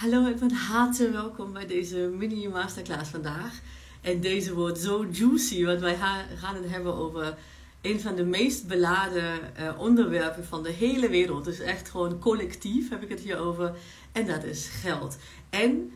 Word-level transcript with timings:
Hallo 0.00 0.26
en 0.26 0.38
van 0.38 0.50
harte 0.50 1.10
welkom 1.10 1.52
bij 1.52 1.66
deze 1.66 1.98
mini 1.98 2.48
masterclass 2.48 3.10
vandaag. 3.10 3.60
En 4.00 4.20
deze 4.20 4.54
wordt 4.54 4.78
zo 4.78 5.06
juicy, 5.12 5.64
want 5.64 5.80
wij 5.80 5.96
gaan 6.36 6.54
het 6.54 6.70
hebben 6.70 6.94
over 6.94 7.38
een 7.80 8.00
van 8.00 8.14
de 8.14 8.24
meest 8.24 8.66
beladen 8.66 9.40
uh, 9.60 9.78
onderwerpen 9.78 10.44
van 10.44 10.62
de 10.62 10.70
hele 10.70 11.08
wereld. 11.08 11.44
Dus 11.44 11.58
echt 11.58 11.88
gewoon 11.88 12.18
collectief 12.18 12.90
heb 12.90 13.02
ik 13.02 13.08
het 13.08 13.20
hier 13.20 13.38
over. 13.38 13.76
En 14.12 14.26
dat 14.26 14.44
is 14.44 14.66
geld. 14.66 15.16
En 15.50 15.92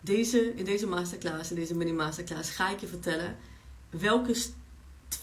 deze, 0.00 0.54
in 0.54 0.64
deze 0.64 0.86
masterclass, 0.86 1.50
in 1.50 1.56
deze 1.56 1.74
mini 1.74 1.92
masterclass, 1.92 2.50
ga 2.50 2.70
ik 2.70 2.80
je 2.80 2.86
vertellen 2.86 3.36
welke 3.90 4.36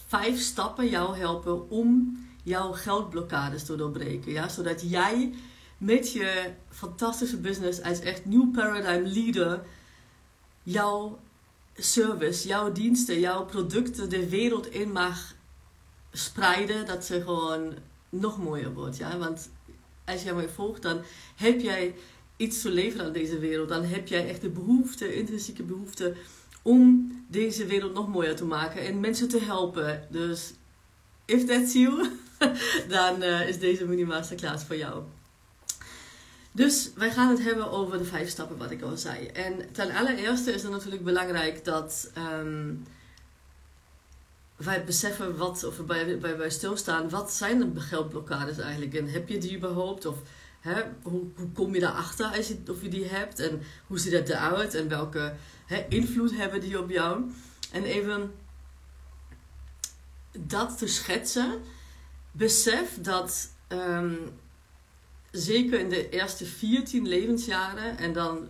vijf 0.06 0.40
stappen 0.40 0.88
jou 0.88 1.16
helpen 1.16 1.70
om 1.70 2.18
jouw 2.42 2.72
geldblokkades 2.72 3.64
te 3.64 3.76
doorbreken. 3.76 4.32
Ja? 4.32 4.48
Zodat 4.48 4.90
jij 4.90 5.32
met 5.78 6.12
je 6.12 6.50
fantastische 6.70 7.36
business 7.36 7.82
als 7.82 8.00
echt 8.00 8.24
nieuw 8.24 8.50
paradigm 8.50 9.04
leader 9.04 9.60
jouw 10.62 11.18
service, 11.74 12.48
jouw 12.48 12.72
diensten, 12.72 13.20
jouw 13.20 13.44
producten 13.44 14.08
de 14.08 14.28
wereld 14.28 14.66
in 14.66 14.92
mag 14.92 15.34
spreiden. 16.12 16.86
Dat 16.86 17.04
ze 17.04 17.22
gewoon 17.22 17.74
nog 18.08 18.38
mooier 18.38 18.74
wordt. 18.74 18.96
Ja? 18.96 19.18
Want 19.18 19.50
als 20.04 20.22
jij 20.22 20.34
mij 20.34 20.48
volgt, 20.48 20.82
dan 20.82 21.00
heb 21.36 21.60
jij 21.60 21.94
iets 22.36 22.62
te 22.62 22.70
leveren 22.70 23.06
aan 23.06 23.12
deze 23.12 23.38
wereld. 23.38 23.68
Dan 23.68 23.84
heb 23.84 24.08
jij 24.08 24.28
echt 24.28 24.40
de 24.40 24.48
behoefte, 24.48 25.14
intrinsieke 25.14 25.62
behoefte 25.62 26.14
om 26.62 27.12
deze 27.28 27.66
wereld 27.66 27.94
nog 27.94 28.08
mooier 28.08 28.36
te 28.36 28.44
maken 28.44 28.86
en 28.86 29.00
mensen 29.00 29.28
te 29.28 29.40
helpen. 29.40 30.06
Dus 30.10 30.52
if 31.24 31.44
that's 31.44 31.72
you, 31.72 32.10
dan 32.88 33.22
uh, 33.22 33.48
is 33.48 33.58
deze 33.58 33.86
mini 33.86 34.04
masterclass 34.04 34.64
voor 34.64 34.76
jou. 34.76 35.02
Dus 36.58 36.90
wij 36.94 37.10
gaan 37.10 37.28
het 37.28 37.42
hebben 37.42 37.70
over 37.70 37.98
de 37.98 38.04
vijf 38.04 38.28
stappen 38.28 38.56
wat 38.56 38.70
ik 38.70 38.82
al 38.82 38.96
zei. 38.96 39.26
En 39.26 39.72
ten 39.72 39.90
allereerste 39.94 40.52
is 40.52 40.62
het 40.62 40.70
natuurlijk 40.70 41.04
belangrijk 41.04 41.64
dat 41.64 42.10
um, 42.40 42.86
wij 44.56 44.84
beseffen 44.84 45.36
wat, 45.36 45.64
of 45.64 45.84
bij, 45.86 46.18
bij, 46.18 46.36
bij 46.36 46.50
stilstaan, 46.50 47.10
wat 47.10 47.32
zijn 47.32 47.74
de 47.74 47.80
geldblokkades 47.80 48.58
eigenlijk? 48.58 48.94
En 48.94 49.08
heb 49.08 49.28
je 49.28 49.38
die 49.38 49.56
überhaupt? 49.56 50.06
Of 50.06 50.18
hè, 50.60 50.82
hoe, 51.02 51.24
hoe 51.36 51.52
kom 51.52 51.74
je 51.74 51.80
daarachter 51.80 52.26
als 52.26 52.48
je, 52.48 52.58
of 52.68 52.82
je 52.82 52.88
die 52.88 53.06
hebt? 53.06 53.40
En 53.40 53.62
hoe 53.86 53.98
ziet 53.98 54.12
dat 54.12 54.28
eruit? 54.28 54.74
En 54.74 54.88
welke 54.88 55.34
hè, 55.66 55.86
invloed 55.88 56.36
hebben 56.36 56.60
die 56.60 56.78
op 56.78 56.90
jou? 56.90 57.30
En 57.72 57.84
even 57.84 58.34
dat 60.38 60.78
te 60.78 60.86
schetsen, 60.86 61.62
besef 62.32 62.98
dat 63.00 63.48
um, 63.68 64.18
zeker 65.30 65.80
in 65.80 65.88
de 65.88 66.08
eerste 66.08 66.44
14 66.44 67.08
levensjaren 67.08 67.98
en 67.98 68.12
dan 68.12 68.48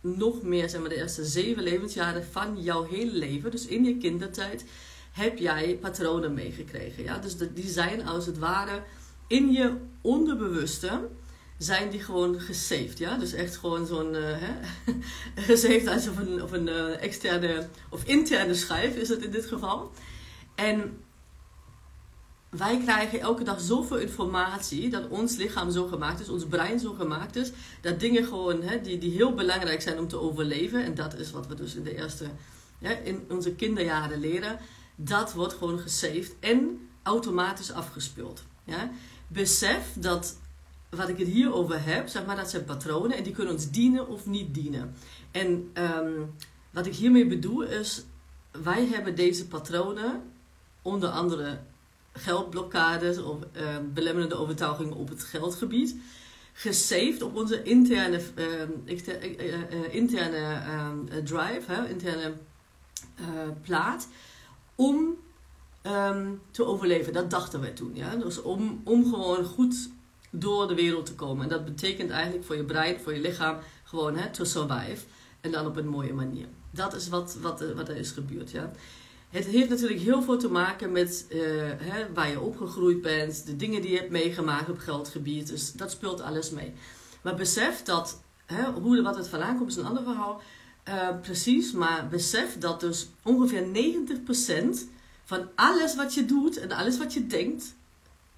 nog 0.00 0.42
meer, 0.42 0.68
zeg 0.68 0.80
maar, 0.80 0.88
de 0.88 0.96
eerste 0.96 1.24
7 1.24 1.62
levensjaren 1.62 2.24
van 2.24 2.62
jouw 2.62 2.84
hele 2.84 3.12
leven, 3.12 3.50
dus 3.50 3.66
in 3.66 3.84
je 3.84 3.96
kindertijd, 3.96 4.64
heb 5.12 5.38
jij 5.38 5.78
patronen 5.80 6.34
meegekregen. 6.34 7.02
Ja? 7.02 7.18
Dus 7.18 7.36
die 7.36 7.68
zijn 7.68 8.06
als 8.06 8.26
het 8.26 8.38
ware 8.38 8.82
in 9.26 9.52
je 9.52 9.76
onderbewuste 10.00 11.08
zijn 11.58 11.90
die 11.90 12.00
gewoon 12.00 12.40
gesaved. 12.40 12.98
Ja? 12.98 13.16
Dus 13.16 13.32
echt 13.32 13.56
gewoon 13.56 13.86
zo'n 13.86 14.14
uh, 14.14 14.36
gesaved 15.48 15.86
als 15.86 16.08
of 16.08 16.18
een, 16.18 16.42
of 16.42 16.52
een 16.52 16.66
uh, 16.66 17.02
externe 17.02 17.68
of 17.90 18.04
interne 18.04 18.54
schijf 18.54 18.96
is 18.96 19.08
het 19.08 19.24
in 19.24 19.30
dit 19.30 19.46
geval. 19.46 19.92
En 20.54 20.98
wij 22.50 22.78
krijgen 22.78 23.20
elke 23.20 23.44
dag 23.44 23.60
zoveel 23.60 23.98
informatie 23.98 24.90
dat 24.90 25.08
ons 25.08 25.36
lichaam 25.36 25.70
zo 25.70 25.86
gemaakt 25.86 26.20
is, 26.20 26.28
ons 26.28 26.46
brein 26.46 26.80
zo 26.80 26.92
gemaakt 26.92 27.36
is, 27.36 27.52
dat 27.80 28.00
dingen 28.00 28.24
gewoon 28.24 28.62
hè, 28.62 28.80
die, 28.80 28.98
die 28.98 29.12
heel 29.12 29.34
belangrijk 29.34 29.82
zijn 29.82 29.98
om 29.98 30.08
te 30.08 30.20
overleven, 30.20 30.84
en 30.84 30.94
dat 30.94 31.14
is 31.14 31.30
wat 31.30 31.46
we 31.46 31.54
dus 31.54 31.74
in 31.74 31.82
de 31.82 31.96
eerste, 31.96 32.24
in 33.04 33.24
onze 33.28 33.54
kinderjaren 33.54 34.20
leren, 34.20 34.58
dat 34.96 35.32
wordt 35.32 35.54
gewoon 35.54 35.78
gesaved 35.78 36.34
en 36.40 36.88
automatisch 37.02 37.72
afgespeeld. 37.72 38.42
Ja? 38.64 38.90
Besef 39.28 39.94
dat 39.94 40.38
wat 40.90 41.08
ik 41.08 41.18
het 41.18 41.28
hier 41.28 41.54
over 41.54 41.84
heb, 41.84 42.08
zeg 42.08 42.26
maar, 42.26 42.36
dat 42.36 42.50
zijn 42.50 42.64
patronen 42.64 43.16
en 43.16 43.22
die 43.22 43.32
kunnen 43.32 43.54
ons 43.54 43.70
dienen 43.70 44.08
of 44.08 44.26
niet 44.26 44.54
dienen. 44.54 44.94
En 45.30 45.70
um, 45.74 46.34
wat 46.70 46.86
ik 46.86 46.94
hiermee 46.94 47.26
bedoel 47.26 47.62
is, 47.62 48.04
wij 48.50 48.86
hebben 48.86 49.14
deze 49.14 49.46
patronen 49.46 50.22
onder 50.82 51.08
andere 51.08 51.58
geldblokkades 52.18 53.18
of 53.18 53.36
uh, 53.56 53.76
belemmerende 53.94 54.34
overtuigingen 54.34 54.96
op 54.96 55.08
het 55.08 55.24
geldgebied. 55.24 55.96
Gesaved 56.52 57.22
op 57.22 57.36
onze 57.36 57.62
interne, 57.62 58.20
uh, 58.34 59.94
interne 59.94 60.36
ehm, 60.36 61.24
drive, 61.24 61.72
hè, 61.72 61.88
interne 61.88 62.32
plaat, 63.62 64.08
om 64.74 65.16
te 66.50 66.64
overleven. 66.64 67.12
Dat 67.12 67.30
dachten 67.30 67.60
wij 67.60 67.70
toen. 67.70 67.90
Ja? 67.94 68.16
Dus 68.16 68.42
om, 68.42 68.80
om 68.84 69.04
gewoon 69.04 69.44
goed 69.44 69.90
door 70.30 70.68
de 70.68 70.74
wereld 70.74 71.06
te 71.06 71.14
komen. 71.14 71.42
En 71.42 71.48
dat 71.48 71.64
betekent 71.64 72.10
eigenlijk 72.10 72.44
voor 72.44 72.56
je 72.56 72.64
brein, 72.64 73.00
voor 73.00 73.14
je 73.14 73.20
lichaam, 73.20 73.58
gewoon 73.84 74.16
hè, 74.16 74.30
to 74.30 74.44
survive. 74.44 75.04
En 75.40 75.50
dan 75.50 75.66
op 75.66 75.76
een 75.76 75.88
mooie 75.88 76.12
manier. 76.12 76.46
Dat 76.70 76.94
is 76.94 77.08
wat, 77.08 77.36
wat, 77.40 77.72
wat 77.74 77.88
er 77.88 77.96
is 77.96 78.10
gebeurd. 78.10 78.50
Ja? 78.50 78.70
Het 79.30 79.44
heeft 79.44 79.68
natuurlijk 79.68 80.00
heel 80.00 80.22
veel 80.22 80.38
te 80.38 80.50
maken 80.50 80.92
met 80.92 81.26
uh, 81.28 81.40
hè, 81.76 82.12
waar 82.12 82.30
je 82.30 82.40
opgegroeid 82.40 83.02
bent, 83.02 83.46
de 83.46 83.56
dingen 83.56 83.82
die 83.82 83.90
je 83.90 83.96
hebt 83.96 84.10
meegemaakt 84.10 84.70
op 84.70 84.78
geldgebied. 84.78 85.48
Dus 85.48 85.72
dat 85.72 85.90
speelt 85.90 86.20
alles 86.20 86.50
mee. 86.50 86.72
Maar 87.22 87.34
besef 87.34 87.82
dat, 87.82 88.20
hè, 88.46 88.70
hoe, 88.70 89.02
wat 89.02 89.16
het 89.16 89.28
vandaan 89.28 89.56
komt 89.56 89.70
is 89.70 89.76
een 89.76 89.86
ander 89.86 90.02
verhaal. 90.02 90.42
Uh, 90.88 91.08
precies, 91.20 91.72
maar 91.72 92.08
besef 92.08 92.58
dat 92.58 92.80
dus 92.80 93.08
ongeveer 93.22 93.66
90% 94.74 94.78
van 95.24 95.48
alles 95.54 95.96
wat 95.96 96.14
je 96.14 96.24
doet 96.24 96.56
en 96.58 96.72
alles 96.72 96.98
wat 96.98 97.12
je 97.12 97.26
denkt, 97.26 97.74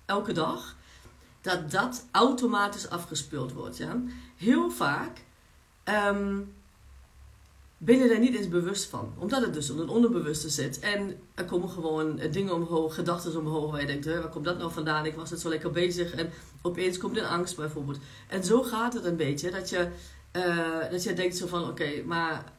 elke 0.05 0.33
dag, 0.33 0.77
dat 1.41 1.71
dat 1.71 2.07
automatisch 2.11 2.89
afgespeeld 2.89 3.53
wordt. 3.53 3.77
Ja? 3.77 4.01
Heel 4.37 4.71
vaak 4.71 5.25
um, 5.85 6.55
ben 7.83 7.99
je 7.99 8.09
daar 8.09 8.19
niet 8.19 8.37
eens 8.37 8.49
bewust 8.49 8.85
van. 8.85 9.13
Omdat 9.19 9.43
het 9.43 9.55
dus 9.55 9.71
op 9.71 9.79
het 9.79 9.89
onderbewuste 9.89 10.49
zit. 10.49 10.79
En 10.79 11.21
er 11.35 11.45
komen 11.45 11.69
gewoon 11.69 12.19
eh, 12.19 12.33
dingen 12.33 12.55
omhoog, 12.55 12.95
gedachten 12.95 13.39
omhoog 13.39 13.71
waar 13.71 13.81
je 13.81 13.87
denkt, 13.87 14.07
waar 14.07 14.29
komt 14.29 14.45
dat 14.45 14.59
nou 14.59 14.73
vandaan? 14.73 15.07
Ik 15.07 15.15
was 15.15 15.31
net 15.31 15.41
zo 15.41 15.49
lekker 15.49 15.71
bezig 15.71 16.13
en 16.13 16.31
opeens 16.63 16.99
komt 16.99 17.17
een 17.17 17.25
angst 17.25 17.57
bijvoorbeeld. 17.57 17.99
En 18.29 18.45
zo 18.45 18.63
gaat 18.63 18.93
het 18.93 19.05
een 19.05 19.17
beetje, 19.17 19.51
dat 19.51 19.69
je, 19.69 19.89
uh, 20.37 20.91
dat 20.91 21.03
je 21.03 21.13
denkt 21.13 21.37
zo 21.37 21.47
van, 21.47 21.69
oké, 21.69 22.03
maar 22.07 22.53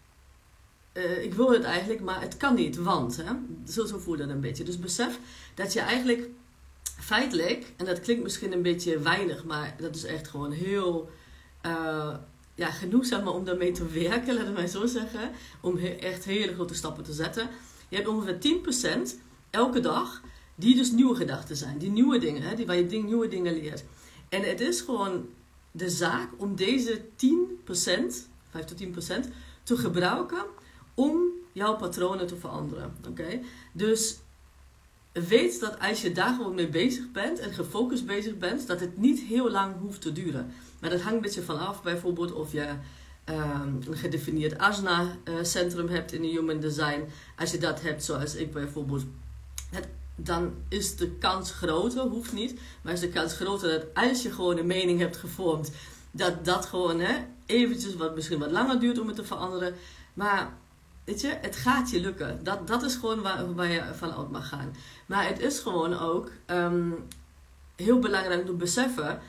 uh, 0.94 1.24
ik 1.24 1.34
wil 1.34 1.52
het 1.52 1.64
eigenlijk, 1.64 2.02
maar 2.02 2.22
het 2.22 2.38
kan 2.38 2.56
niet, 2.56 2.78
want. 2.78 3.18
Hè? 3.18 3.32
Zo, 3.72 3.86
zo 3.86 3.98
voel 3.98 4.14
je 4.14 4.20
dat 4.20 4.30
een 4.30 4.42
beetje. 4.42 4.64
Dus 4.64 4.80
besef 4.80 5.20
dat 5.56 5.74
je 5.74 5.80
eigenlijk 5.80 6.30
feitelijk, 7.00 7.74
en 7.78 7.86
dat 7.86 8.00
klinkt 8.00 8.24
misschien 8.24 8.54
een 8.54 8.62
beetje 8.62 9.00
weinig, 9.00 9.44
maar 9.44 9.76
dat 9.80 9.96
is 9.96 10.04
echt 10.04 10.28
gewoon 10.28 10.52
heel 10.52 11.10
ja, 12.56 12.72
genoeg 12.72 13.06
zeg 13.06 13.24
maar, 13.24 13.34
om 13.34 13.44
daarmee 13.44 13.72
te 13.72 13.88
werken, 13.88 14.34
laten 14.34 14.48
we 14.48 14.60
mij 14.60 14.68
zo 14.68 14.86
zeggen. 14.86 15.32
Om 15.62 15.78
echt 15.78 16.26
hele 16.26 16.54
grote 16.54 16.74
stappen 16.74 17.04
te 17.04 17.14
zetten. 17.14 17.50
Je 17.90 17.96
hebt 17.96 18.08
ongeveer 18.08 18.38
10% 19.10 19.20
elke 19.50 19.80
dag 19.80 20.22
die 20.56 20.76
dus 20.76 20.92
nieuwe 20.92 21.16
gedachten 21.16 21.56
zijn. 21.56 21.78
Die 21.78 21.92
nieuwe 21.92 22.18
dingen, 22.18 22.42
hè, 22.42 22.56
die, 22.56 22.66
waar 22.66 22.76
je 22.76 22.86
ding, 22.86 23.06
nieuwe 23.06 23.28
dingen 23.28 23.54
leert. 23.54 23.84
En 24.30 24.42
het 24.42 24.60
is 24.60 24.82
gewoon 24.82 25.30
de 25.72 25.90
zaak 25.90 26.30
om 26.38 26.56
deze 26.56 27.02
10%, 27.02 27.06
5 28.50 28.66
tot 28.66 28.82
10%, 28.82 29.30
te 29.64 29.78
gebruiken 29.78 30.46
om 30.94 31.22
jouw 31.52 31.76
patronen 31.76 32.28
te 32.28 32.36
veranderen. 32.36 32.96
Oké? 33.10 33.40
Dus 33.74 34.18
weet 35.12 35.60
dat 35.60 35.80
als 35.80 36.02
je 36.02 36.12
daar 36.12 36.34
gewoon 36.36 36.56
mee 36.56 36.70
bezig 36.70 37.12
bent 37.12 37.40
en 37.40 37.54
gefocust 37.54 38.06
bezig 38.06 38.38
bent, 38.38 38.68
dat 38.68 38.80
het 38.80 38.98
niet 38.98 39.20
heel 39.20 39.52
lang 39.52 39.76
hoeft 39.80 40.02
te 40.02 40.12
duren. 40.12 40.52
Maar 40.82 40.90
dat 40.90 41.02
hangt 41.02 41.16
een 41.16 41.22
beetje 41.22 41.42
vanaf, 41.42 41.82
bijvoorbeeld 41.84 42.34
of 42.34 42.52
je 42.52 42.68
um, 43.26 43.80
een 43.88 43.98
gedefinieerd 43.98 44.58
asana-centrum 44.58 45.88
hebt 45.88 46.14
in 46.14 46.22
de 46.22 46.28
human 46.28 46.60
design. 46.60 47.04
Als 47.38 47.52
je 47.52 47.58
dat 47.58 47.82
hebt, 47.82 48.04
zoals 48.04 48.36
ik 48.36 48.54
bijvoorbeeld, 48.54 49.04
het, 49.70 49.88
dan 50.16 50.54
is 50.70 50.96
de 50.96 51.12
kans 51.12 51.52
groter, 51.52 52.02
hoeft 52.02 52.34
niet, 52.34 52.60
maar 52.82 52.94
is 52.94 53.00
de 53.00 53.10
kans 53.10 53.34
groter 53.34 53.70
dat 53.70 53.86
als 53.94 54.22
je 54.22 54.32
gewoon 54.32 54.58
een 54.58 54.68
mening 54.68 55.00
hebt 55.00 55.18
gevormd, 55.18 55.72
dat 56.12 56.46
dat 56.46 56.66
gewoon 56.66 57.00
hè, 57.00 57.26
eventjes 57.46 57.96
wat 57.96 58.16
misschien 58.16 58.40
wat 58.40 58.52
langer 58.52 58.80
duurt 58.80 59.00
om 59.00 59.08
het 59.08 59.16
te 59.16 59.24
veranderen. 59.24 59.76
Maar 60.14 60.54
weet 61.04 61.22
je, 61.22 61.38
het 61.42 61.56
gaat 61.56 61.90
je 61.90 62.00
lukken. 62.00 62.44
Dat, 62.44 62.68
dat 62.68 62.84
is 62.84 62.96
gewoon 62.96 63.22
waar, 63.22 63.54
waar 63.54 63.72
je 63.72 63.84
vanuit 63.94 64.32
mag 64.32 64.48
gaan. 64.48 64.76
Maar 65.06 65.28
het 65.28 65.40
is 65.40 65.60
gewoon 65.60 66.00
ook 66.00 66.32
um, 66.48 67.08
heel 67.76 68.00
belangrijk 68.00 68.40
om 68.40 68.46
te 68.46 68.54
beseffen 68.54 69.20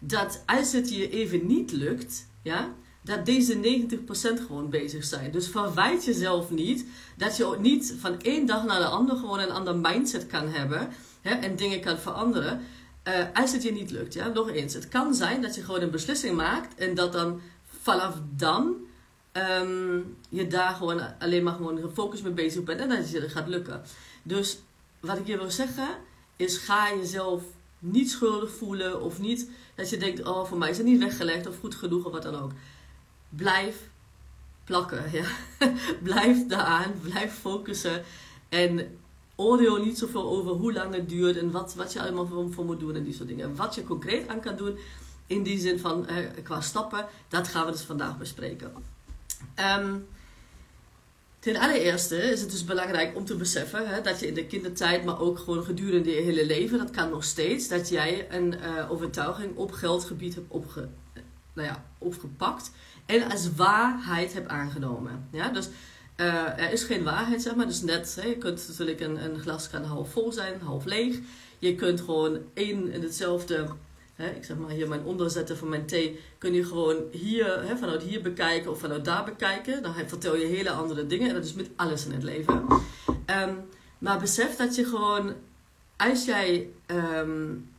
dat 0.00 0.42
als 0.46 0.72
het 0.72 0.94
je 0.94 1.10
even 1.10 1.46
niet 1.46 1.72
lukt, 1.72 2.26
ja, 2.42 2.74
dat 3.02 3.26
deze 3.26 3.54
90% 3.54 4.46
gewoon 4.46 4.70
bezig 4.70 5.04
zijn. 5.04 5.30
Dus 5.30 5.48
verwijt 5.48 6.04
jezelf 6.04 6.50
niet 6.50 6.86
dat 7.16 7.36
je 7.36 7.44
ook 7.44 7.58
niet 7.58 7.94
van 7.98 8.20
één 8.20 8.46
dag 8.46 8.64
naar 8.64 8.78
de 8.78 8.86
andere 8.86 9.18
gewoon 9.18 9.38
een 9.38 9.50
ander 9.50 9.76
mindset 9.76 10.26
kan 10.26 10.48
hebben 10.48 10.88
hè, 11.20 11.30
en 11.30 11.56
dingen 11.56 11.80
kan 11.80 11.98
veranderen. 11.98 12.60
Uh, 13.08 13.14
als 13.34 13.52
het 13.52 13.62
je 13.62 13.72
niet 13.72 13.90
lukt, 13.90 14.14
ja, 14.14 14.28
nog 14.28 14.50
eens. 14.50 14.74
Het 14.74 14.88
kan 14.88 15.14
zijn 15.14 15.42
dat 15.42 15.54
je 15.54 15.62
gewoon 15.62 15.80
een 15.80 15.90
beslissing 15.90 16.36
maakt 16.36 16.74
en 16.74 16.94
dat 16.94 17.12
dan 17.12 17.40
vanaf 17.80 18.14
dan 18.36 18.74
ehm, 19.32 19.98
je 20.28 20.46
daar 20.46 20.74
gewoon 20.74 21.18
alleen 21.18 21.42
maar 21.42 21.54
gewoon 21.54 21.78
gefocust 21.78 22.22
mee 22.22 22.32
bezig 22.32 22.64
bent 22.64 22.80
en 22.80 22.88
dat 22.88 23.10
je 23.10 23.28
gaat 23.28 23.48
lukken. 23.48 23.82
Dus 24.22 24.58
wat 25.00 25.18
ik 25.18 25.26
je 25.26 25.36
wil 25.36 25.50
zeggen 25.50 25.88
is 26.36 26.56
ga 26.56 26.94
jezelf 26.94 27.42
niet 27.80 28.10
schuldig 28.10 28.50
voelen 28.50 29.00
of 29.00 29.18
niet 29.18 29.50
dat 29.74 29.90
je 29.90 29.96
denkt, 29.96 30.24
oh 30.26 30.44
voor 30.44 30.58
mij 30.58 30.70
is 30.70 30.76
het 30.76 30.86
niet 30.86 30.98
weggelegd 30.98 31.46
of 31.46 31.58
goed 31.58 31.74
genoeg 31.74 32.04
of 32.04 32.12
wat 32.12 32.22
dan 32.22 32.34
ook. 32.34 32.50
Blijf 33.28 33.88
plakken, 34.64 35.04
ja. 35.12 35.24
blijf 36.02 36.46
daaraan, 36.46 36.94
blijf 37.02 37.32
focussen 37.32 38.02
en 38.48 38.98
oordeel 39.34 39.84
niet 39.84 39.98
zoveel 39.98 40.28
over 40.28 40.52
hoe 40.52 40.72
lang 40.72 40.94
het 40.94 41.08
duurt 41.08 41.36
en 41.36 41.50
wat, 41.50 41.74
wat 41.74 41.92
je 41.92 42.00
allemaal 42.00 42.50
voor, 42.50 42.64
moet 42.64 42.80
doen 42.80 42.94
en 42.94 43.04
die 43.04 43.14
soort 43.14 43.28
dingen. 43.28 43.56
Wat 43.56 43.74
je 43.74 43.84
concreet 43.84 44.28
aan 44.28 44.40
kan 44.40 44.56
doen, 44.56 44.78
in 45.26 45.42
die 45.42 45.58
zin 45.58 45.78
van 45.78 46.06
eh, 46.06 46.16
qua 46.42 46.60
stappen, 46.60 47.06
dat 47.28 47.48
gaan 47.48 47.66
we 47.66 47.72
dus 47.72 47.82
vandaag 47.82 48.18
bespreken. 48.18 48.72
Um, 49.78 50.06
ten 51.40 51.56
allereerste 51.56 52.16
is 52.16 52.40
het 52.40 52.50
dus 52.50 52.64
belangrijk 52.64 53.16
om 53.16 53.24
te 53.24 53.36
beseffen 53.36 53.88
hè, 53.88 54.00
dat 54.00 54.20
je 54.20 54.26
in 54.26 54.34
de 54.34 54.46
kindertijd, 54.46 55.04
maar 55.04 55.20
ook 55.20 55.38
gewoon 55.38 55.64
gedurende 55.64 56.10
je 56.10 56.20
hele 56.20 56.46
leven, 56.46 56.78
dat 56.78 56.90
kan 56.90 57.10
nog 57.10 57.24
steeds, 57.24 57.68
dat 57.68 57.88
jij 57.88 58.26
een 58.30 58.54
uh, 58.54 58.90
overtuiging 58.90 59.56
op 59.56 59.72
geldgebied 59.72 60.34
hebt 60.34 60.50
opge, 60.50 60.88
nou 61.52 61.68
ja, 61.68 61.84
opgepakt 61.98 62.70
en 63.06 63.30
als 63.30 63.54
waarheid 63.54 64.32
hebt 64.32 64.48
aangenomen. 64.48 65.28
Ja? 65.32 65.48
Dus 65.48 65.68
uh, 66.16 66.58
er 66.58 66.72
is 66.72 66.82
geen 66.82 67.02
waarheid, 67.02 67.42
zeg 67.42 67.54
maar. 67.54 67.66
Dus 67.66 67.82
net, 67.82 68.16
hè, 68.20 68.28
je 68.28 68.38
kunt 68.38 68.66
natuurlijk 68.68 69.00
een, 69.00 69.24
een 69.24 69.40
glas 69.40 69.70
kan 69.70 69.84
half 69.84 70.10
vol 70.10 70.32
zijn, 70.32 70.60
half 70.60 70.84
leeg. 70.84 71.18
Je 71.58 71.74
kunt 71.74 72.00
gewoon 72.00 72.38
één 72.54 72.92
en 72.92 73.02
hetzelfde, 73.02 73.66
hè, 74.20 74.30
ik 74.30 74.44
zeg 74.44 74.56
maar 74.56 74.70
hier 74.70 74.88
mijn 74.88 75.04
onderzetten 75.04 75.56
van 75.56 75.68
mijn 75.68 75.86
thee, 75.86 76.20
kun 76.38 76.52
je 76.54 76.64
gewoon 76.64 76.96
hier, 77.10 77.62
hè, 77.62 77.76
vanuit 77.76 78.02
hier 78.02 78.22
bekijken 78.22 78.70
of 78.70 78.78
vanuit 78.78 79.04
daar 79.04 79.24
bekijken. 79.24 79.82
Dan 79.82 79.94
vertel 80.06 80.36
je 80.36 80.46
hele 80.46 80.70
andere 80.70 81.06
dingen 81.06 81.28
en 81.28 81.34
dat 81.34 81.44
is 81.44 81.54
met 81.54 81.70
alles 81.76 82.06
in 82.06 82.12
het 82.12 82.22
leven. 82.22 82.64
Um, 83.26 83.68
maar 83.98 84.18
besef 84.18 84.56
dat 84.56 84.74
je 84.74 84.84
gewoon, 84.84 85.34
als 85.96 86.24
jij 86.24 86.70
um, 86.86 87.70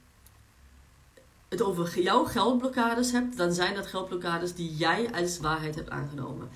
het 1.50 1.62
over 1.62 2.00
jouw 2.00 2.24
geldblokkades 2.26 3.12
hebt, 3.12 3.38
dan 3.38 3.54
zijn 3.54 3.76
dat 3.76 3.88
geldblokkades 3.88 4.56
die 4.56 4.76
jij 4.76 5.10
als 5.14 5.40
waarheid 5.40 5.76
hebt 5.76 5.90
aangenomen. 5.90 6.50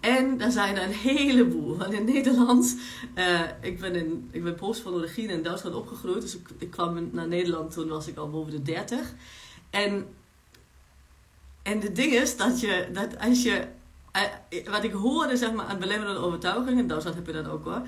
En 0.00 0.38
daar 0.38 0.50
zijn 0.50 0.76
er 0.76 0.82
een 0.82 0.92
heleboel. 0.92 1.76
Want 1.76 1.92
in 1.92 2.04
Nederland, 2.04 2.76
uh, 3.14 3.40
ik 3.60 3.80
ben 3.80 3.94
in 3.94 4.28
ik 4.30 4.42
ben 4.42 4.54
postfonologie 4.54 5.28
in 5.28 5.42
Duitsland 5.42 5.74
opgegroeid. 5.74 6.20
Dus 6.20 6.36
ik, 6.58 6.70
kwam 6.70 7.08
naar 7.12 7.28
Nederland, 7.28 7.72
toen 7.72 7.88
was 7.88 8.06
ik 8.06 8.16
al 8.16 8.30
boven 8.30 8.52
de 8.52 8.62
30. 8.62 8.98
En, 9.70 10.06
en 11.62 11.80
het 11.80 11.96
ding 11.96 12.12
is 12.12 12.36
dat 12.36 12.60
je, 12.60 12.88
dat 12.92 13.18
als 13.18 13.42
je, 13.42 13.66
uh, 14.16 14.72
wat 14.72 14.84
ik 14.84 14.92
hoorde 14.92 15.36
zeg 15.36 15.52
maar 15.52 15.66
aan 15.66 15.78
belemmerende 15.78 16.20
overtuigingen, 16.20 16.78
in 16.78 16.86
Duitsland 16.86 17.16
heb 17.16 17.26
je 17.26 17.32
dat 17.32 17.48
ook 17.48 17.64
hoor. 17.64 17.82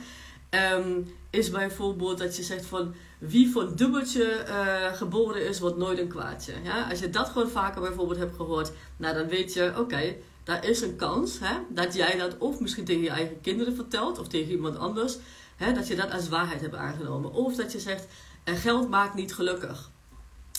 Um, 0.77 1.15
is 1.31 1.51
bijvoorbeeld 1.51 2.19
dat 2.19 2.37
je 2.37 2.43
zegt 2.43 2.67
van 2.67 2.95
wie 3.19 3.51
voor 3.51 3.63
een 3.63 3.77
dubbeltje 3.77 4.45
uh, 4.49 4.97
geboren 4.97 5.49
is, 5.49 5.61
wordt 5.61 5.77
nooit 5.77 5.99
een 5.99 6.09
kwaadje. 6.09 6.53
Ja? 6.63 6.89
Als 6.89 6.99
je 6.99 7.11
dat 7.11 7.29
gewoon 7.29 7.49
vaker 7.49 7.81
bijvoorbeeld 7.81 8.19
hebt 8.19 8.37
gehoord, 8.37 8.73
nou 8.97 9.15
dan 9.15 9.29
weet 9.29 9.53
je, 9.53 9.73
oké, 9.79 10.17
daar 10.45 10.65
is 10.65 10.81
een 10.81 10.97
kans 10.97 11.39
hè, 11.39 11.57
dat 11.69 11.95
jij 11.95 12.17
dat 12.17 12.39
of 12.39 12.61
misschien 12.61 12.85
tegen 12.85 13.03
je 13.03 13.11
eigen 13.11 13.41
kinderen 13.41 13.75
vertelt 13.75 14.19
of 14.19 14.29
tegen 14.29 14.51
iemand 14.51 14.77
anders, 14.77 15.19
hè, 15.57 15.73
dat 15.73 15.87
je 15.87 15.97
dat 15.97 16.11
als 16.11 16.29
waarheid 16.29 16.61
hebt 16.61 16.75
aangenomen. 16.75 17.33
Of 17.33 17.55
dat 17.55 17.73
je 17.73 17.81
zegt, 17.81 18.07
geld 18.45 18.89
maakt 18.89 19.15
niet 19.15 19.35
gelukkig. 19.35 19.91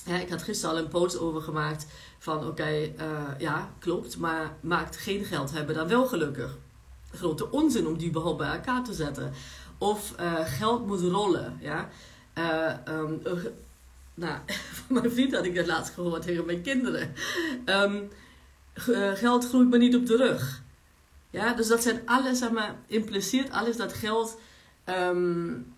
Ja, 0.06 0.16
ik 0.16 0.30
had 0.30 0.44
gisteren 0.44 0.76
al 0.76 0.82
een 0.82 0.88
post 0.88 1.20
over 1.20 1.42
gemaakt 1.42 1.86
van 2.20 2.48
oké, 2.48 2.70
uh, 2.70 2.92
ja, 3.38 3.70
klopt, 3.80 4.18
maar 4.18 4.58
maakt 4.62 4.98
geen 4.98 5.26
geld 5.26 5.52
hebben 5.52 5.76
dan 5.76 5.88
wel 5.88 6.06
gelukkig. 6.06 6.58
Grote 7.12 7.52
onzin 7.52 7.88
om 7.88 7.98
die 7.98 8.10
überhaupt 8.10 8.38
bij 8.38 8.54
elkaar 8.54 8.84
te 8.84 8.94
zetten. 8.94 9.34
Of 9.78 10.14
uh, 10.20 10.34
geld 10.46 10.88
moet 10.88 11.02
rollen. 11.02 11.58
Ja? 11.62 11.90
Uh, 12.38 12.96
um, 12.98 13.22
nou, 14.14 14.38
van 14.86 14.96
mijn 14.96 15.12
vriend 15.12 15.36
had 15.36 15.46
ik 15.46 15.56
dat 15.56 15.68
laatst 15.68 15.94
gehoord 15.94 16.22
tegen 16.22 16.46
mijn 16.46 16.62
kinderen. 16.62 17.14
Um, 17.66 18.10
geld 18.74 19.48
groeit 19.48 19.70
maar 19.70 19.80
niet 19.80 19.96
op 19.96 20.06
de 20.06 20.18
rug. 20.18 20.62
Ja, 21.30 21.54
dus 21.54 21.68
dat 21.68 21.84
zijn 21.84 22.02
alles, 22.06 22.40
zeg 22.40 22.52
maar, 22.52 22.76
impliceert 22.88 23.52
alles 23.52 23.78
dat 23.78 23.94
geld, 23.94 24.40
um, 24.86 25.74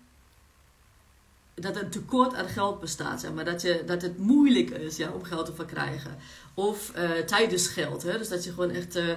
dat 1.54 1.76
een 1.76 1.90
tekort 1.90 2.34
aan 2.34 2.48
geld 2.48 2.80
bestaat, 2.80 3.20
zeg 3.20 3.32
maar, 3.32 3.44
dat, 3.44 3.62
je, 3.62 3.82
dat 3.86 4.02
het 4.02 4.18
moeilijk 4.18 4.70
is 4.70 4.96
ja, 4.96 5.10
om 5.10 5.24
geld 5.24 5.46
te 5.46 5.54
verkrijgen. 5.54 6.16
Of 6.54 6.92
uh, 6.96 7.10
tijdens 7.10 7.68
geld, 7.68 8.02
hè? 8.02 8.18
dus 8.18 8.28
dat 8.28 8.44
je 8.44 8.50
gewoon 8.50 8.70
echt 8.70 8.96
uh, 8.96 9.14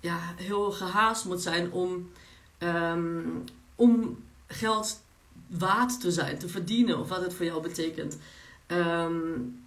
ja, 0.00 0.18
heel 0.36 0.72
gehaast 0.72 1.24
moet 1.24 1.42
zijn 1.42 1.72
om, 1.72 2.10
um, 2.58 3.44
om 3.74 4.22
geld 4.46 5.00
waard 5.46 6.00
te 6.00 6.10
zijn, 6.10 6.38
te 6.38 6.48
verdienen, 6.48 6.98
of 6.98 7.08
wat 7.08 7.20
het 7.22 7.34
voor 7.34 7.46
jou 7.46 7.62
betekent. 7.62 8.18
Um, 8.66 9.63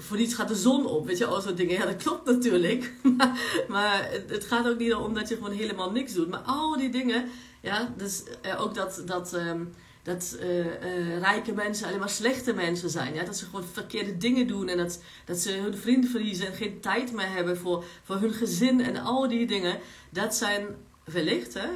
voor 0.00 0.16
niets 0.16 0.34
gaat 0.34 0.48
de 0.48 0.56
zon 0.56 0.86
op, 0.86 1.06
weet 1.06 1.18
je, 1.18 1.26
al 1.26 1.40
zo'n 1.40 1.54
dingen. 1.54 1.74
Ja, 1.74 1.84
dat 1.84 2.02
klopt 2.02 2.26
natuurlijk. 2.26 2.92
maar, 3.68 4.10
het 4.26 4.44
gaat 4.44 4.68
ook 4.68 4.78
niet 4.78 4.94
om 4.94 5.14
dat 5.14 5.28
je 5.28 5.34
gewoon 5.34 5.52
helemaal 5.52 5.90
niks 5.90 6.12
doet. 6.12 6.28
Maar 6.28 6.40
al 6.40 6.76
die 6.76 6.90
dingen, 6.90 7.28
ja, 7.60 7.94
dus 7.96 8.22
uh, 8.46 8.60
ook 8.60 8.74
dat, 8.74 9.02
dat, 9.06 9.32
um, 9.32 9.74
dat 10.02 10.36
uh, 10.40 10.58
uh, 10.58 11.18
rijke 11.18 11.52
mensen 11.52 11.86
alleen 11.86 11.98
maar 11.98 12.08
slechte 12.08 12.52
mensen 12.52 12.90
zijn. 12.90 13.14
Ja? 13.14 13.24
Dat 13.24 13.36
ze 13.36 13.44
gewoon 13.44 13.64
verkeerde 13.72 14.16
dingen 14.16 14.46
doen 14.46 14.68
en 14.68 14.76
dat, 14.76 15.02
dat 15.24 15.38
ze 15.38 15.52
hun 15.52 15.76
vrienden 15.76 16.10
verliezen 16.10 16.46
en 16.46 16.54
geen 16.54 16.80
tijd 16.80 17.12
meer 17.12 17.30
hebben 17.30 17.56
voor, 17.56 17.84
voor 18.02 18.16
hun 18.16 18.32
gezin 18.32 18.80
en 18.80 18.96
al 18.96 19.28
die 19.28 19.46
dingen. 19.46 19.78
Dat 20.10 20.34
zijn 20.34 20.66
wellicht, 21.04 21.54
hè, 21.54 21.68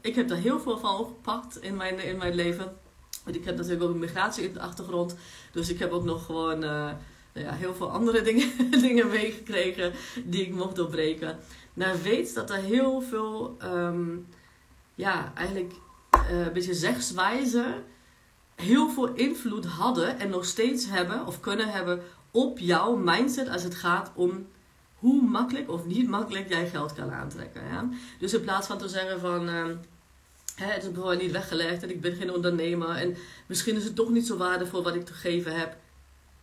ik 0.00 0.14
heb 0.14 0.28
daar 0.28 0.38
heel 0.38 0.60
veel 0.60 0.78
van 0.78 0.98
opgepakt 0.98 1.62
in 1.62 1.76
mijn, 1.76 2.04
in 2.04 2.16
mijn 2.16 2.34
leven. 2.34 2.76
Want 3.24 3.36
ik 3.36 3.44
heb 3.44 3.56
natuurlijk 3.56 3.82
ook 3.82 3.90
een 3.90 3.98
migratie 3.98 4.44
in 4.44 4.52
de 4.52 4.60
achtergrond. 4.60 5.16
Dus 5.52 5.68
ik 5.68 5.78
heb 5.78 5.90
ook 5.90 6.04
nog 6.04 6.24
gewoon 6.24 6.64
ja, 7.32 7.52
heel 7.52 7.74
veel 7.74 7.90
andere 7.90 8.22
dingen, 8.22 8.48
dingen 8.80 9.08
meegekregen 9.08 9.92
die 10.24 10.46
ik 10.46 10.54
mocht 10.54 10.76
doorbreken. 10.76 11.38
Nou, 11.74 12.02
weet 12.02 12.34
dat 12.34 12.50
er 12.50 12.56
heel 12.56 13.00
veel, 13.00 13.56
um, 13.62 14.26
ja, 14.94 15.32
eigenlijk 15.34 15.72
uh, 16.30 16.46
een 16.46 16.52
beetje 16.52 16.74
zegswijzen 16.74 17.84
heel 18.54 18.90
veel 18.90 19.14
invloed 19.14 19.66
hadden 19.66 20.18
en 20.18 20.30
nog 20.30 20.44
steeds 20.44 20.86
hebben 20.88 21.26
of 21.26 21.40
kunnen 21.40 21.68
hebben 21.68 22.02
op 22.30 22.58
jouw 22.58 22.96
mindset 22.96 23.48
als 23.48 23.62
het 23.62 23.74
gaat 23.74 24.10
om 24.14 24.46
hoe 24.94 25.22
makkelijk 25.22 25.70
of 25.70 25.86
niet 25.86 26.08
makkelijk 26.08 26.48
jij 26.48 26.68
geld 26.68 26.94
kan 26.94 27.10
aantrekken. 27.10 27.62
Ja? 27.64 27.88
Dus 28.18 28.34
in 28.34 28.40
plaats 28.40 28.66
van 28.66 28.78
te 28.78 28.88
zeggen 28.88 29.20
van. 29.20 29.48
Hè, 30.54 30.66
het 30.66 30.82
is 30.82 30.90
bijvoorbeeld 30.90 31.22
niet 31.22 31.32
weggelegd 31.32 31.82
en 31.82 31.90
ik 31.90 32.00
ben 32.00 32.16
geen 32.16 32.32
ondernemer 32.32 32.88
en 32.88 33.16
misschien 33.46 33.76
is 33.76 33.84
het 33.84 33.94
toch 33.94 34.10
niet 34.10 34.26
zo 34.26 34.36
waardevol 34.36 34.82
wat 34.82 34.94
ik 34.94 35.04
te 35.04 35.12
geven 35.12 35.58
heb. 35.58 35.76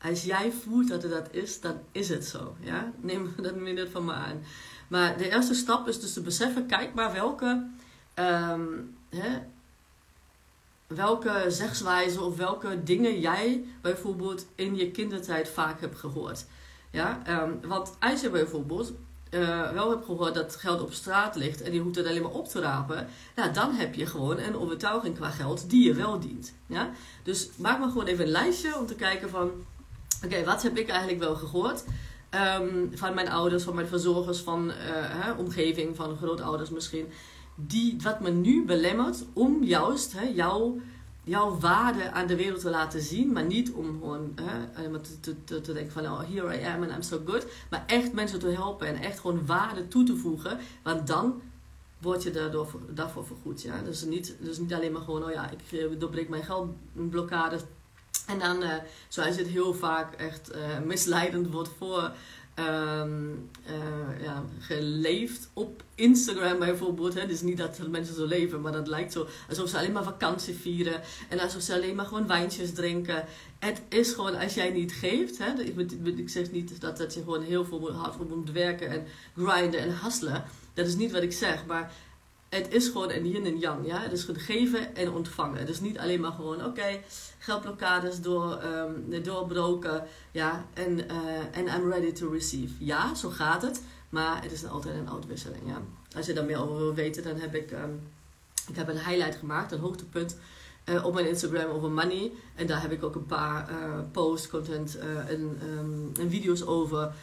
Als 0.02 0.24
jij 0.24 0.52
voelt 0.52 0.88
dat 0.88 1.04
het 1.04 1.12
dat 1.12 1.28
is, 1.32 1.62
dan 1.62 1.80
is 1.92 2.10
het 2.10 2.26
zo. 2.26 2.56
Ja? 2.60 2.92
Neem 3.02 3.34
dat 3.42 3.56
minder 3.56 3.90
van 3.90 4.06
me 4.06 4.14
aan. 4.14 4.44
Maar 4.88 5.18
de 5.18 5.30
eerste 5.30 5.54
stap 5.54 5.88
is 5.88 6.00
dus 6.00 6.14
te 6.14 6.22
beseffen, 6.22 6.66
kijk 6.66 6.94
maar 6.94 7.14
welke, 7.14 7.68
um, 8.16 8.98
hè, 9.10 9.40
welke 10.88 11.46
zegswijzen 11.48 12.22
of 12.22 12.38
welke 12.38 12.84
dingen 12.84 13.20
jij 13.20 13.66
bijvoorbeeld 13.82 14.46
in 14.56 14.76
je 14.76 14.92
kindertijd 14.92 15.50
vaak 15.50 15.82
hebt 15.82 16.00
gehoord. 16.00 16.46
Ja, 16.92 17.22
um, 17.44 17.60
want 17.68 17.96
als 18.00 18.22
je 18.22 18.30
bijvoorbeeld 18.30 18.94
uh, 19.32 19.72
wel 19.72 19.90
hebt 19.90 20.06
gehoord 20.06 20.34
dat 20.34 20.56
geld 20.56 20.82
op 20.82 20.94
straat 20.94 21.36
ligt 21.36 21.62
en 21.62 21.74
je 21.74 21.80
hoeft 21.80 21.96
het 21.96 22.08
alleen 22.08 22.22
maar 22.22 22.32
op 22.32 22.48
te 22.48 22.60
rapen, 22.60 23.08
ja, 23.36 23.48
dan 23.48 23.74
heb 23.74 23.96
je 23.96 24.06
gewoon 24.06 24.38
een 24.38 24.58
overtuiging 24.58 25.16
qua 25.16 25.30
geld 25.30 25.70
die 25.70 25.86
je 25.86 25.94
wel 25.94 26.20
dient. 26.20 26.54
Ja? 26.66 26.90
Dus 27.24 27.50
maak 27.58 27.80
maar 27.80 27.90
gewoon 27.90 28.06
even 28.06 28.26
een 28.26 28.32
lijstje 28.32 28.78
om 28.78 28.86
te 28.86 28.96
kijken 28.96 29.30
van, 29.30 29.52
oké, 30.26 30.44
wat 30.44 30.64
heb 30.64 30.78
ik 30.78 30.90
eigenlijk 30.90 31.20
wel 31.20 31.36
gehoord? 31.36 31.84
Um, 32.60 32.90
van 32.94 33.14
mijn 33.14 33.30
ouders, 33.30 33.64
van 33.64 33.76
mijn 33.76 33.88
verzorgers, 33.88 34.40
van 34.40 34.68
uh, 34.68 34.74
hè, 34.90 35.32
omgeving, 35.32 35.96
van 35.96 36.18
grootouders 36.18 36.70
misschien. 36.70 37.08
Die, 37.56 37.98
wat 38.04 38.20
me 38.20 38.30
nu 38.30 38.66
belemmert 38.66 39.24
om 39.34 39.64
juist 39.64 40.14
hè, 40.14 40.24
jouw 40.24 40.78
jouw 41.28 41.60
waarde 41.60 42.12
aan 42.12 42.28
de 42.28 42.36
wereld 42.36 42.62
te 42.62 42.70
laten 42.70 43.02
zien. 43.02 43.32
Maar 43.32 43.46
niet 43.46 43.72
om 43.72 44.00
gewoon 44.00 44.32
hè, 44.36 45.00
te, 45.00 45.44
te, 45.44 45.62
te, 45.62 45.74
denken 45.74 45.92
van 45.92 46.06
oh, 46.06 46.20
here 46.20 46.60
I 46.60 46.66
am 46.66 46.84
and 46.84 46.92
I'm 46.92 47.02
so 47.02 47.22
good. 47.26 47.48
Maar 47.70 47.84
echt 47.88 48.14
mensen 48.14 48.40
te 48.40 48.48
helpen 48.48 48.88
en 48.88 48.96
echt 48.96 49.20
gewoon 49.20 49.46
waarde 49.46 49.88
toe 49.88 50.04
te 50.04 50.16
voegen. 50.16 50.60
Want 50.84 51.08
dan 51.08 51.42
word 51.98 52.24
je 52.24 52.32
daardoor, 52.32 52.80
daarvoor 52.90 53.26
vergoed. 53.26 53.62
Ja? 53.62 53.82
Dus, 53.82 54.04
niet, 54.04 54.36
dus 54.40 54.58
niet 54.58 54.74
alleen 54.74 54.92
maar 54.92 55.02
gewoon, 55.02 55.24
oh 55.24 55.32
ja, 55.32 55.50
ik 55.50 55.80
eh, 55.80 56.00
doorbreek 56.00 56.30
mijn 56.30 56.44
geldblokkade. 56.44 57.60
En 58.28 58.40
dan, 58.40 58.64
uh, 58.64 58.74
zoals 59.08 59.36
het 59.36 59.48
heel 59.48 59.74
vaak 59.74 60.14
echt 60.14 60.52
uh, 60.56 60.80
misleidend 60.86 61.52
wordt 61.52 61.70
voor 61.78 62.12
ehm, 62.54 63.30
eh, 63.66 64.24
ja, 64.24 64.44
geleefd 64.60 65.50
op 65.54 65.84
Instagram 65.96 66.60
bijvoorbeeld. 66.60 67.14
Hè. 67.14 67.28
Dus 67.28 67.42
niet 67.42 67.58
dat 67.58 67.88
mensen 67.90 68.16
zo 68.16 68.26
leven, 68.26 68.62
maar 68.62 68.72
dat 68.72 68.88
lijkt 68.88 69.14
zo 69.14 69.28
alsof 69.50 69.70
ze 69.70 69.78
alleen 69.78 69.92
maar 69.92 70.04
vakantie 70.04 70.54
vieren. 70.54 71.02
En 71.30 71.40
alsof 71.40 71.62
ze 71.62 71.74
alleen 71.74 71.96
maar 71.96 72.06
gewoon 72.06 72.28
wijntjes 72.28 72.74
drinken. 72.74 73.26
Het 73.60 73.82
is 73.90 74.14
gewoon, 74.14 74.36
als 74.36 74.54
jij 74.54 74.70
niet 74.70 74.94
geeft, 74.94 75.38
hè, 75.38 75.62
ik, 75.62 75.92
ik 76.18 76.30
zeg 76.30 76.52
niet 76.52 76.82
dat, 76.82 76.98
dat 76.98 77.14
je 77.14 77.20
gewoon 77.20 77.44
heel 77.44 77.66
veel 77.66 77.92
hard 77.92 78.30
moet 78.30 78.52
werken 78.52 78.90
en 78.90 79.06
grinden 79.36 79.80
en 79.80 80.00
hustelen. 80.02 80.44
Dat 80.74 80.88
is 80.88 80.96
niet 80.96 81.12
wat 81.12 81.24
ik 81.24 81.34
zeg, 81.34 81.66
maar 81.66 81.92
het 82.58 82.74
is 82.74 82.88
gewoon 82.88 83.12
een 83.12 83.28
yin 83.28 83.46
en 83.46 83.60
yang. 83.60 83.88
Ja? 83.88 84.02
Het 84.02 84.12
is 84.12 84.24
gewoon 84.24 84.42
geven 84.42 84.96
en 84.96 85.12
ontvangen. 85.12 85.60
Het 85.60 85.70
is 85.70 85.80
niet 85.80 85.98
alleen 85.98 86.20
maar 86.20 86.32
gewoon, 86.32 86.66
oké, 86.66 87.00
geldblokkades 87.38 88.22
door, 88.22 88.64
um, 88.64 89.24
doorbroken. 89.24 90.04
Ja, 90.32 90.66
en 90.74 91.00
uh, 91.58 91.76
I'm 91.76 91.92
ready 91.92 92.12
to 92.12 92.32
receive. 92.32 92.74
Ja, 92.86 93.16
zo 93.16 93.30
gaat 93.30 93.62
het. 93.62 93.82
Maar 94.10 94.44
het 94.44 94.52
is 94.52 94.66
altijd 94.66 94.96
een 94.96 95.10
uitwisseling. 95.10 95.62
Ja. 95.66 95.82
Als 96.16 96.26
je 96.26 96.34
daar 96.34 96.46
meer 96.46 96.62
over 96.62 96.78
wil 96.78 96.94
weten, 96.94 97.24
dan 97.24 97.36
heb 97.36 97.56
ik, 97.56 97.72
um, 97.72 98.02
ik 98.68 98.76
heb 98.76 98.88
een 98.88 99.06
highlight 99.06 99.36
gemaakt, 99.36 99.72
een 99.72 99.80
hoogtepunt. 99.80 100.38
Uh, 100.86 101.06
op 101.06 101.14
mijn 101.14 101.28
Instagram 101.28 101.72
over 101.72 101.92
money. 101.92 102.32
En 102.56 102.68
daar 102.68 102.82
heb 102.82 102.92
ik 102.92 103.04
ook 103.04 103.16
een 103.16 103.26
paar 103.26 103.70
uh, 103.72 104.00
posts, 104.12 104.48
content 104.48 104.98
en, 104.98 105.60
um, 105.64 106.12
en, 106.20 106.30
video's 106.30 106.62
over 106.66 107.14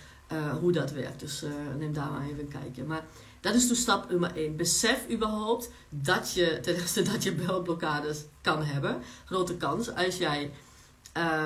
hoe 0.60 0.72
dat 0.72 0.92
werkt. 0.92 1.20
Dus 1.20 1.44
neem 1.78 1.92
daar 1.92 2.10
maar 2.10 2.24
even 2.24 2.40
een 2.40 2.48
kijkje. 2.48 2.84
Maar 2.84 3.04
dat 3.44 3.54
is 3.54 3.68
dus 3.68 3.80
stap 3.80 4.10
nummer 4.10 4.36
1. 4.36 4.56
Besef 4.56 5.10
überhaupt 5.10 5.70
dat 5.88 6.32
je, 6.32 6.58
ten 6.62 6.74
eerste 6.74 7.02
dat 7.02 7.22
je 7.22 7.34
belblokkades 7.34 8.24
kan 8.40 8.62
hebben. 8.62 9.02
Grote 9.24 9.56
kans 9.56 9.94
als 9.94 10.16
jij 10.16 10.50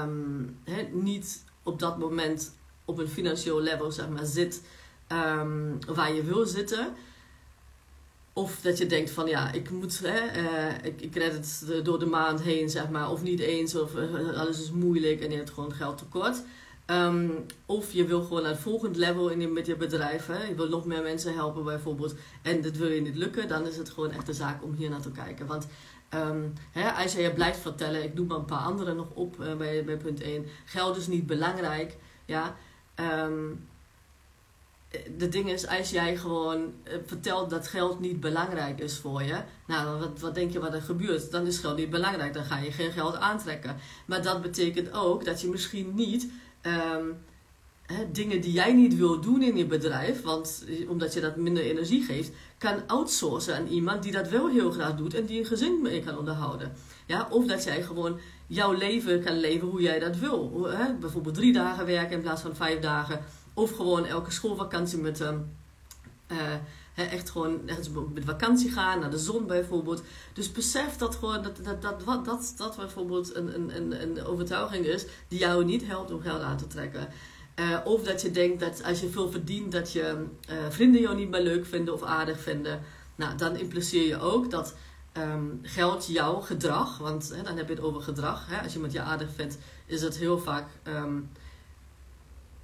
um, 0.03 0.59
niet 0.91 1.45
op 1.63 1.79
dat 1.79 1.99
moment 1.99 2.55
op 2.85 2.99
een 2.99 3.09
financieel 3.09 3.61
level 3.61 3.93
zeg 3.93 4.09
maar, 4.09 4.25
zit 4.25 4.63
um, 5.13 5.79
waar 5.87 6.13
je 6.13 6.23
wil 6.23 6.47
zitten. 6.47 6.95
Of 8.33 8.61
dat 8.61 8.79
je 8.79 8.87
denkt 8.87 9.11
van 9.11 9.27
ja, 9.27 9.53
ik 9.53 9.71
moet, 9.71 10.01
hè, 10.03 10.43
uh, 10.43 10.85
ik, 10.85 11.01
ik 11.01 11.15
red 11.15 11.33
het 11.33 11.85
door 11.85 11.99
de 11.99 12.07
maand 12.07 12.43
heen, 12.43 12.71
zeg 12.71 12.89
maar. 12.89 13.11
Of 13.11 13.23
niet 13.23 13.41
eens, 13.41 13.75
of 13.75 13.95
uh, 13.95 14.39
alles 14.39 14.61
is 14.61 14.71
moeilijk 14.71 15.21
en 15.21 15.31
je 15.31 15.37
hebt 15.37 15.51
gewoon 15.51 15.73
geld 15.73 15.99
tekort. 15.99 16.43
Um, 16.91 17.47
of 17.67 17.93
je 17.93 18.05
wil 18.05 18.23
gewoon 18.23 18.43
naar 18.43 18.51
het 18.51 18.61
volgende 18.61 18.99
level 18.99 19.29
in, 19.29 19.53
met 19.53 19.67
je 19.67 19.77
bedrijf. 19.77 20.27
Hè? 20.27 20.43
Je 20.43 20.55
wil 20.55 20.69
nog 20.69 20.85
meer 20.85 21.03
mensen 21.03 21.35
helpen 21.35 21.65
bijvoorbeeld. 21.65 22.15
En 22.43 22.63
dat 22.63 22.77
wil 22.77 22.91
je 22.91 23.01
niet 23.01 23.17
lukken. 23.17 23.49
Dan 23.49 23.67
is 23.67 23.77
het 23.77 23.91
gewoon 23.91 24.11
echt 24.11 24.29
een 24.29 24.35
zaak 24.35 24.63
om 24.63 24.75
hier 24.75 24.91
naar 24.91 25.01
te 25.01 25.11
kijken. 25.11 25.47
Want 25.47 25.67
um, 26.15 26.53
hè, 26.71 26.91
als 26.91 27.13
je 27.13 27.23
je 27.23 27.33
blijft 27.33 27.61
vertellen. 27.61 28.03
Ik 28.03 28.17
doe 28.17 28.27
maar 28.27 28.39
een 28.39 28.45
paar 28.45 28.59
andere 28.59 28.95
nog 28.95 29.11
op 29.15 29.41
uh, 29.41 29.57
bij, 29.57 29.85
bij 29.85 29.97
punt 29.97 30.21
1. 30.21 30.47
Geld 30.65 30.97
is 30.97 31.07
niet 31.07 31.27
belangrijk. 31.27 31.97
Ja. 32.25 32.57
Um, 33.25 33.67
de 35.17 35.29
ding 35.29 35.51
is, 35.51 35.67
als 35.67 35.91
jij 35.91 36.17
gewoon 36.17 36.73
uh, 36.85 36.95
vertelt 37.07 37.51
dat 37.51 37.69
geld 37.69 38.01
niet 38.01 38.21
belangrijk 38.21 38.81
is 38.81 38.99
voor 38.99 39.23
je, 39.23 39.43
nou, 39.67 40.01
wat, 40.01 40.21
wat 40.21 40.35
denk 40.35 40.53
je 40.53 40.61
wat 40.61 40.75
er 40.75 40.83
gebeurt? 40.83 41.31
Dan 41.31 41.47
is 41.47 41.59
geld 41.59 41.77
niet 41.77 41.91
belangrijk, 41.91 42.35
dan 42.35 42.45
ga 42.45 42.59
je 42.59 42.73
geen 42.73 42.93
geld 42.93 43.17
aantrekken. 43.17 43.77
Maar 44.07 44.23
dat 44.23 44.43
betekent 44.43 44.93
ook 44.93 45.25
dat 45.25 45.41
je 45.41 45.49
misschien 45.49 45.95
niet 45.95 46.31
hè, 47.83 48.11
dingen 48.13 48.41
die 48.41 48.53
jij 48.53 48.73
niet 48.73 48.97
wil 48.97 49.21
doen 49.21 49.43
in 49.43 49.57
je 49.57 49.67
bedrijf, 49.67 50.23
want 50.23 50.65
omdat 50.89 51.15
je 51.15 51.21
dat 51.21 51.37
minder 51.37 51.63
energie 51.63 52.03
geeft, 52.03 52.31
kan 52.59 52.87
outsourcen 52.87 53.57
aan 53.57 53.67
iemand 53.67 54.03
die 54.03 54.13
dat 54.13 54.29
wel 54.29 54.49
heel 54.49 54.71
graag 54.71 54.97
doet 54.97 55.15
en 55.15 55.27
die 55.27 55.39
een 55.39 55.47
gezin 55.47 55.83
mee 55.83 56.03
kan 56.03 56.19
onderhouden. 56.19 56.73
Ja, 57.07 57.29
of 57.31 57.47
dat 57.47 57.65
jij 57.65 57.83
gewoon 57.83 58.19
jouw 58.47 58.73
leven 58.73 59.23
kan 59.25 59.41
leven 59.41 59.69
hoe 59.69 59.81
jij 59.81 59.99
dat 59.99 60.17
wil. 60.17 60.69
Bijvoorbeeld 61.01 61.35
drie 61.35 61.53
dagen 61.53 61.87
werken 61.87 62.17
in 62.17 62.23
plaats 62.23 62.43
van 62.43 62.57
vijf 62.57 62.81
dagen. 62.81 63.21
Of 63.55 63.71
gewoon 63.77 64.07
elke 64.07 64.31
schoolvakantie 64.31 64.99
met 64.99 65.21
um, 65.21 65.51
echt 67.07 67.31
gewoon 67.31 67.69
ergens 67.69 67.89
met 68.15 68.25
vakantie 68.25 68.71
gaan, 68.71 69.01
naar 69.01 69.11
de 69.11 69.19
zon 69.19 69.47
bijvoorbeeld. 69.47 70.03
Dus 70.33 70.53
besef 70.53 70.97
dat 70.97 71.15
gewoon 71.15 71.43
dat 71.43 71.57
dat, 71.63 71.83
dat, 71.83 72.05
dat, 72.05 72.25
dat, 72.25 72.55
dat 72.57 72.77
bijvoorbeeld 72.77 73.35
een, 73.35 73.77
een, 73.77 74.03
een 74.03 74.25
overtuiging 74.25 74.87
is 74.87 75.05
die 75.29 75.39
jou 75.39 75.65
niet 75.65 75.87
helpt 75.87 76.11
om 76.11 76.21
geld 76.21 76.43
aan 76.43 76.57
te 76.57 76.67
trekken. 76.67 77.09
Uh, 77.61 77.79
of 77.85 78.03
dat 78.03 78.23
je 78.23 78.31
denkt 78.31 78.61
dat 78.61 78.85
als 78.85 79.01
je 79.01 79.09
veel 79.09 79.31
verdient, 79.31 79.73
dat 79.73 79.93
je 79.93 80.25
uh, 80.51 80.57
vrienden 80.69 81.01
jou 81.01 81.17
niet 81.17 81.31
meer 81.31 81.43
leuk 81.43 81.67
vinden 81.67 81.95
of 81.95 82.03
aardig 82.03 82.41
vinden. 82.41 82.81
Nou, 83.15 83.37
dan 83.37 83.57
impliceer 83.57 84.07
je 84.07 84.19
ook 84.21 84.51
dat 84.51 84.75
um, 85.17 85.59
geld 85.63 86.07
jouw 86.07 86.41
gedrag, 86.41 86.99
want 86.99 87.35
dan 87.45 87.57
heb 87.57 87.69
je 87.69 87.75
het 87.75 87.83
over 87.83 88.03
gedrag. 88.03 88.63
Als 88.63 88.73
je 88.73 88.79
met 88.79 88.93
je 88.93 89.01
aardig 89.01 89.29
vindt, 89.35 89.59
is 89.87 90.03
het 90.03 90.17
heel 90.17 90.39
vaak 90.39 90.69
um, 90.85 91.31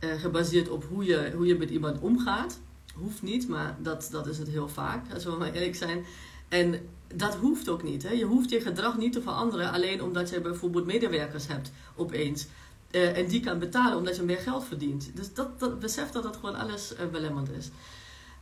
uh, 0.00 0.12
gebaseerd 0.20 0.68
op 0.68 0.84
hoe 0.84 1.04
je, 1.04 1.32
hoe 1.36 1.46
je 1.46 1.58
met 1.58 1.70
iemand 1.70 2.00
omgaat. 2.00 2.60
Hoeft 2.94 3.22
niet, 3.22 3.48
maar 3.48 3.76
dat, 3.78 4.08
dat 4.10 4.26
is 4.26 4.38
het 4.38 4.48
heel 4.48 4.68
vaak, 4.68 5.12
als 5.14 5.24
we 5.24 5.30
maar 5.30 5.52
eerlijk 5.52 5.76
zijn. 5.76 6.04
En 6.48 6.88
dat 7.14 7.34
hoeft 7.34 7.68
ook 7.68 7.82
niet. 7.82 8.02
Hè? 8.02 8.10
Je 8.10 8.24
hoeft 8.24 8.50
je 8.50 8.60
gedrag 8.60 8.96
niet 8.96 9.12
te 9.12 9.22
veranderen 9.22 9.72
alleen 9.72 10.02
omdat 10.02 10.30
je 10.30 10.40
bijvoorbeeld 10.40 10.86
medewerkers 10.86 11.46
hebt 11.46 11.72
opeens. 11.96 12.46
Uh, 12.90 13.18
en 13.18 13.26
die 13.26 13.40
kan 13.40 13.58
betalen 13.58 13.98
omdat 13.98 14.16
je 14.16 14.22
meer 14.22 14.38
geld 14.38 14.64
verdient. 14.64 15.10
Dus 15.14 15.34
dat, 15.34 15.60
dat 15.60 15.78
besef 15.78 16.10
dat 16.10 16.22
dat 16.22 16.36
gewoon 16.36 16.54
alles 16.54 16.94
uh, 17.12 17.56
is. 17.56 17.70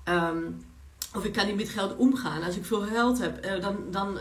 Um, 0.05 0.65
of 1.15 1.25
ik 1.25 1.33
kan 1.33 1.47
niet 1.47 1.57
met 1.57 1.69
geld 1.69 1.97
omgaan. 1.97 2.43
Als 2.43 2.57
ik 2.57 2.65
veel 2.65 2.81
geld 2.81 3.19
heb, 3.19 3.47
uh, 3.47 3.61
dan, 3.61 3.77
dan 3.91 4.19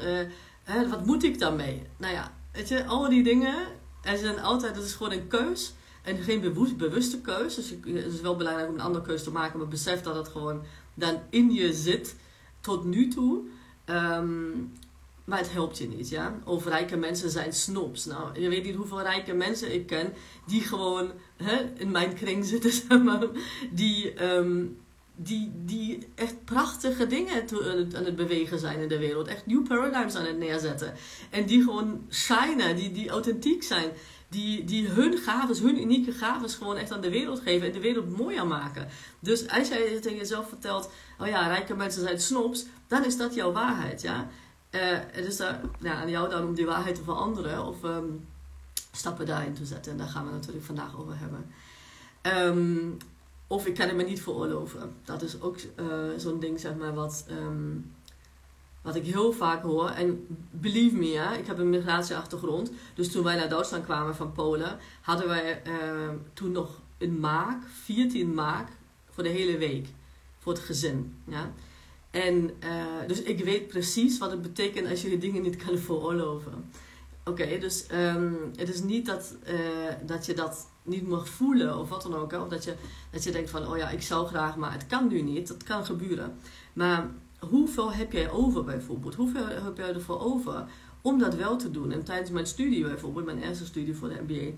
wat 0.90 1.06
moet 1.06 1.24
ik 1.24 1.40
daarmee? 1.40 1.84
Nou 1.98 2.14
ja, 2.14 2.32
weet 2.52 2.68
je, 2.68 2.86
al 2.86 3.10
die 3.10 3.24
dingen, 3.24 3.56
er 4.02 4.18
zijn 4.18 4.40
altijd, 4.40 4.76
dat 4.76 4.84
is 4.84 4.94
gewoon 4.94 5.12
een 5.12 5.28
keus. 5.28 5.74
En 6.02 6.18
geen 6.18 6.42
bewust, 6.42 6.78
bewuste 6.78 7.22
keus. 7.22 7.56
Dus 7.56 7.70
het 7.70 8.14
is 8.14 8.22
wel 8.22 8.36
belangrijk 8.36 8.70
om 8.70 8.74
een 8.74 8.82
andere 8.82 9.06
keuze 9.06 9.24
te 9.24 9.32
maken. 9.32 9.60
Maar 9.60 9.68
besef 9.68 10.02
dat 10.02 10.16
het 10.16 10.28
gewoon 10.28 10.62
dan 10.94 11.20
in 11.30 11.52
je 11.52 11.74
zit 11.74 12.16
tot 12.62 12.84
nu 12.84 13.08
toe. 13.08 13.42
Um, 13.86 14.72
maar 15.24 15.38
het 15.38 15.52
helpt 15.52 15.78
je 15.78 15.88
niet, 15.88 16.10
ja. 16.10 16.40
Of 16.46 16.66
rijke 16.66 16.98
mensen 16.98 17.30
zijn 17.30 17.54
snobs. 17.54 18.06
Nou, 18.06 18.40
je 18.40 18.50
weet 18.50 18.64
niet 18.64 18.76
hoeveel 18.76 19.02
rijke 19.02 19.34
mensen 19.34 19.74
ik 19.74 19.88
ken 19.88 20.14
die 20.48 20.62
gewoon 20.62 21.12
hè, 21.38 21.72
in 21.76 21.92
mijn 21.92 22.14
kring 22.14 22.46
zitten, 22.46 22.72
zeg 22.90 23.04
maar. 23.04 23.28
Die, 23.72 24.24
um, 24.24 24.78
die, 25.16 25.52
die 25.66 26.08
echt 26.16 26.46
prachtige 26.46 27.08
dingen 27.08 27.48
aan 27.96 28.06
het 28.06 28.16
bewegen 28.16 28.60
zijn 28.60 28.80
in 28.80 28.88
de 28.88 28.98
wereld. 28.98 29.28
Echt 29.28 29.46
new 29.46 29.68
paradigms 29.68 30.16
aan 30.16 30.26
het 30.26 30.38
neerzetten. 30.38 30.94
En 31.30 31.46
die 31.46 31.64
gewoon 31.64 32.06
shinen, 32.10 32.76
die, 32.76 32.92
die 32.92 33.10
authentiek 33.10 33.64
zijn 33.64 33.92
die, 34.32 34.64
die 34.64 34.88
hun 34.88 35.18
gaves, 35.18 35.60
hun 35.60 35.82
unieke 35.82 36.12
gaves 36.12 36.56
gewoon 36.56 36.78
echt 36.78 36.92
aan 36.92 37.02
de 37.02 37.10
wereld 37.10 37.40
geven 37.40 37.68
en 37.68 37.74
de 37.74 37.80
wereld 37.80 38.18
mooier 38.18 38.48
maken. 38.48 38.88
Dus 39.20 39.50
als 39.50 39.68
jij 39.68 40.00
tegen 40.00 40.18
jezelf 40.18 40.48
vertelt, 40.48 40.90
oh 41.20 41.28
ja, 41.28 41.48
rijke 41.48 41.76
mensen 41.76 42.02
zijn 42.02 42.20
snobs, 42.20 42.66
dan 42.88 43.06
is 43.06 43.18
dat 43.18 43.34
jouw 43.34 43.52
waarheid, 43.52 44.02
ja. 44.02 44.28
Uh, 44.72 45.26
is 45.28 45.38
daar, 45.38 45.62
ja, 45.80 45.94
aan 45.94 46.10
jou 46.10 46.30
dan 46.30 46.44
om 46.44 46.54
die 46.54 46.66
waarheid 46.66 46.96
te 46.96 47.04
veranderen 47.04 47.66
of 47.66 47.84
um, 47.84 48.28
stappen 48.92 49.26
daarin 49.26 49.54
te 49.54 49.66
zetten. 49.66 49.92
En 49.92 49.98
daar 49.98 50.08
gaan 50.08 50.26
we 50.26 50.32
natuurlijk 50.32 50.66
vandaag 50.66 51.00
over 51.00 51.14
hebben. 51.18 51.46
Um, 52.58 52.98
of 53.48 53.66
ik 53.66 53.76
kan 53.76 53.88
het 53.88 53.96
me 53.96 54.04
niet 54.04 54.22
veroorloven. 54.22 54.96
Dat 55.04 55.22
is 55.22 55.42
ook 55.42 55.58
uh, 55.80 55.86
zo'n 56.18 56.40
ding, 56.40 56.60
zeg 56.60 56.76
maar, 56.76 56.94
wat... 56.94 57.26
Um, 57.32 57.92
wat 58.82 58.96
ik 58.96 59.06
heel 59.06 59.32
vaak 59.32 59.64
hoor, 59.64 59.90
en 59.90 60.28
believe 60.52 60.96
me, 60.96 61.06
ja, 61.06 61.34
ik 61.36 61.48
heb 61.48 61.58
een 61.58 61.70
migratieachtergrond. 61.70 62.72
Dus 62.94 63.12
toen 63.12 63.24
wij 63.24 63.36
naar 63.36 63.50
Duitsland 63.50 63.84
kwamen 63.84 64.16
van 64.16 64.32
Polen, 64.32 64.78
hadden 65.02 65.28
wij 65.28 65.62
uh, 65.68 66.10
toen 66.34 66.52
nog 66.52 66.82
een 66.98 67.20
maak, 67.20 67.64
14 67.84 68.34
maak, 68.34 68.70
voor 69.10 69.24
de 69.24 69.30
hele 69.30 69.58
week. 69.58 69.88
Voor 70.38 70.54
het 70.54 70.62
gezin. 70.62 71.16
Ja. 71.28 71.54
En 72.12 72.52
uh, 72.64 72.86
dus 73.08 73.22
ik 73.22 73.44
weet 73.44 73.68
precies 73.68 74.18
wat 74.18 74.32
het 74.32 74.42
betekent 74.42 74.90
als 74.90 75.02
je 75.02 75.18
dingen 75.18 75.42
niet 75.42 75.56
kan 75.56 75.78
veroorloven. 75.88 76.72
Oké, 77.26 77.58
dus 77.60 77.86
um, 77.94 78.52
het 78.56 78.70
is 78.70 78.82
niet 78.82 79.06
dat, 79.06 79.36
uh, 79.48 79.60
dat 80.06 80.26
je 80.26 80.34
dat 80.34 80.68
niet 80.84 81.08
mag 81.08 81.30
voelen 81.30 81.78
of 81.78 81.90
wat 81.90 82.02
dan 82.02 82.16
ook. 82.16 82.32
Hè? 82.32 82.40
Of 82.40 82.48
dat 82.48 82.64
je, 82.64 82.74
dat 83.12 83.24
je 83.24 83.32
denkt 83.32 83.50
van, 83.50 83.68
oh 83.68 83.78
ja, 83.78 83.90
ik 83.90 84.02
zou 84.02 84.28
graag, 84.28 84.56
maar 84.56 84.74
het 84.74 84.88
kan 84.88 85.08
nu 85.08 85.22
niet. 85.22 85.48
Dat 85.48 85.64
kan 85.64 85.86
gebeuren. 85.86 86.38
Maar 86.74 87.12
hoeveel 87.50 87.94
heb 87.94 88.12
jij 88.12 88.32
over 88.32 88.64
bijvoorbeeld? 88.64 89.16
Hoeveel 89.16 89.48
heb 89.48 89.78
jij 89.78 89.94
ervoor 89.94 90.20
over 90.20 90.66
om 91.02 91.20
dat 91.20 91.36
wel 91.36 91.58
te 91.58 91.72
doen? 91.72 91.92
En 91.92 92.04
tijdens 92.04 92.30
mijn 92.30 92.48
studie 92.48 92.84
bijvoorbeeld, 92.84 93.26
mijn 93.26 93.44
eerste 93.44 93.66
studie 93.66 93.96
voor 93.96 94.10
de 94.10 94.22
MBA, 94.28 94.52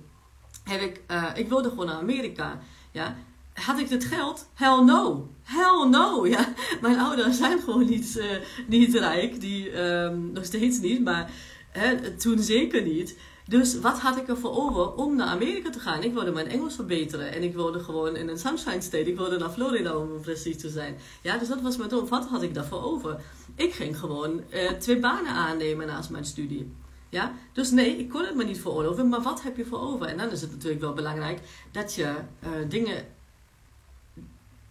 heb 0.63 0.81
ik, 0.81 1.01
uh, 1.11 1.29
ik 1.35 1.49
wilde 1.49 1.69
gewoon 1.69 1.85
naar 1.85 1.95
Amerika. 1.95 2.59
Ja, 2.91 3.15
had 3.53 3.79
ik 3.79 3.89
het 3.89 4.05
geld? 4.05 4.49
Hell 4.53 4.83
no. 4.83 5.29
Hell 5.43 5.89
no. 5.89 6.27
Ja. 6.27 6.53
Mijn 6.81 6.99
ouders 6.99 7.37
zijn 7.37 7.59
gewoon 7.59 7.85
niet, 7.85 8.15
uh, 8.17 8.25
niet 8.67 8.95
rijk. 8.95 9.41
Die, 9.41 9.81
um, 9.81 10.31
nog 10.31 10.45
steeds 10.45 10.79
niet, 10.79 11.03
maar 11.03 11.31
hè, 11.71 12.17
toen 12.17 12.39
zeker 12.39 12.81
niet. 12.81 13.17
Dus 13.45 13.79
wat 13.79 13.99
had 13.99 14.17
ik 14.17 14.27
ervoor 14.27 14.55
over 14.55 14.93
om 14.93 15.15
naar 15.15 15.27
Amerika 15.27 15.69
te 15.69 15.79
gaan? 15.79 16.03
Ik 16.03 16.13
wilde 16.13 16.31
mijn 16.31 16.47
Engels 16.47 16.75
verbeteren 16.75 17.33
en 17.33 17.43
ik 17.43 17.53
wilde 17.53 17.79
gewoon 17.79 18.15
in 18.15 18.27
een 18.27 18.37
Sunshine 18.37 18.81
State. 18.81 19.09
Ik 19.09 19.17
wilde 19.17 19.37
naar 19.37 19.49
Florida 19.49 19.95
om 19.95 20.21
precies 20.21 20.57
te 20.57 20.69
zijn. 20.69 20.97
Ja, 21.21 21.37
dus 21.37 21.47
dat 21.47 21.61
was 21.61 21.77
mijn 21.77 21.89
doel. 21.89 22.07
Wat 22.07 22.27
had 22.27 22.43
ik 22.43 22.53
daarvoor 22.53 22.83
over? 22.83 23.19
Ik 23.55 23.73
ging 23.73 23.99
gewoon 23.99 24.41
uh, 24.49 24.69
twee 24.71 24.99
banen 24.99 25.31
aannemen 25.31 25.87
naast 25.87 26.09
mijn 26.09 26.25
studie. 26.25 26.71
Ja? 27.09 27.33
Dus 27.53 27.71
nee, 27.71 27.97
ik 27.97 28.09
kon 28.09 28.25
het 28.25 28.35
me 28.35 28.43
niet 28.43 28.61
veroorloven, 28.61 29.09
maar 29.09 29.21
wat 29.21 29.41
heb 29.41 29.57
je 29.57 29.65
voor 29.65 29.79
over? 29.79 30.05
En 30.07 30.17
dan 30.17 30.29
is 30.29 30.41
het 30.41 30.51
natuurlijk 30.51 30.81
wel 30.81 30.93
belangrijk 30.93 31.39
dat 31.71 31.93
je 31.93 32.15
uh, 32.43 32.49
dingen 32.69 33.05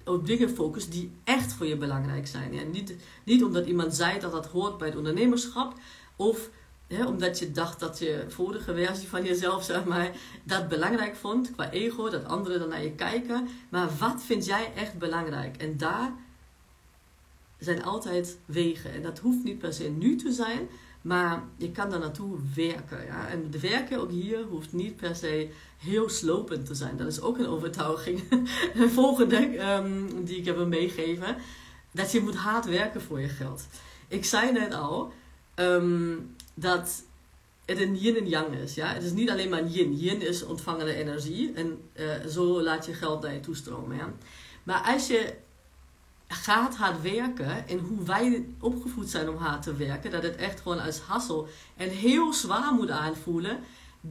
op 0.04 0.26
dingen 0.26 0.50
focust 0.50 0.92
die 0.92 1.12
echt 1.24 1.52
voor 1.52 1.66
je 1.66 1.76
belangrijk 1.76 2.26
zijn. 2.26 2.54
Ja? 2.54 2.62
Niet, 2.62 2.94
niet 3.24 3.44
omdat 3.44 3.66
iemand 3.66 3.94
zei 3.94 4.20
dat 4.20 4.32
dat 4.32 4.46
hoort 4.46 4.78
bij 4.78 4.88
het 4.88 4.96
ondernemerschap. 4.96 5.74
Of 6.16 6.50
omdat 7.00 7.38
je 7.38 7.50
dacht 7.50 7.80
dat 7.80 7.98
je 7.98 8.24
vorige 8.28 8.74
versie 8.74 9.08
van 9.08 9.24
jezelf, 9.24 9.64
zeg 9.64 9.84
maar, 9.84 10.10
dat 10.44 10.68
belangrijk 10.68 11.16
vond 11.16 11.50
qua 11.50 11.70
ego, 11.70 12.10
dat 12.10 12.24
anderen 12.24 12.58
dan 12.58 12.68
naar 12.68 12.82
je 12.82 12.92
kijken. 12.92 13.48
Maar 13.68 13.88
wat 13.98 14.22
vind 14.22 14.44
jij 14.44 14.72
echt 14.74 14.98
belangrijk? 14.98 15.56
En 15.56 15.76
daar 15.76 16.12
zijn 17.58 17.84
altijd 17.84 18.38
wegen. 18.44 18.92
En 18.92 19.02
dat 19.02 19.18
hoeft 19.18 19.44
niet 19.44 19.58
per 19.58 19.72
se 19.72 19.88
nu 19.88 20.16
te 20.16 20.32
zijn, 20.32 20.68
maar 21.02 21.42
je 21.56 21.70
kan 21.70 21.90
daar 21.90 21.98
naartoe 21.98 22.38
werken. 22.54 23.04
Ja? 23.06 23.28
En 23.28 23.50
de 23.50 23.60
werken 23.60 24.00
ook 24.00 24.10
hier 24.10 24.42
hoeft 24.42 24.72
niet 24.72 24.96
per 24.96 25.16
se 25.16 25.48
heel 25.78 26.08
slopend 26.08 26.66
te 26.66 26.74
zijn. 26.74 26.96
Dat 26.96 27.06
is 27.06 27.20
ook 27.20 27.38
een 27.38 27.48
overtuiging. 27.48 28.28
de 28.74 28.88
volgende 28.88 29.70
um, 29.72 30.24
die 30.24 30.36
ik 30.36 30.44
heb 30.44 30.66
meegeven. 30.66 31.36
Dat 31.90 32.12
je 32.12 32.20
moet 32.20 32.36
hard 32.36 32.64
werken 32.64 33.02
voor 33.02 33.20
je 33.20 33.28
geld. 33.28 33.66
Ik 34.08 34.24
zei 34.24 34.52
net 34.52 34.74
al, 34.74 35.12
um, 35.54 36.34
dat 36.54 37.02
het 37.64 37.80
een 37.80 37.96
yin 37.96 38.16
en 38.16 38.28
yang 38.28 38.54
is. 38.54 38.74
Ja? 38.74 38.92
Het 38.92 39.02
is 39.02 39.12
niet 39.12 39.30
alleen 39.30 39.48
maar 39.48 39.66
yin. 39.66 39.96
Yin 39.96 40.20
is 40.20 40.44
ontvangende 40.44 40.94
energie 40.94 41.52
en 41.52 41.80
uh, 41.94 42.26
zo 42.26 42.62
laat 42.62 42.86
je 42.86 42.94
geld 42.94 43.22
naar 43.22 43.34
je 43.34 43.40
toestromen. 43.40 43.96
Ja? 43.96 44.12
Maar 44.62 44.92
als 44.94 45.06
je 45.06 45.34
gaat 46.28 46.76
hard 46.76 47.02
werken 47.02 47.68
en 47.68 47.78
hoe 47.78 48.02
wij 48.04 48.46
opgevoed 48.60 49.10
zijn 49.10 49.28
om 49.28 49.36
hard 49.36 49.62
te 49.62 49.76
werken, 49.76 50.10
dat 50.10 50.22
het 50.22 50.36
echt 50.36 50.60
gewoon 50.60 50.80
als 50.80 51.00
hassel 51.00 51.48
en 51.76 51.88
heel 51.88 52.32
zwaar 52.32 52.72
moet 52.72 52.90
aanvoelen, 52.90 53.60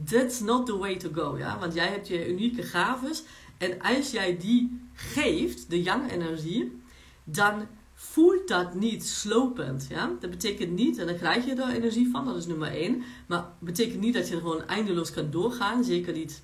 that's 0.04 0.40
not 0.40 0.66
the 0.66 0.76
way 0.76 0.96
to 0.96 1.10
go. 1.12 1.38
Ja? 1.38 1.58
Want 1.58 1.74
jij 1.74 1.88
hebt 1.88 2.08
je 2.08 2.28
unieke 2.28 2.62
gaves 2.62 3.22
en 3.58 3.80
als 3.80 4.10
jij 4.10 4.36
die 4.36 4.80
geeft, 4.94 5.70
de 5.70 5.82
yang-energie, 5.82 6.80
dan 7.24 7.66
voelt 8.12 8.48
dat 8.48 8.74
niet 8.74 9.06
slopend. 9.06 9.86
Ja? 9.88 10.10
Dat 10.20 10.30
betekent 10.30 10.70
niet, 10.70 10.98
en 10.98 11.06
dan 11.06 11.16
krijg 11.16 11.44
je 11.44 11.54
er 11.54 11.74
energie 11.74 12.10
van, 12.10 12.24
dat 12.24 12.36
is 12.36 12.46
nummer 12.46 12.68
één. 12.68 13.02
Maar 13.26 13.44
betekent 13.58 14.00
niet 14.00 14.14
dat 14.14 14.28
je 14.28 14.34
er 14.34 14.40
gewoon 14.40 14.66
eindeloos 14.66 15.10
kan 15.10 15.30
doorgaan. 15.30 15.84
Zeker 15.84 16.12
niet 16.12 16.42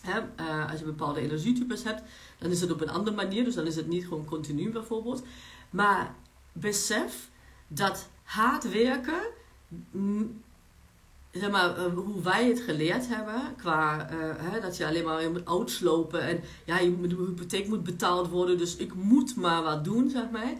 hè, 0.00 0.20
uh, 0.20 0.70
als 0.70 0.78
je 0.78 0.84
bepaalde 0.84 1.20
energietypes 1.20 1.82
hebt. 1.82 2.02
Dan 2.38 2.50
is 2.50 2.60
het 2.60 2.70
op 2.72 2.80
een 2.80 2.90
andere 2.90 3.16
manier, 3.16 3.44
dus 3.44 3.54
dan 3.54 3.66
is 3.66 3.76
het 3.76 3.88
niet 3.88 4.04
gewoon 4.04 4.24
continu 4.24 4.70
bijvoorbeeld. 4.70 5.22
Maar 5.70 6.14
besef 6.52 7.30
dat 7.68 8.08
hard 8.22 8.70
werken, 8.70 9.20
zeg 11.30 11.50
maar, 11.50 11.78
uh, 11.78 11.94
hoe 11.94 12.22
wij 12.22 12.48
het 12.48 12.60
geleerd 12.60 13.08
hebben, 13.08 13.54
qua 13.56 14.10
uh, 14.12 14.18
hè, 14.36 14.60
dat 14.60 14.76
je 14.76 14.86
alleen 14.86 15.04
maar 15.04 15.30
moet 15.30 15.48
uitslopen 15.48 16.20
en 16.20 16.40
ja, 16.64 16.78
je, 16.78 17.00
de 17.00 17.14
hypotheek 17.14 17.68
moet 17.68 17.84
betaald 17.84 18.28
worden, 18.28 18.58
dus 18.58 18.76
ik 18.76 18.94
moet 18.94 19.36
maar 19.36 19.62
wat 19.62 19.84
doen, 19.84 20.10
zeg 20.10 20.30
maar 20.30 20.52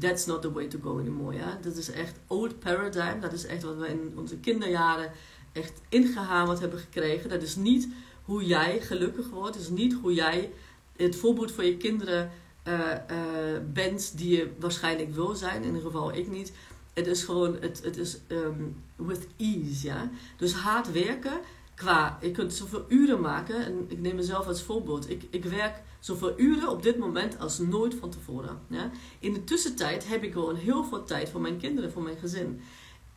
that's 0.00 0.26
not 0.26 0.42
the 0.42 0.52
way 0.52 0.66
to 0.66 0.78
go 0.82 0.98
anymore. 0.98 1.34
Ja? 1.34 1.58
Dat 1.62 1.76
is 1.76 1.90
echt 1.90 2.18
old 2.26 2.58
paradigm. 2.58 3.20
Dat 3.20 3.32
is 3.32 3.46
echt 3.46 3.62
wat 3.62 3.76
we 3.76 3.88
in 3.88 4.12
onze 4.16 4.36
kinderjaren 4.36 5.12
echt 5.52 5.80
ingehamerd 5.88 6.60
hebben 6.60 6.78
gekregen. 6.78 7.30
Dat 7.30 7.42
is 7.42 7.56
niet 7.56 7.88
hoe 8.24 8.46
jij 8.46 8.80
gelukkig 8.80 9.28
wordt. 9.28 9.54
Dat 9.54 9.62
is 9.62 9.68
niet 9.68 9.92
hoe 9.92 10.14
jij 10.14 10.52
het 10.96 11.16
voorbeeld 11.16 11.52
voor 11.52 11.64
je 11.64 11.76
kinderen 11.76 12.30
uh, 12.68 12.78
uh, 13.10 13.58
bent 13.72 14.18
die 14.18 14.36
je 14.36 14.50
waarschijnlijk 14.58 15.14
wil 15.14 15.34
zijn. 15.34 15.60
In 15.60 15.66
ieder 15.66 15.82
geval 15.82 16.14
ik 16.14 16.30
niet. 16.30 16.52
Het 16.94 17.06
is 17.06 17.24
gewoon, 17.24 17.56
het, 17.60 17.80
het 17.84 17.96
is 17.96 18.18
um, 18.28 18.82
with 18.96 19.26
ease. 19.36 19.86
Ja? 19.86 20.10
Dus 20.36 20.52
hard 20.52 20.92
werken 20.92 21.40
qua, 21.80 22.18
je 22.20 22.30
kunt 22.30 22.54
zoveel 22.54 22.84
uren 22.88 23.20
maken. 23.20 23.64
En 23.64 23.84
ik 23.88 24.00
neem 24.00 24.14
mezelf 24.14 24.46
als 24.46 24.62
voorbeeld. 24.62 25.10
Ik, 25.10 25.22
ik 25.30 25.44
werk 25.44 25.82
zoveel 26.00 26.32
uren 26.36 26.68
op 26.68 26.82
dit 26.82 26.98
moment 26.98 27.38
als 27.38 27.58
nooit 27.58 27.94
van 27.94 28.10
tevoren. 28.10 28.58
Ja? 28.66 28.90
In 29.18 29.32
de 29.32 29.44
tussentijd 29.44 30.08
heb 30.08 30.22
ik 30.22 30.32
gewoon 30.32 30.56
heel 30.56 30.84
veel 30.84 31.04
tijd 31.04 31.28
voor 31.28 31.40
mijn 31.40 31.58
kinderen, 31.58 31.92
voor 31.92 32.02
mijn 32.02 32.16
gezin. 32.16 32.60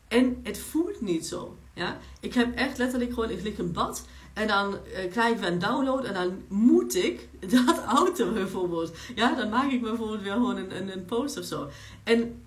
En 0.08 0.40
het 0.42 0.58
voelt 0.58 1.00
niet 1.00 1.26
zo. 1.26 1.56
Ja? 1.74 1.98
Ik 2.20 2.34
heb 2.34 2.54
echt 2.56 2.78
letterlijk 2.78 3.12
gewoon, 3.12 3.30
ik 3.30 3.42
lig 3.42 3.58
in 3.58 3.72
bad 3.72 4.06
en 4.32 4.46
dan 4.46 4.74
uh, 4.74 5.10
krijg 5.10 5.34
ik 5.34 5.40
weer 5.40 5.52
een 5.52 5.58
download 5.58 6.04
en 6.04 6.14
dan 6.14 6.42
moet 6.48 6.94
ik 6.94 7.28
dat 7.66 7.78
auto 7.86 8.32
bijvoorbeeld. 8.32 8.92
Ja, 9.14 9.34
dan 9.34 9.48
maak 9.48 9.70
ik 9.70 9.82
bijvoorbeeld 9.82 10.22
weer 10.22 10.32
gewoon 10.32 10.56
een, 10.56 10.76
een, 10.76 10.92
een 10.92 11.04
post 11.04 11.38
of 11.38 11.44
zo. 11.44 11.68
En 12.04 12.42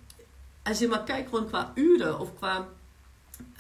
als 0.64 0.80
je 0.80 0.88
maar 0.88 1.04
kijkt 1.04 1.30
gewoon 1.30 1.48
qua 1.48 1.72
uren 1.76 2.20
of 2.20 2.36
qua 2.38 2.68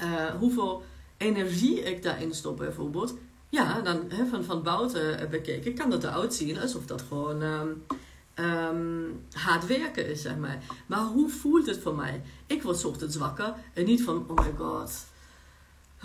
uh, 0.01 0.25
hoeveel 0.39 0.83
energie 1.17 1.83
ik 1.83 2.03
daarin 2.03 2.33
stop 2.33 2.57
bijvoorbeeld. 2.57 3.13
Ja, 3.49 3.81
dan 3.81 4.11
van, 4.29 4.43
van 4.43 4.63
buiten 4.63 5.29
bekeken 5.29 5.73
kan 5.73 5.89
dat 5.89 6.03
eruit 6.03 6.33
zien 6.33 6.59
alsof 6.59 6.85
dat 6.85 7.01
gewoon 7.01 7.41
um, 7.41 7.83
um, 8.35 9.25
hard 9.31 9.67
werken 9.67 10.09
is, 10.09 10.21
zeg 10.21 10.37
maar. 10.37 10.63
Maar 10.87 11.05
hoe 11.05 11.29
voelt 11.29 11.65
het 11.65 11.79
voor 11.79 11.95
mij? 11.95 12.21
Ik 12.47 12.63
word 12.63 12.85
ochtends 12.85 13.15
wakker 13.15 13.53
en 13.73 13.85
niet 13.85 14.03
van, 14.03 14.25
oh 14.27 14.45
my 14.45 14.53
god, 14.57 15.05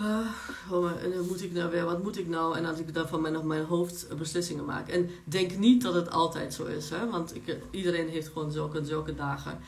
uh, 0.01 1.27
moet 1.27 1.43
ik 1.43 1.53
nou 1.53 1.71
weer, 1.71 1.85
wat 1.85 2.03
moet 2.03 2.17
ik 2.17 2.27
nou? 2.27 2.57
En 2.57 2.65
als 2.65 2.79
ik 2.79 2.93
daarvan 2.93 3.21
mijn, 3.21 3.47
mijn 3.47 3.65
hoofd 3.65 4.07
beslissingen 4.17 4.65
maak. 4.65 4.89
En 4.89 5.09
denk 5.23 5.57
niet 5.57 5.81
dat 5.81 5.93
het 5.93 6.09
altijd 6.09 6.53
zo 6.53 6.65
is, 6.65 6.89
hè? 6.89 7.09
want 7.09 7.35
ik, 7.35 7.57
iedereen 7.71 8.09
heeft 8.09 8.27
gewoon 8.27 8.51
zulke, 8.51 8.85
zulke 8.85 9.15
dagen. 9.15 9.59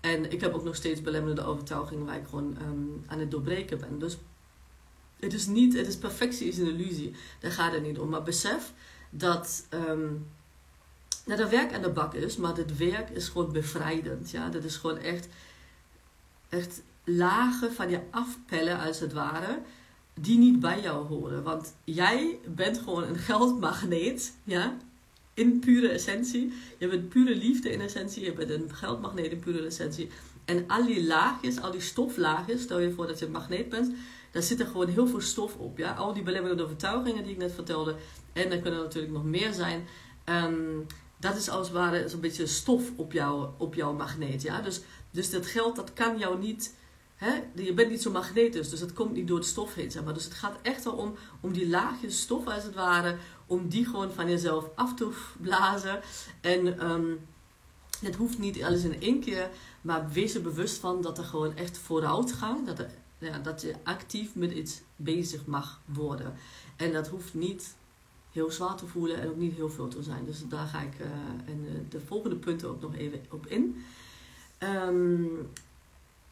En 0.00 0.32
ik 0.32 0.40
heb 0.40 0.54
ook 0.54 0.64
nog 0.64 0.76
steeds 0.76 1.02
belemmerende 1.02 1.44
overtuigingen 1.44 2.06
waar 2.06 2.16
ik 2.16 2.26
gewoon 2.28 2.56
um, 2.62 3.04
aan 3.06 3.18
het 3.18 3.30
doorbreken 3.30 3.78
ben. 3.78 3.98
Dus 3.98 4.18
het 5.20 5.32
is 5.32 5.46
niet, 5.46 5.76
het 5.76 5.86
is 5.86 5.96
perfectie 5.96 6.48
is 6.48 6.58
een 6.58 6.66
illusie. 6.66 7.14
Daar 7.40 7.52
gaat 7.52 7.72
het 7.72 7.82
niet 7.82 7.98
om. 7.98 8.08
Maar 8.08 8.22
besef 8.22 8.72
dat, 9.10 9.66
um, 9.70 10.26
dat 11.24 11.38
er 11.38 11.50
werk 11.50 11.72
aan 11.72 11.82
de 11.82 11.90
bak 11.90 12.14
is, 12.14 12.36
maar 12.36 12.54
dit 12.54 12.76
werk 12.76 13.10
is 13.10 13.28
gewoon 13.28 13.52
bevrijdend. 13.52 14.30
Ja? 14.30 14.48
Dat 14.48 14.64
is 14.64 14.76
gewoon 14.76 14.98
echt, 14.98 15.28
echt 16.48 16.82
lagen 17.04 17.72
van 17.72 17.90
je 17.90 18.00
afpellen, 18.10 18.80
als 18.80 19.00
het 19.00 19.12
ware, 19.12 19.58
die 20.20 20.38
niet 20.38 20.60
bij 20.60 20.80
jou 20.80 21.06
horen. 21.06 21.42
Want 21.42 21.74
jij 21.84 22.38
bent 22.48 22.78
gewoon 22.78 23.02
een 23.02 23.18
geldmagneet, 23.18 24.36
ja? 24.44 24.76
in 25.34 25.58
pure 25.58 25.88
essentie. 25.88 26.52
Je 26.78 26.88
bent 26.88 27.08
pure 27.08 27.36
liefde 27.36 27.72
in 27.72 27.80
essentie, 27.80 28.24
je 28.24 28.32
bent 28.32 28.50
een 28.50 28.74
geldmagneet 28.74 29.32
in 29.32 29.40
pure 29.40 29.66
essentie. 29.66 30.08
En 30.44 30.64
al 30.66 30.86
die 30.86 31.04
laagjes, 31.04 31.60
al 31.60 31.70
die 31.70 31.80
stoflaagjes, 31.80 32.62
stel 32.62 32.78
je 32.78 32.92
voor 32.92 33.06
dat 33.06 33.18
je 33.18 33.24
een 33.24 33.32
magneet 33.32 33.68
bent, 33.68 33.94
daar 34.30 34.42
zit 34.42 34.60
er 34.60 34.66
gewoon 34.66 34.88
heel 34.88 35.06
veel 35.06 35.20
stof 35.20 35.56
op. 35.56 35.78
Ja? 35.78 35.92
Al 35.92 36.12
die 36.12 36.22
belemmerende 36.22 36.62
overtuigingen 36.62 37.22
die 37.22 37.32
ik 37.32 37.38
net 37.38 37.52
vertelde. 37.52 37.96
En 38.32 38.50
er 38.50 38.60
kunnen 38.60 38.80
natuurlijk 38.80 39.12
nog 39.12 39.24
meer 39.24 39.52
zijn. 39.52 39.86
Um, 40.24 40.86
dat 41.16 41.36
is 41.36 41.48
als 41.48 41.66
het 41.66 41.76
ware 41.76 42.08
zo'n 42.08 42.20
beetje 42.20 42.46
stof 42.46 42.90
op, 42.96 43.12
jou, 43.12 43.48
op 43.58 43.74
jouw 43.74 43.92
magneet. 43.92 44.42
Ja? 44.42 44.60
Dus, 44.60 44.80
dus 45.10 45.30
dat 45.30 45.46
geld, 45.46 45.76
dat 45.76 45.92
kan 45.92 46.18
jou 46.18 46.38
niet... 46.38 46.78
Hè? 47.14 47.42
Je 47.54 47.74
bent 47.74 47.90
niet 47.90 48.02
zo 48.02 48.10
magnetisch, 48.10 48.70
dus 48.70 48.80
dat 48.80 48.92
komt 48.92 49.12
niet 49.12 49.28
door 49.28 49.38
het 49.38 49.46
stof 49.46 49.74
heen. 49.74 49.90
Maar. 50.04 50.14
Dus 50.14 50.24
het 50.24 50.34
gaat 50.34 50.58
echt 50.62 50.84
wel 50.84 50.92
om, 50.92 51.14
om 51.40 51.52
die 51.52 51.68
laagjes 51.68 52.20
stof 52.20 52.46
als 52.46 52.64
het 52.64 52.74
ware... 52.74 53.16
om 53.46 53.68
die 53.68 53.84
gewoon 53.84 54.12
van 54.12 54.30
jezelf 54.30 54.68
af 54.74 54.94
te 54.94 55.10
blazen. 55.40 56.00
En 56.40 56.90
um, 56.90 57.26
het 58.00 58.14
hoeft 58.14 58.38
niet 58.38 58.62
alles 58.62 58.84
in 58.84 59.00
één 59.00 59.20
keer... 59.20 59.50
maar 59.80 60.10
wees 60.12 60.34
er 60.34 60.42
bewust 60.42 60.78
van 60.78 61.02
dat 61.02 61.18
er 61.18 61.24
gewoon 61.24 61.56
echt 61.56 61.78
vooruit 61.78 62.32
gaat. 62.32 62.66
Dat 62.66 62.78
er 62.78 62.90
ja, 63.20 63.38
dat 63.38 63.60
je 63.60 63.74
actief 63.82 64.34
met 64.34 64.52
iets 64.52 64.80
bezig 64.96 65.46
mag 65.46 65.80
worden. 65.84 66.34
En 66.76 66.92
dat 66.92 67.08
hoeft 67.08 67.34
niet 67.34 67.76
heel 68.32 68.50
zwaar 68.50 68.76
te 68.76 68.86
voelen 68.86 69.20
en 69.20 69.28
ook 69.28 69.36
niet 69.36 69.54
heel 69.54 69.70
veel 69.70 69.88
te 69.88 70.02
zijn. 70.02 70.24
Dus 70.24 70.48
daar 70.48 70.66
ga 70.66 70.80
ik 70.80 71.00
uh, 71.00 71.06
in 71.44 71.86
de 71.88 72.00
volgende 72.00 72.36
punten 72.36 72.68
ook 72.68 72.80
nog 72.80 72.94
even 72.94 73.20
op 73.30 73.46
in. 73.46 73.84
Um, 74.58 75.50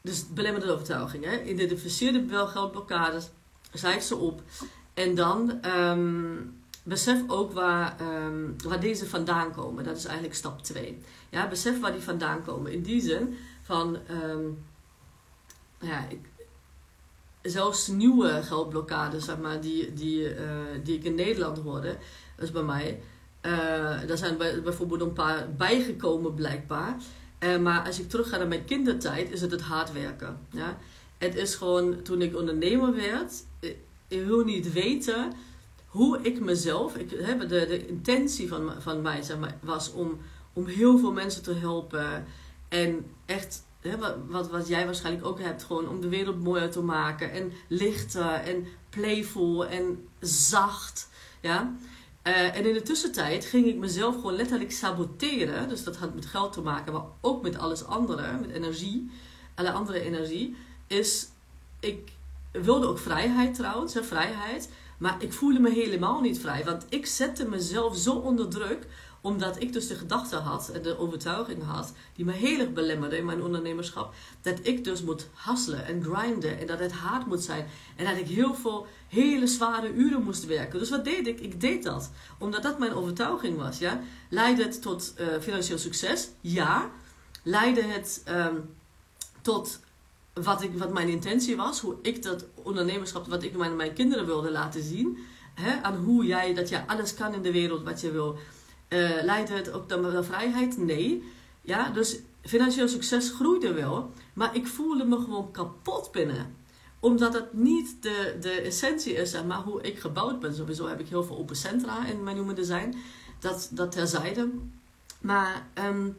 dus 0.01 0.29
belemmerde 0.29 0.72
overtuigingen. 0.72 1.51
Identificeer 1.51 2.12
de 2.12 2.46
geldblokkades, 2.46 3.31
schrijf 3.72 4.03
ze 4.03 4.16
op. 4.16 4.42
En 4.94 5.14
dan 5.14 5.66
um, 5.66 6.55
besef 6.83 7.22
ook 7.27 7.53
waar, 7.53 8.01
um, 8.01 8.57
waar 8.64 8.81
deze 8.81 9.07
vandaan 9.07 9.53
komen. 9.53 9.85
Dat 9.85 9.96
is 9.96 10.05
eigenlijk 10.05 10.35
stap 10.35 10.62
2. 10.62 10.98
Ja, 11.29 11.48
besef 11.48 11.81
waar 11.81 11.92
die 11.92 12.01
vandaan 12.01 12.44
komen. 12.44 12.72
In 12.72 12.83
die 12.83 13.01
zin 13.01 13.37
van, 13.62 13.98
ja, 15.81 16.09
ik, 16.09 16.20
zelfs 17.50 17.87
nieuwe 17.87 18.42
geldblokkades, 18.42 19.24
zeg 19.24 19.38
maar, 19.38 19.61
die, 19.61 19.92
die, 19.92 20.34
uh, 20.34 20.50
die 20.84 20.96
ik 20.96 21.04
in 21.04 21.14
Nederland 21.14 21.58
hoorde, 21.58 21.96
dus 22.37 22.50
bij 22.50 22.62
mij. 22.62 23.00
Uh, 23.42 23.52
daar 24.06 24.16
zijn 24.16 24.37
bij, 24.37 24.62
bijvoorbeeld 24.62 25.00
een 25.00 25.12
paar 25.12 25.48
bijgekomen 25.56 26.34
blijkbaar. 26.34 26.96
Uh, 27.40 27.58
maar 27.58 27.87
als 27.87 28.00
ik 28.00 28.08
terug 28.08 28.28
ga 28.28 28.37
naar 28.37 28.48
mijn 28.48 28.64
kindertijd, 28.64 29.30
is 29.30 29.40
het 29.40 29.50
het 29.50 29.61
hard 29.61 29.92
werken. 29.92 30.38
Ja? 30.50 30.78
Het 31.18 31.34
is 31.34 31.54
gewoon, 31.54 32.02
toen 32.02 32.22
ik 32.22 32.37
ondernemer 32.37 32.94
werd, 32.94 33.32
ik 34.08 34.24
wil 34.26 34.44
niet 34.44 34.72
weten 34.72 35.32
hoe 35.87 36.18
ik 36.22 36.40
mezelf, 36.40 36.96
ik, 36.96 37.11
de, 37.11 37.46
de 37.48 37.87
intentie 37.87 38.48
van, 38.48 38.72
van 38.78 39.02
mij 39.02 39.22
zeg 39.22 39.38
maar, 39.38 39.56
was 39.61 39.92
om, 39.92 40.18
om 40.52 40.66
heel 40.66 40.98
veel 40.98 41.12
mensen 41.12 41.42
te 41.42 41.54
helpen. 41.54 42.24
En 42.68 43.06
echt 43.26 43.62
wat, 44.29 44.51
wat, 44.51 44.68
jij 44.68 44.85
waarschijnlijk 44.85 45.27
ook 45.27 45.40
hebt, 45.40 45.62
gewoon 45.62 45.88
om 45.88 46.01
de 46.01 46.09
wereld 46.09 46.42
mooier 46.42 46.70
te 46.70 46.83
maken. 46.83 47.33
En 47.33 47.53
lichter 47.68 48.33
en 48.33 48.66
playful 48.90 49.66
en 49.66 50.09
zacht. 50.20 51.09
Ja? 51.40 51.74
Eh, 52.22 52.57
en 52.57 52.66
in 52.66 52.74
de 52.74 52.83
tussentijd 52.83 53.44
ging 53.44 53.66
ik 53.66 53.77
mezelf 53.77 54.14
gewoon 54.14 54.37
letterlijk 54.37 54.72
saboteren. 54.72 55.68
Dus 55.68 55.85
dat 55.85 55.96
had 55.96 56.14
met 56.14 56.27
geld 56.27 56.53
te 56.53 56.61
maken, 56.61 56.92
maar 56.92 57.05
ook 57.20 57.42
met 57.42 57.59
alles 57.59 57.85
andere, 57.85 58.38
met 58.40 58.51
energie, 58.51 59.11
alle 59.55 59.72
andere 59.72 60.01
energie. 60.01 60.57
Is, 60.87 61.29
ik 61.81 62.12
wilde 62.53 62.87
ook 62.87 62.98
vrijheid 62.98 63.55
trouwens, 63.55 63.96
vrijheid. 64.01 64.70
Maar 64.98 65.16
ik 65.22 65.33
voelde 65.33 65.61
me 65.61 65.70
helemaal 65.70 66.20
niet 66.20 66.38
vrij, 66.38 66.64
want 66.64 66.87
ik 66.88 67.07
zette 67.07 67.48
mezelf 67.48 67.96
zo 67.96 68.14
onder 68.14 68.48
druk 68.48 68.87
omdat 69.20 69.62
ik 69.62 69.72
dus 69.72 69.87
de 69.87 69.94
gedachte 69.94 70.37
had 70.37 70.68
en 70.68 70.83
de 70.83 70.98
overtuiging 70.98 71.62
had, 71.64 71.92
die 72.14 72.24
me 72.24 72.33
heel 72.33 72.59
erg 72.59 72.72
belemmerde 72.72 73.16
in 73.16 73.24
mijn 73.24 73.42
ondernemerschap, 73.42 74.14
dat 74.42 74.59
ik 74.62 74.85
dus 74.85 75.02
moet 75.02 75.28
hasselen 75.33 75.87
en 75.87 76.04
grinden 76.04 76.59
en 76.59 76.66
dat 76.66 76.78
het 76.78 76.92
hard 76.92 77.26
moet 77.26 77.42
zijn. 77.42 77.66
En 77.96 78.04
dat 78.04 78.16
ik 78.16 78.26
heel 78.26 78.54
veel 78.54 78.87
hele 79.09 79.46
zware 79.46 79.92
uren 79.92 80.22
moest 80.22 80.46
werken. 80.46 80.78
Dus 80.78 80.90
wat 80.90 81.04
deed 81.04 81.26
ik? 81.26 81.40
Ik 81.40 81.61
deed 81.61 81.83
dat. 81.83 82.11
Omdat 82.38 82.62
dat 82.62 82.78
mijn 82.78 82.94
overtuiging 82.94 83.57
was. 83.57 83.78
Ja? 83.78 84.00
Leidde 84.28 84.62
het 84.62 84.83
tot 84.83 85.14
uh, 85.20 85.26
financieel 85.40 85.78
succes? 85.78 86.28
Ja. 86.40 86.90
Leidde 87.42 87.83
het 87.83 88.22
um, 88.28 88.76
tot 89.42 89.81
wat, 90.33 90.62
ik, 90.62 90.78
wat 90.78 90.92
mijn 90.92 91.09
intentie 91.09 91.57
was, 91.57 91.81
hoe 91.81 91.96
ik 92.02 92.22
dat 92.22 92.44
ondernemerschap, 92.54 93.26
wat 93.26 93.42
ik 93.42 93.57
mijn, 93.57 93.76
mijn 93.76 93.92
kinderen 93.92 94.26
wilde 94.26 94.50
laten 94.50 94.83
zien. 94.83 95.18
Hè, 95.54 95.83
aan 95.83 95.96
hoe 95.96 96.26
jij, 96.26 96.54
dat 96.54 96.68
je 96.68 96.87
alles 96.87 97.14
kan 97.14 97.35
in 97.35 97.42
de 97.42 97.52
wereld 97.52 97.83
wat 97.83 98.00
je 98.00 98.11
wil. 98.11 98.38
Uh, 98.88 99.22
leidt 99.22 99.48
het 99.48 99.72
ook 99.72 99.88
dan 99.88 100.01
naar 100.01 100.24
vrijheid? 100.24 100.79
Nee. 100.79 101.22
Ja, 101.61 101.90
dus 101.90 102.18
financieel 102.42 102.88
succes 102.88 103.31
groeide 103.31 103.72
wel, 103.72 104.11
maar 104.33 104.57
ik 104.57 104.66
voelde 104.66 105.05
me 105.05 105.16
gewoon 105.16 105.51
kapot 105.51 106.12
binnen. 106.12 106.57
Omdat 107.01 107.35
het 107.35 107.53
niet 107.53 107.96
de, 108.01 108.37
de 108.40 108.51
essentie 108.51 109.12
is, 109.12 109.31
zeg 109.31 109.44
maar, 109.44 109.59
hoe 109.59 109.83
ik 109.83 109.98
gebouwd 109.98 110.40
ben. 110.40 110.55
Sowieso 110.55 110.87
heb 110.87 111.01
ik 111.01 111.09
heel 111.09 111.24
veel 111.24 111.38
open 111.38 111.57
centra 111.57 112.07
in 112.07 112.22
mijn 112.22 112.37
human 112.37 112.55
design. 112.55 112.94
Dat, 113.38 113.68
dat 113.70 113.92
terzijde. 113.92 114.51
Maar 115.20 115.66
um, 115.74 116.16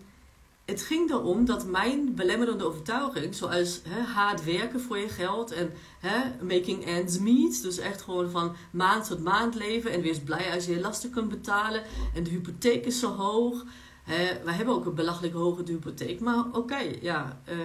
het 0.69 0.81
ging 0.81 1.09
erom 1.09 1.45
dat 1.45 1.65
mijn 1.65 2.15
belemmerende 2.15 2.63
overtuiging, 2.63 3.35
zoals 3.35 3.81
hè, 3.87 4.01
hard 4.01 4.43
werken 4.43 4.81
voor 4.81 4.97
je 4.97 5.09
geld 5.09 5.51
en 5.51 5.73
hè, 5.99 6.45
making 6.45 6.85
ends 6.85 7.19
meet, 7.19 7.61
dus 7.61 7.77
echt 7.77 8.01
gewoon 8.01 8.29
van 8.29 8.55
maand 8.71 9.07
tot 9.07 9.23
maand 9.23 9.55
leven 9.55 9.91
en 9.91 10.01
wees 10.01 10.19
blij 10.19 10.53
als 10.53 10.65
je 10.65 10.71
je 10.71 10.79
lasten 10.79 11.09
kunt 11.09 11.29
betalen 11.29 11.83
en 12.15 12.23
de 12.23 12.29
hypotheek 12.29 12.85
is 12.85 12.99
zo 12.99 13.15
hoog. 13.15 13.65
Hè, 14.03 14.43
we 14.43 14.51
hebben 14.51 14.75
ook 14.75 14.85
een 14.85 14.95
belachelijk 14.95 15.33
hoge 15.33 15.63
hypotheek, 15.65 16.19
maar 16.19 16.45
oké, 16.51 16.79
ja, 17.01 17.41
uh, 17.49 17.57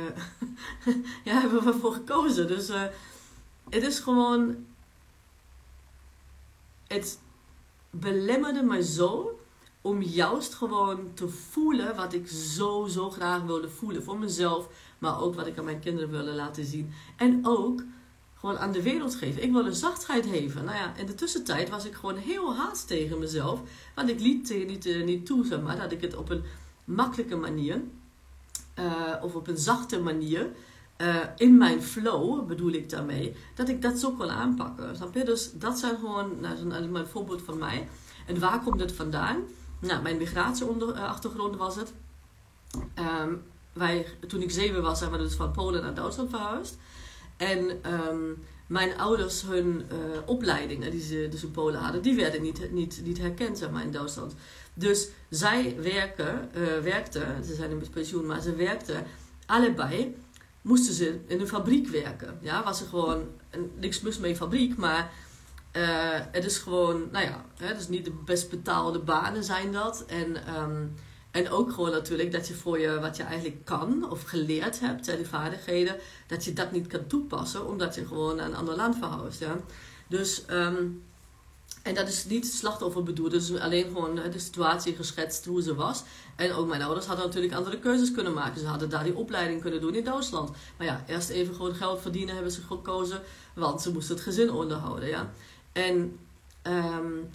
ja, 1.25 1.40
hebben 1.40 1.64
we 1.64 1.73
voor 1.73 1.93
gekozen. 1.93 2.47
Dus 2.47 2.71
uh, 2.71 2.83
het 3.71 3.83
is 3.83 3.99
gewoon, 3.99 4.67
het 6.87 7.19
belemmerde 7.90 8.62
me 8.62 8.85
zo 8.85 9.38
om 9.85 10.03
juist 10.03 10.55
gewoon 10.55 11.14
te 11.14 11.29
voelen 11.29 11.97
wat 11.97 12.12
ik 12.12 12.29
zo, 12.29 12.87
zo 12.87 13.11
graag 13.11 13.42
wilde 13.42 13.68
voelen. 13.68 14.03
Voor 14.03 14.18
mezelf, 14.18 14.68
maar 14.99 15.20
ook 15.20 15.35
wat 15.35 15.47
ik 15.47 15.59
aan 15.59 15.64
mijn 15.64 15.81
kinderen 15.81 16.11
wilde 16.11 16.33
laten 16.33 16.64
zien. 16.64 16.92
En 17.16 17.40
ook 17.42 17.83
gewoon 18.35 18.59
aan 18.59 18.73
de 18.73 18.83
wereld 18.83 19.14
geven. 19.14 19.42
Ik 19.42 19.53
wilde 19.53 19.73
zachtheid 19.73 20.27
geven. 20.27 20.64
Nou 20.64 20.77
ja, 20.77 20.97
in 20.97 21.07
de 21.07 21.14
tussentijd 21.14 21.68
was 21.68 21.85
ik 21.85 21.94
gewoon 21.94 22.16
heel 22.16 22.57
haast 22.57 22.87
tegen 22.87 23.18
mezelf. 23.18 23.61
Want 23.94 24.09
ik 24.09 24.20
liet 24.20 24.66
niet, 24.66 24.87
uh, 24.87 25.05
niet 25.05 25.27
toe, 25.27 25.47
zeg 25.47 25.61
maar, 25.61 25.77
dat 25.77 25.92
ik 25.92 26.01
het 26.01 26.16
op 26.16 26.31
een 26.31 26.42
makkelijke 26.85 27.37
manier, 27.37 27.83
uh, 28.79 29.14
of 29.23 29.35
op 29.35 29.49
een 29.49 29.59
zachte 29.59 30.01
manier, 30.01 30.51
uh, 30.99 31.16
in 31.37 31.57
mijn 31.57 31.83
flow 31.83 32.47
bedoel 32.47 32.73
ik 32.73 32.90
daarmee, 32.90 33.37
dat 33.55 33.68
ik 33.68 33.83
dat 33.83 33.99
zo 33.99 34.11
kon 34.12 34.31
aanpakken. 34.31 34.97
Snap 34.97 35.14
je? 35.14 35.25
Dus 35.25 35.53
dat 35.53 35.79
zijn 35.79 35.97
gewoon, 35.97 36.40
nou, 36.40 36.57
zo'n 36.57 36.94
een 36.94 37.07
voorbeeld 37.07 37.42
van 37.42 37.59
mij. 37.59 37.88
En 38.27 38.38
waar 38.38 38.62
komt 38.62 38.81
het 38.81 38.92
vandaan? 38.92 39.44
Nou, 39.79 40.03
mijn 40.03 40.17
migratieachtergrond 40.17 41.53
eh, 41.53 41.59
was 41.59 41.77
het. 41.77 41.93
Um, 42.99 43.43
wij, 43.73 44.07
toen 44.27 44.43
ik 44.43 44.51
zeven 44.51 44.83
was, 44.83 44.99
zijn 44.99 45.11
we 45.11 45.19
dus 45.19 45.35
van 45.35 45.51
Polen 45.51 45.83
naar 45.83 45.95
Duitsland 45.95 46.31
verhuisd. 46.31 46.77
En 47.37 47.93
um, 47.93 48.45
mijn 48.67 48.99
ouders, 48.99 49.43
hun 49.43 49.87
uh, 49.93 50.19
opleidingen 50.27 50.91
die 50.91 51.03
ze 51.03 51.29
dus 51.31 51.43
in 51.43 51.51
Polen 51.51 51.81
hadden, 51.81 52.03
die 52.03 52.15
werden 52.15 52.43
niet, 52.43 52.73
niet, 52.73 53.01
niet 53.05 53.19
herkend 53.19 53.59
zeg 53.59 53.71
maar, 53.71 53.83
in 53.83 53.93
Duitsland. 53.93 54.35
Dus 54.75 55.09
zij 55.29 55.77
werken, 55.81 56.51
uh, 56.57 56.79
werkten, 56.79 57.45
ze 57.45 57.55
zijn 57.55 57.71
in 57.71 57.91
pensioen, 57.91 58.27
maar 58.27 58.41
ze 58.41 58.55
werkten 58.55 59.05
allebei, 59.47 60.17
moesten 60.63 60.95
ze 60.95 61.21
in 61.27 61.41
een 61.41 61.49
fabriek 61.49 61.89
werken. 61.89 62.39
Ja, 62.41 62.65
was 62.65 62.81
er 62.81 62.87
gewoon, 62.87 63.27
niks 63.79 64.01
mis 64.01 64.19
mee 64.19 64.37
fabriek, 64.37 64.77
maar 64.77 65.13
uh, 65.77 66.21
het 66.33 66.45
is 66.45 66.59
gewoon, 66.59 67.09
nou 67.13 67.25
ja, 67.25 67.45
het 67.57 67.81
is 67.81 67.89
niet 67.89 68.05
de 68.05 68.13
best 68.25 68.51
betaalde 68.51 68.99
banen 68.99 69.45
zijn 69.45 69.73
dat. 69.73 70.05
En, 70.07 70.57
um, 70.57 70.95
en 71.31 71.51
ook 71.51 71.73
gewoon 71.73 71.91
natuurlijk 71.91 72.33
dat 72.33 72.49
je 72.49 72.55
voor 72.55 72.79
je, 72.79 73.01
wat 73.01 73.17
je 73.17 73.23
eigenlijk 73.23 73.65
kan 73.65 74.11
of 74.11 74.23
geleerd 74.23 74.81
hebt, 74.81 75.07
hè, 75.07 75.17
die 75.17 75.27
vaardigheden, 75.27 75.97
dat 76.27 76.45
je 76.45 76.53
dat 76.53 76.73
niet 76.73 76.87
kan 76.87 77.07
toepassen 77.07 77.69
omdat 77.69 77.95
je 77.95 78.07
gewoon 78.07 78.37
naar 78.37 78.47
een 78.47 78.57
ander 78.57 78.77
land 78.77 78.97
verhuist. 78.97 79.41
Ja. 79.41 79.57
Dus, 80.09 80.43
um, 80.51 81.03
en 81.83 81.95
dat 81.95 82.09
is 82.09 82.25
niet 82.25 82.47
slachtoffer 82.47 83.03
bedoeld, 83.03 83.31
dus 83.31 83.59
alleen 83.59 83.85
gewoon 83.85 84.15
de 84.15 84.39
situatie 84.39 84.97
geschetst 84.97 85.45
hoe 85.45 85.63
ze 85.63 85.75
was. 85.75 86.03
En 86.37 86.53
ook 86.53 86.69
mijn 86.69 86.83
ouders 86.83 87.07
hadden 87.07 87.27
natuurlijk 87.27 87.55
andere 87.55 87.79
keuzes 87.79 88.13
kunnen 88.13 88.33
maken. 88.33 88.61
Ze 88.61 88.67
hadden 88.67 88.91
daar 88.91 89.05
die 89.05 89.17
opleiding 89.17 89.61
kunnen 89.61 89.81
doen 89.81 89.95
in 89.95 90.05
Duitsland. 90.05 90.51
Maar 90.77 90.87
ja, 90.87 91.05
eerst 91.07 91.29
even 91.29 91.55
gewoon 91.55 91.75
geld 91.75 92.01
verdienen 92.01 92.35
hebben 92.35 92.53
ze 92.53 92.61
gekozen, 92.61 93.23
want 93.55 93.83
ze 93.83 93.93
moesten 93.93 94.15
het 94.15 94.25
gezin 94.25 94.51
onderhouden. 94.51 95.09
Ja. 95.09 95.33
En 95.75 96.19
um, 96.63 97.31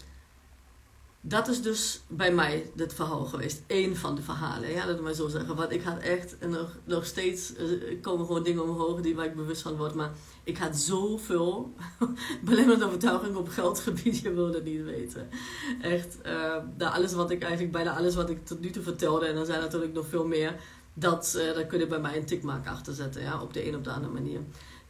dat 1.21 1.47
is 1.47 1.61
dus 1.61 2.01
bij 2.07 2.33
mij 2.33 2.71
het 2.75 2.93
verhaal 2.93 3.25
geweest. 3.25 3.61
Eén 3.67 3.95
van 3.95 4.15
de 4.15 4.21
verhalen, 4.21 4.71
ja, 4.71 4.85
dat 4.85 4.95
ik 4.95 5.01
maar 5.01 5.13
zo 5.13 5.27
zeggen. 5.27 5.55
Want 5.55 5.71
ik 5.71 5.81
had 5.81 5.99
echt, 5.99 6.37
en 6.37 6.55
nog, 6.83 7.05
steeds 7.05 7.53
uh, 7.57 8.01
komen 8.01 8.25
gewoon 8.25 8.43
dingen 8.43 8.63
omhoog 8.63 9.01
die 9.01 9.15
waar 9.15 9.25
ik 9.25 9.35
bewust 9.35 9.61
van 9.61 9.75
word. 9.75 9.93
Maar 9.93 10.11
ik 10.43 10.57
had 10.57 10.77
zoveel 10.77 11.73
belemmerende 12.45 12.85
overtuiging 12.85 13.35
op 13.35 13.49
geldgebied, 13.49 14.19
je 14.19 14.33
wilde 14.33 14.61
niet 14.61 14.83
weten. 14.83 15.29
Echt, 15.81 16.17
uh, 16.25 16.93
alles 16.93 17.13
wat 17.13 17.31
ik 17.31 17.41
eigenlijk, 17.41 17.71
bijna 17.71 17.97
alles 17.97 18.15
wat 18.15 18.29
ik 18.29 18.45
tot 18.45 18.59
nu 18.59 18.69
toe 18.69 18.83
vertelde, 18.83 19.25
en 19.25 19.37
er 19.37 19.45
zijn 19.45 19.61
natuurlijk 19.61 19.93
nog 19.93 20.07
veel 20.07 20.25
meer, 20.25 20.55
dat, 20.93 21.33
uh, 21.37 21.53
daar 21.53 21.65
kun 21.65 21.79
je 21.79 21.87
bij 21.87 21.99
mij 21.99 22.17
een 22.17 22.25
tikmaak 22.25 22.67
achter 22.67 22.93
zetten, 22.93 23.21
ja, 23.21 23.41
op 23.41 23.53
de 23.53 23.67
een 23.67 23.75
of 23.75 23.81
de 23.81 23.91
andere 23.91 24.13
manier. 24.13 24.39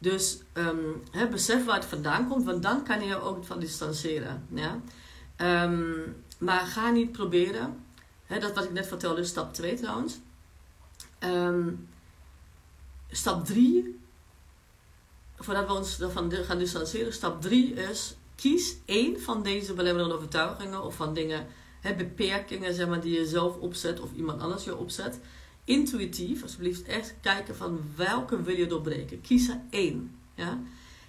Dus 0.00 0.38
um, 0.54 1.02
besef 1.30 1.64
waar 1.64 1.74
het 1.74 1.84
vandaan 1.84 2.28
komt, 2.28 2.44
want 2.44 2.62
dan 2.62 2.84
kan 2.84 3.00
je 3.00 3.06
je 3.06 3.20
ook 3.20 3.44
van 3.44 3.60
distancieren. 3.60 4.46
Ja? 4.48 4.80
Um, 5.64 6.16
maar 6.38 6.66
ga 6.66 6.90
niet 6.90 7.12
proberen. 7.12 7.84
Dat 8.26 8.54
wat 8.54 8.64
ik 8.64 8.72
net 8.72 8.86
vertelde, 8.86 9.24
stap 9.24 9.54
2 9.54 9.74
trouwens. 9.74 10.18
Um, 11.18 11.88
stap 13.10 13.44
3, 13.44 13.98
voordat 15.36 15.66
we 15.66 15.72
ons 15.72 16.00
ervan 16.00 16.32
gaan 16.32 16.58
distancieren, 16.58 17.12
stap 17.12 17.42
3 17.42 17.74
is 17.74 18.16
kies 18.34 18.76
één 18.84 19.20
van 19.20 19.42
deze 19.42 19.74
belemmerende 19.74 20.14
overtuigingen 20.14 20.84
of 20.84 20.94
van 20.94 21.14
dingen, 21.14 21.46
beperkingen 21.96 22.74
zeg 22.74 22.88
maar, 22.88 23.00
die 23.00 23.18
je 23.18 23.26
zelf 23.26 23.56
opzet 23.56 24.00
of 24.00 24.12
iemand 24.12 24.40
anders 24.42 24.64
je 24.64 24.76
opzet 24.76 25.20
intuïtief, 25.64 26.42
alsjeblieft, 26.42 26.82
echt 26.82 27.14
kijken 27.20 27.56
van 27.56 27.80
welke 27.96 28.42
wil 28.42 28.56
je 28.56 28.66
doorbreken. 28.66 29.20
Kies 29.20 29.48
er 29.48 29.60
één. 29.70 30.16
Ja? 30.34 30.60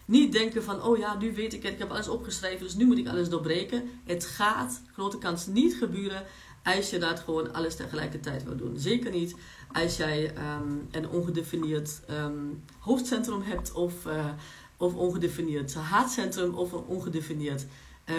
Niet 0.05 0.31
denken 0.31 0.63
van, 0.63 0.83
oh 0.83 0.97
ja, 0.97 1.17
nu 1.17 1.33
weet 1.33 1.53
ik 1.53 1.63
het, 1.63 1.73
ik 1.73 1.79
heb 1.79 1.89
alles 1.89 2.07
opgeschreven, 2.07 2.65
dus 2.65 2.75
nu 2.75 2.85
moet 2.85 2.97
ik 2.97 3.07
alles 3.07 3.29
doorbreken. 3.29 3.89
Het 4.03 4.25
gaat, 4.25 4.81
grote 4.93 5.17
kans, 5.17 5.47
niet 5.47 5.73
gebeuren 5.73 6.25
als 6.63 6.89
je 6.89 6.97
dat 6.99 7.19
gewoon 7.19 7.53
alles 7.53 7.75
tegelijkertijd 7.75 8.43
wil 8.43 8.55
doen. 8.55 8.79
Zeker 8.79 9.11
niet 9.11 9.35
als 9.71 9.97
jij 9.97 10.33
um, 10.37 10.87
een 10.91 11.09
ongedefinieerd 11.09 12.01
um, 12.09 12.63
hoofdcentrum 12.79 13.41
hebt 13.41 13.71
of, 13.71 14.05
uh, 14.05 14.25
of 14.77 14.93
ongedefinieerd 14.95 15.73
haatcentrum 15.73 16.53
of 16.53 16.71
een 16.71 16.83
ongedefinieerd 16.83 17.65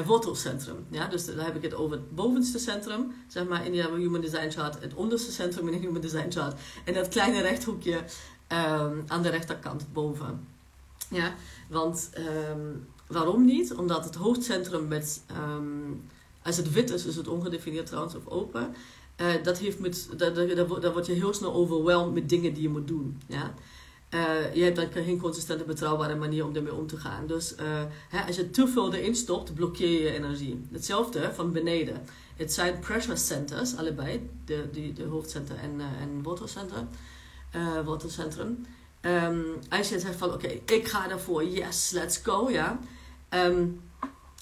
wortelcentrum. 0.07 0.87
Ja? 0.88 1.07
Dus 1.07 1.24
daar 1.24 1.44
heb 1.44 1.57
ik 1.57 1.62
het 1.62 1.74
over 1.74 1.96
het 1.96 2.14
bovenste 2.14 2.59
centrum, 2.59 3.12
zeg 3.28 3.48
maar 3.48 3.66
in 3.66 3.74
je 3.74 3.94
Human 3.96 4.20
Design 4.20 4.50
Chart, 4.50 4.81
het 4.81 4.94
onderste 4.94 5.33
centrum 5.33 5.66
in 5.68 5.72
je 5.72 5.81
Human 5.81 6.00
Design 6.00 6.31
Chart 6.31 6.61
en 6.85 6.94
dat 6.94 7.09
kleine 7.09 7.40
rechthoekje 7.40 7.96
um, 7.96 9.05
aan 9.07 9.22
de 9.22 9.28
rechterkant 9.28 9.92
boven. 9.92 10.46
Ja? 11.11 11.35
Want 11.68 12.11
um, 12.52 12.87
waarom 13.07 13.44
niet? 13.44 13.74
Omdat 13.74 14.05
het 14.05 14.14
hoofdcentrum 14.14 14.88
met, 14.88 15.22
um, 15.37 16.02
als 16.42 16.57
het 16.57 16.72
wit 16.72 16.90
is, 16.90 17.07
is 17.07 17.16
het 17.16 17.28
ongedefinieerd 17.28 17.87
trouwens 17.87 18.14
of 18.14 18.26
open. 18.26 18.74
Uh, 19.20 19.42
dat 19.42 19.59
heeft 19.59 19.78
met, 19.78 20.09
daar, 20.16 20.35
daar, 20.35 20.81
daar, 20.81 20.92
word 20.92 21.07
je 21.07 21.12
heel 21.12 21.35
snel 21.35 21.52
overweldigd 21.52 22.14
met 22.14 22.28
dingen 22.28 22.55
die 22.55 22.62
je 22.62 22.68
moet 22.68 22.88
doen. 22.88 23.20
Ja? 23.26 23.55
Uh, 24.14 24.55
je 24.55 24.62
hebt 24.62 24.77
dan 24.77 25.05
geen 25.05 25.20
consistente, 25.20 25.64
betrouwbare 25.64 26.14
manier 26.14 26.44
om 26.44 26.57
ermee 26.57 26.75
om 26.75 26.87
te 26.87 26.96
gaan. 26.96 27.27
Dus 27.27 27.53
uh, 27.53 27.83
hè, 28.09 28.27
als 28.27 28.37
je 28.37 28.51
te 28.51 28.68
veel 28.68 28.94
erin 28.94 29.14
stopt, 29.14 29.55
blokkeer 29.55 29.88
je 29.88 30.01
je 30.01 30.12
energie. 30.12 30.66
Hetzelfde 30.72 31.33
van 31.35 31.53
beneden. 31.53 32.03
Het 32.37 32.53
zijn 32.53 32.79
pressure 32.79 33.16
centers, 33.16 33.77
allebei, 33.77 34.31
de, 34.44 34.68
die, 34.72 34.92
de 34.92 35.05
hoofdcenter 35.05 35.57
en, 35.57 35.75
uh, 35.77 35.85
en 36.01 36.22
wortelcenter, 36.22 36.87
wortelcentrum. 37.85 38.66
Um, 39.01 39.44
als 39.68 39.88
je 39.88 39.98
zegt 39.98 40.16
van 40.16 40.33
oké, 40.33 40.48
ik 40.48 40.88
ga 40.88 41.11
ervoor, 41.11 41.44
yes, 41.44 41.90
let's 41.90 42.16
go, 42.16 42.51
ja. 42.51 42.79
Um, 43.31 43.81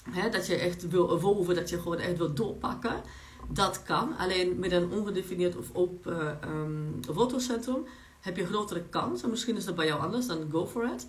hè, 0.09 0.29
dat 0.29 0.47
je 0.47 0.55
echt 0.55 0.89
wil 0.89 1.15
evolven, 1.15 1.55
dat 1.55 1.69
je 1.69 1.81
gewoon 1.81 1.99
echt 1.99 2.17
wil 2.17 2.33
doorpakken. 2.33 3.01
Dat 3.49 3.83
kan. 3.83 4.17
Alleen 4.17 4.59
met 4.59 4.71
een 4.71 4.91
ongedefinieerd 4.91 5.57
of 5.57 5.65
open 5.73 6.39
um, 6.49 6.99
wortelcentrum 7.13 7.85
heb 8.21 8.37
je 8.37 8.45
grotere 8.45 8.83
kans. 8.89 9.23
En 9.23 9.29
misschien 9.29 9.55
is 9.55 9.65
dat 9.65 9.75
bij 9.75 9.85
jou 9.85 10.01
anders, 10.01 10.27
dan 10.27 10.47
go 10.51 10.67
for 10.67 10.89
it. 10.93 11.07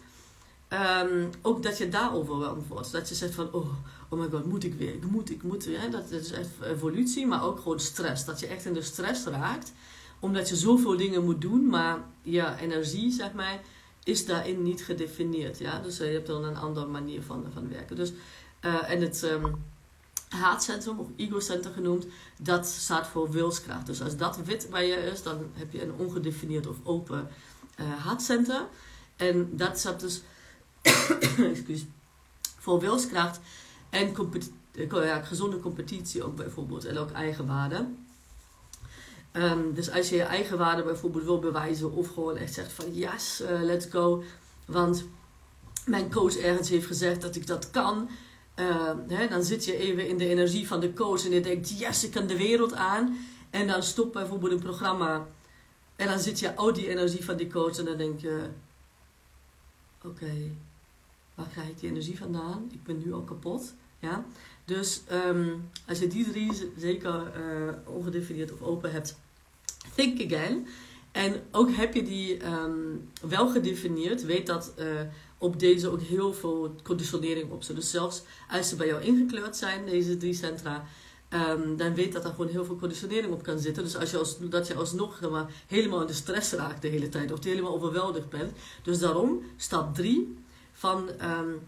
Um, 0.72 1.31
ook 1.42 1.62
dat 1.62 1.79
je 1.79 1.88
daar 1.88 2.14
overweldigd 2.14 2.68
wordt. 2.68 2.92
Dat 2.92 3.09
je 3.09 3.14
zegt 3.14 3.35
van, 3.35 3.53
oh, 3.53 3.68
oh 4.09 4.20
my 4.20 4.29
god, 4.31 4.46
moet 4.46 4.64
ik 4.64 4.75
weer? 4.75 4.94
Moet, 5.11 5.31
ik 5.31 5.42
moet. 5.42 5.64
Hè? 5.64 5.88
Dat, 5.88 6.11
is 6.11 6.33
evolutie, 6.62 7.27
maar 7.27 7.44
ook 7.44 7.61
gewoon 7.61 7.81
stress. 7.81 8.25
Dat 8.25 8.40
je 8.40 8.46
echt 8.46 8.64
in 8.64 8.72
de 8.72 8.83
stress 8.83 9.25
raakt. 9.25 9.72
Omdat 10.20 10.48
je 10.48 10.57
zoveel 10.57 10.96
dingen 10.96 11.25
moet 11.25 11.40
doen, 11.40 11.66
maar 11.66 11.98
je 12.22 12.55
energie, 12.61 13.11
zeg 13.11 13.33
maar, 13.33 13.61
is 14.05 14.27
daarin 14.27 14.62
niet 14.62 14.85
gedefinieerd. 14.85 15.59
Ja? 15.59 15.81
Dus 15.81 16.01
uh, 16.01 16.07
je 16.07 16.12
hebt 16.12 16.27
dan 16.27 16.44
een 16.44 16.57
andere 16.57 16.87
manier 16.87 17.22
van, 17.22 17.46
van 17.55 17.68
werken. 17.68 17.96
Dus, 17.96 18.12
uh, 18.64 18.90
en 18.90 19.01
het 19.01 19.22
um, 19.22 19.55
haatcentrum, 20.33 20.99
of 20.99 21.09
egocentrum 21.16 21.73
genoemd, 21.73 22.07
dat 22.38 22.66
staat 22.66 23.07
voor 23.07 23.31
wilskracht. 23.31 23.87
Dus 23.87 24.03
als 24.03 24.16
dat 24.16 24.37
wit 24.37 24.68
bij 24.71 24.87
je 24.87 24.97
is, 24.97 25.23
dan 25.23 25.38
heb 25.53 25.73
je 25.73 25.83
een 25.83 25.92
ongedefinieerd 25.92 26.66
of 26.66 26.77
open 26.83 27.29
uh. 27.79 28.61
En 29.16 29.57
dat 29.57 29.79
staat 29.79 30.01
dus 30.01 30.23
excuus, 31.53 31.85
voor 32.59 32.81
wilskracht 32.81 33.40
en 33.90 34.14
ja, 34.90 35.23
gezonde 35.23 35.61
competitie 35.61 36.25
ook 36.25 36.37
bijvoorbeeld. 36.37 36.85
En 36.85 36.99
ook 36.99 37.11
eigenwaarde. 37.11 37.87
Um, 39.33 39.75
dus 39.75 39.90
als 39.90 40.09
je 40.09 40.16
je 40.16 40.23
eigenwaarde 40.23 40.83
bijvoorbeeld 40.83 41.25
wil 41.25 41.38
bewijzen 41.38 41.92
of 41.92 42.09
gewoon 42.09 42.37
echt 42.37 42.55
zegt 42.55 42.73
van 42.73 42.95
yes, 42.95 43.40
uh, 43.40 43.62
let's 43.62 43.87
go. 43.90 44.23
Want 44.66 45.05
mijn 45.85 46.11
coach 46.11 46.37
ergens 46.37 46.68
heeft 46.68 46.87
gezegd 46.87 47.23
dat 47.23 47.37
ik 47.37 47.47
dat 47.47 47.71
kan. 47.71 48.09
Uh, 48.62 48.90
hè, 49.09 49.29
dan 49.29 49.42
zit 49.42 49.64
je 49.64 49.77
even 49.77 50.09
in 50.09 50.18
de 50.18 50.29
energie 50.29 50.66
van 50.66 50.81
de 50.81 50.92
coach 50.92 51.25
en 51.25 51.31
je 51.31 51.40
denkt 51.40 51.79
yes, 51.79 52.05
ik 52.05 52.11
kan 52.11 52.27
de 52.27 52.37
wereld 52.37 52.75
aan. 52.75 53.18
En 53.51 53.66
dan 53.66 53.83
stopt 53.83 54.12
bijvoorbeeld 54.12 54.53
een 54.53 54.62
programma 54.62 55.27
en 55.96 56.07
dan 56.07 56.18
zit 56.18 56.38
je 56.38 56.53
oh 56.57 56.75
die 56.75 56.88
energie 56.88 57.25
van 57.25 57.37
die 57.37 57.51
coach 57.51 57.79
en 57.79 57.85
dan 57.85 57.96
denk 57.96 58.20
je 58.20 58.46
oké, 60.05 60.51
waar 61.35 61.48
krijg 61.53 61.68
ik 61.68 61.81
die 61.81 61.90
energie 61.90 62.18
vandaan? 62.18 62.68
Ik 62.72 62.83
ben 62.83 62.98
nu 62.98 63.12
al 63.12 63.22
kapot. 63.22 63.75
Ja? 63.98 64.25
Dus 64.64 65.03
um, 65.12 65.70
als 65.88 65.98
je 65.98 66.07
die 66.07 66.31
drie 66.31 66.72
zeker 66.77 67.33
uh, 67.37 67.72
ongedefinieerd 67.85 68.53
of 68.53 68.62
open 68.62 68.92
hebt, 68.92 69.18
think 69.94 70.33
again. 70.33 70.66
En 71.12 71.42
ook 71.51 71.70
heb 71.70 71.94
je 71.94 72.03
die 72.03 72.46
um, 72.46 73.09
wel 73.20 73.48
gedefinieerd, 73.48 74.25
weet 74.25 74.46
dat 74.46 74.72
uh, 74.79 75.01
op 75.42 75.59
deze 75.59 75.88
ook 75.88 76.00
heel 76.00 76.35
veel 76.35 76.74
conditionering 76.83 77.50
op 77.50 77.62
zit. 77.62 77.76
Dus 77.76 77.90
zelfs 77.90 78.22
als 78.50 78.68
ze 78.68 78.76
bij 78.76 78.87
jou 78.87 79.02
ingekleurd 79.02 79.57
zijn, 79.57 79.85
deze 79.87 80.16
drie 80.16 80.35
centra, 80.35 80.85
um, 81.31 81.76
dan 81.76 81.94
weet 81.94 82.12
dat 82.12 82.24
er 82.24 82.31
gewoon 82.31 82.48
heel 82.48 82.64
veel 82.64 82.76
conditionering 82.76 83.33
op 83.33 83.42
kan 83.42 83.59
zitten. 83.59 83.83
Dus 83.83 83.96
als 83.96 84.11
je 84.11 84.18
als, 84.18 84.37
dat 84.40 84.66
je 84.66 84.74
alsnog 84.74 85.20
maar, 85.31 85.46
helemaal 85.66 86.00
in 86.00 86.07
de 86.07 86.12
stress 86.12 86.52
raakt 86.52 86.83
de 86.83 86.88
hele 86.88 87.09
tijd, 87.09 87.33
of 87.33 87.44
helemaal 87.44 87.74
overweldigd 87.74 88.28
bent. 88.28 88.52
Dus 88.83 88.98
daarom, 88.98 89.42
stap 89.57 89.94
3 89.94 90.38
van 90.72 91.09
um, 91.22 91.61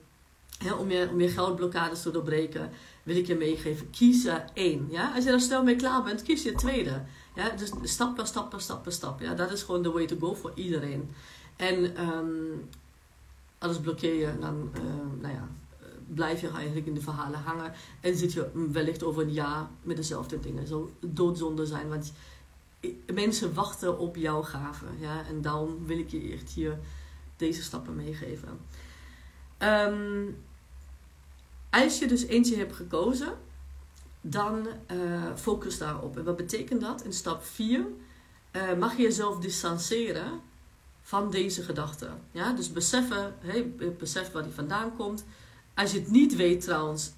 om, 0.79 0.91
je, 0.91 1.09
om 1.11 1.21
je 1.21 1.29
geldblokkades 1.29 2.03
te 2.03 2.11
doorbreken, 2.11 2.71
wil 3.03 3.17
ik 3.17 3.27
je 3.27 3.35
meegeven. 3.35 3.91
Kies 3.91 4.25
er 4.25 4.45
één. 4.53 4.87
Ja? 4.91 5.13
Als 5.15 5.25
je 5.25 5.31
er 5.31 5.41
snel 5.41 5.63
mee 5.63 5.77
klaar 5.77 6.03
bent, 6.03 6.23
kies 6.23 6.43
je 6.43 6.53
tweede. 6.53 7.03
Ja? 7.35 7.49
Dus 7.49 7.71
stap 7.83 8.15
per 8.15 8.27
stap 8.27 8.51
per 8.51 8.61
stap 8.61 8.83
per 8.83 8.93
stap. 8.93 9.21
Ja? 9.21 9.35
Dat 9.35 9.53
is 9.53 9.63
gewoon 9.63 9.83
de 9.83 9.91
way 9.91 10.07
to 10.07 10.17
go 10.21 10.35
voor 10.35 10.53
iedereen. 10.55 11.11
En 11.57 12.09
um, 12.09 12.69
alles 13.65 13.81
blokkeer 13.81 14.15
je, 14.15 14.39
dan 14.41 14.71
uh, 14.77 15.21
nou 15.21 15.35
ja, 15.35 15.49
blijf 16.07 16.41
je 16.41 16.49
eigenlijk 16.49 16.87
in 16.87 16.95
de 16.95 17.01
verhalen 17.01 17.41
hangen. 17.41 17.73
En 18.01 18.17
zit 18.17 18.33
je 18.33 18.69
wellicht 18.73 19.03
over 19.03 19.23
een 19.23 19.33
jaar 19.33 19.69
met 19.83 19.97
dezelfde 19.97 20.41
dingen. 20.41 20.67
Zo 20.67 20.91
doodzonde 21.01 21.67
zijn. 21.67 21.89
Want 21.89 22.13
mensen 23.13 23.55
wachten 23.55 23.99
op 23.99 24.17
jouw 24.17 24.43
gaven. 24.43 24.89
Ja? 24.99 25.27
En 25.27 25.43
daarom 25.43 25.87
wil 25.87 25.99
ik 25.99 26.11
je 26.11 26.33
echt 26.33 26.51
hier 26.51 26.79
deze 27.37 27.63
stappen 27.63 27.97
meegeven. 27.97 28.49
Um, 29.59 30.37
als 31.71 31.99
je 31.99 32.07
dus 32.07 32.27
eentje 32.27 32.57
hebt 32.57 32.75
gekozen, 32.75 33.33
dan 34.21 34.67
uh, 34.93 35.23
focus 35.35 35.79
daarop. 35.79 36.17
En 36.17 36.25
wat 36.25 36.37
betekent 36.37 36.81
dat? 36.81 37.05
In 37.05 37.13
stap 37.13 37.45
4 37.45 37.79
uh, 37.79 38.71
eh, 38.71 38.79
mag 38.79 38.97
je 38.97 39.03
jezelf 39.03 39.39
distancieren 39.39 40.41
van 41.07 41.31
deze 41.31 41.63
gedachten. 41.63 42.21
Ja? 42.31 42.53
Dus 42.53 42.73
beseffen, 42.73 43.35
hey, 43.39 43.73
besef 43.99 44.33
waar 44.33 44.43
die 44.43 44.53
vandaan 44.53 44.97
komt. 44.97 45.25
Als 45.75 45.93
je 45.93 45.99
het 45.99 46.11
niet 46.11 46.37
weet 46.37 46.61
trouwens, 46.61 47.13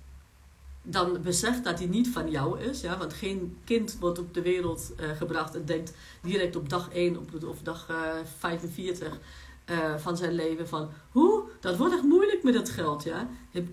dan 0.83 1.23
besef 1.23 1.63
dat 1.63 1.79
die 1.79 1.89
niet 1.89 2.09
van 2.09 2.31
jou 2.31 2.61
is. 2.61 2.81
Ja? 2.81 2.99
Want 2.99 3.13
geen 3.13 3.57
kind 3.65 3.97
wordt 4.01 4.19
op 4.19 4.35
de 4.35 4.43
wereld 4.43 4.93
uh, 5.01 5.11
gebracht 5.17 5.55
en 5.55 5.65
denkt 5.65 5.93
direct 6.23 6.57
op 6.57 6.69
dag 6.69 6.91
1 6.93 7.17
op, 7.17 7.45
of 7.45 7.63
dag 7.63 7.91
45 8.39 9.19
uh, 9.71 9.97
van 9.97 10.17
zijn 10.17 10.33
leven 10.33 10.69
van 10.69 10.89
hoe, 11.11 11.43
dat 11.61 11.77
wordt 11.77 11.95
echt 11.95 12.03
moeilijk 12.03 12.43
met 12.43 12.55
het 12.55 12.71
geld, 12.71 13.03
ja. 13.03 13.29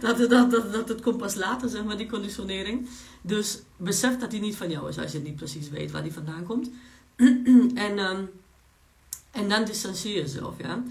Dat, 0.00 0.18
dat, 0.18 0.30
dat, 0.30 0.50
dat, 0.50 0.72
dat 0.72 0.88
het 0.88 1.00
komt 1.00 1.16
pas 1.16 1.34
later, 1.34 1.68
zeg 1.68 1.84
maar, 1.84 1.96
die 1.96 2.08
conditionering. 2.08 2.88
Dus 3.20 3.62
besef 3.76 4.18
dat 4.18 4.30
die 4.30 4.40
niet 4.40 4.56
van 4.56 4.70
jou 4.70 4.88
is, 4.88 4.98
als 4.98 5.12
je 5.12 5.18
niet 5.18 5.36
precies 5.36 5.70
weet 5.70 5.90
waar 5.90 6.02
die 6.02 6.12
vandaan 6.12 6.44
komt. 6.44 6.70
en, 7.86 7.98
um, 7.98 8.30
en 9.36 9.48
dan 9.48 9.64
distancieer 9.64 10.14
jezelf, 10.14 10.54
ja. 10.58 10.82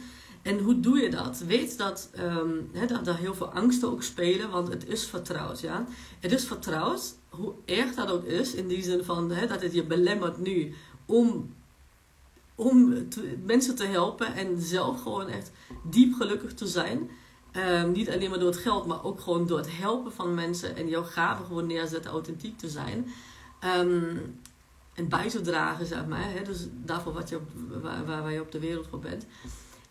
En 0.41 0.59
hoe 0.59 0.79
doe 0.79 0.99
je 0.99 1.09
dat? 1.09 1.39
Weet 1.39 1.77
dat, 1.77 2.09
um, 2.19 2.69
he, 2.73 2.85
dat 2.85 3.15
heel 3.15 3.33
veel 3.33 3.49
angsten 3.49 3.91
ook 3.91 4.03
spelen, 4.03 4.49
want 4.49 4.67
het 4.67 4.87
is 4.87 5.05
vertrouwd, 5.05 5.59
ja. 5.59 5.85
Het 6.19 6.31
is 6.31 6.45
vertrouwd, 6.45 7.15
hoe 7.29 7.53
erg 7.65 7.93
dat 7.93 8.11
ook 8.11 8.23
is, 8.23 8.53
in 8.53 8.67
die 8.67 8.83
zin 8.83 9.03
van 9.03 9.29
dat 9.29 9.61
het 9.61 9.73
je 9.73 9.83
belemmert 9.83 10.37
nu 10.37 10.73
om 11.05 11.53
om 12.55 13.07
mensen 13.45 13.75
te 13.75 13.85
helpen 13.85 14.35
en 14.35 14.61
zelf 14.61 15.01
gewoon 15.01 15.27
echt 15.27 15.51
diep 15.83 16.13
gelukkig 16.13 16.53
te 16.53 16.67
zijn. 16.67 17.09
Um, 17.51 17.91
niet 17.91 18.09
alleen 18.09 18.29
maar 18.29 18.39
door 18.39 18.49
het 18.49 18.57
geld, 18.57 18.85
maar 18.85 19.03
ook 19.03 19.19
gewoon 19.19 19.47
door 19.47 19.57
het 19.57 19.77
helpen 19.77 20.11
van 20.11 20.33
mensen 20.33 20.75
en 20.75 20.87
jouw 20.87 21.03
gaven 21.03 21.45
gewoon 21.45 21.67
neerzetten, 21.67 22.11
authentiek 22.11 22.57
te 22.57 22.69
zijn. 22.69 23.07
Um, 23.79 24.39
en 24.95 25.09
bij 25.09 25.29
te 25.29 25.41
dragen, 25.41 25.85
zeg 25.85 26.05
maar. 26.05 26.31
Hè? 26.31 26.43
Dus 26.43 26.67
daarvoor 26.71 27.13
wat 27.13 27.29
je 27.29 27.39
waar, 27.81 28.05
waar, 28.05 28.31
je 28.31 28.41
op 28.41 28.51
de 28.51 28.59
wereld 28.59 28.87
voor 28.89 28.99
bent. 28.99 29.25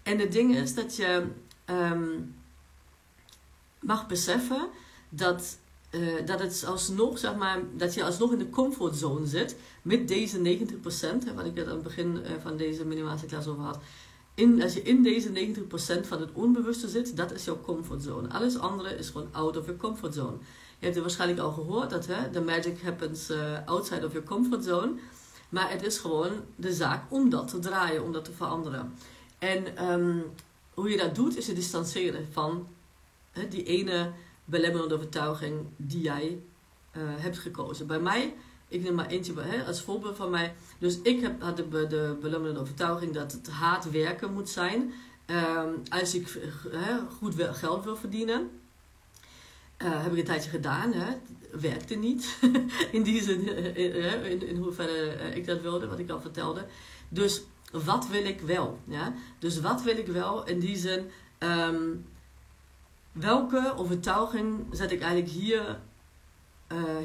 En 0.03 0.19
het 0.19 0.33
ding 0.33 0.57
is 0.57 0.75
dat 0.75 0.97
je 0.97 1.27
um, 1.67 2.35
mag 3.81 4.07
beseffen 4.07 4.69
dat 5.09 5.59
uh, 5.91 6.27
dat 6.27 6.41
het 6.41 6.65
alsnog, 6.67 7.19
zeg 7.19 7.37
maar, 7.37 7.59
dat 7.77 7.95
je 7.95 8.05
alsnog 8.05 8.33
in 8.33 8.39
de 8.39 8.51
comfortzone 8.51 9.27
zit 9.27 9.57
met 9.83 10.09
deze 10.09 10.39
90%, 10.39 10.41
hè, 11.25 11.35
wat 11.35 11.45
ik 11.45 11.57
het 11.57 11.67
aan 11.67 11.75
het 11.75 11.83
begin 11.83 12.17
uh, 12.17 12.31
van 12.43 12.57
deze 12.57 12.85
klas 13.27 13.47
over 13.47 13.63
had. 13.63 13.79
In, 14.35 14.63
als 14.63 14.75
je 14.75 14.83
in 14.83 15.03
deze 15.03 15.29
90% 15.29 16.07
van 16.07 16.21
het 16.21 16.33
onbewuste 16.33 16.89
zit, 16.89 17.17
dat 17.17 17.33
is 17.33 17.45
jouw 17.45 17.61
comfortzone. 17.61 18.29
Alles 18.29 18.59
andere 18.59 18.97
is 18.97 19.09
gewoon 19.09 19.29
out 19.33 19.57
of 19.57 19.65
your 19.65 19.81
comfortzone. 19.81 20.37
Je 20.85 20.91
hebt 20.91 21.03
het 21.03 21.15
waarschijnlijk 21.17 21.49
al 21.49 21.65
gehoord 21.65 21.91
dat 21.91 22.07
hè, 22.07 22.41
magic 22.41 22.81
happens 22.83 23.31
uh, 23.31 23.59
outside 23.65 24.07
of 24.07 24.13
your 24.13 24.27
comfortzone. 24.27 24.93
Maar 25.49 25.71
het 25.71 25.83
is 25.83 25.99
gewoon 25.99 26.33
de 26.57 26.73
zaak 26.73 27.13
om 27.13 27.31
dat 27.31 27.49
te 27.49 27.59
draaien, 27.59 28.05
om 28.05 28.13
dat 28.13 28.25
te 28.25 28.33
veranderen. 28.33 28.95
En 29.39 29.91
um, 29.91 30.25
hoe 30.75 30.91
je 30.91 30.97
dat 30.97 31.15
doet, 31.15 31.37
is 31.37 31.47
je 31.47 31.53
distancieren 31.53 32.29
van 32.33 32.69
hè, 33.31 33.49
die 33.49 33.63
ene 33.63 34.13
belemmerende 34.45 34.95
overtuiging 34.95 35.67
die 35.77 36.01
jij 36.01 36.43
uh, 36.97 37.03
hebt 37.07 37.39
gekozen. 37.39 37.87
Bij 37.87 38.01
mij, 38.01 38.35
ik 38.69 38.83
neem 38.83 38.95
maar 38.95 39.07
eentje 39.07 39.41
hè, 39.41 39.65
als 39.65 39.83
voorbeeld 39.83 40.17
van 40.17 40.31
mij. 40.31 40.55
Dus 40.79 41.01
ik 41.03 41.21
heb, 41.21 41.43
had 41.43 41.57
de, 41.57 41.87
de 41.87 42.17
belemmerende 42.21 42.61
overtuiging 42.61 43.13
dat 43.13 43.33
het 43.33 43.49
haat 43.49 43.91
werken 43.91 44.33
moet 44.33 44.49
zijn. 44.49 44.93
Um, 45.27 45.83
als 45.89 46.15
ik 46.15 46.39
hè, 46.71 46.99
goed 47.19 47.35
geld 47.39 47.85
wil 47.85 47.97
verdienen. 47.97 48.51
Uh, 49.85 50.03
heb 50.03 50.13
ik 50.13 50.19
een 50.19 50.25
tijdje 50.25 50.51
gedaan. 50.51 50.93
Hè. 50.93 51.15
Werkte 51.61 51.95
niet. 51.95 52.39
in 52.93 53.03
die 53.03 53.23
zin, 53.23 53.49
uh, 53.49 54.31
in, 54.31 54.49
in 54.49 54.57
hoeverre 54.57 55.35
ik 55.35 55.47
dat 55.47 55.61
wilde, 55.61 55.89
wat 55.89 55.99
ik 55.99 56.11
al 56.11 56.21
vertelde. 56.21 56.67
Dus 57.09 57.43
wat 57.73 58.09
wil 58.09 58.25
ik 58.25 58.41
wel? 58.41 58.79
Ja? 58.85 59.15
Dus 59.39 59.61
wat 59.61 59.83
wil 59.83 59.97
ik 59.97 60.07
wel 60.07 60.47
in 60.47 60.59
die 60.59 60.77
zin... 60.77 61.11
Um, 61.39 62.07
welke 63.13 63.73
overtuiging 63.77 64.67
zet 64.71 64.93
ik 64.93 65.01
eigenlijk 65.01 65.33
hier, 65.33 65.81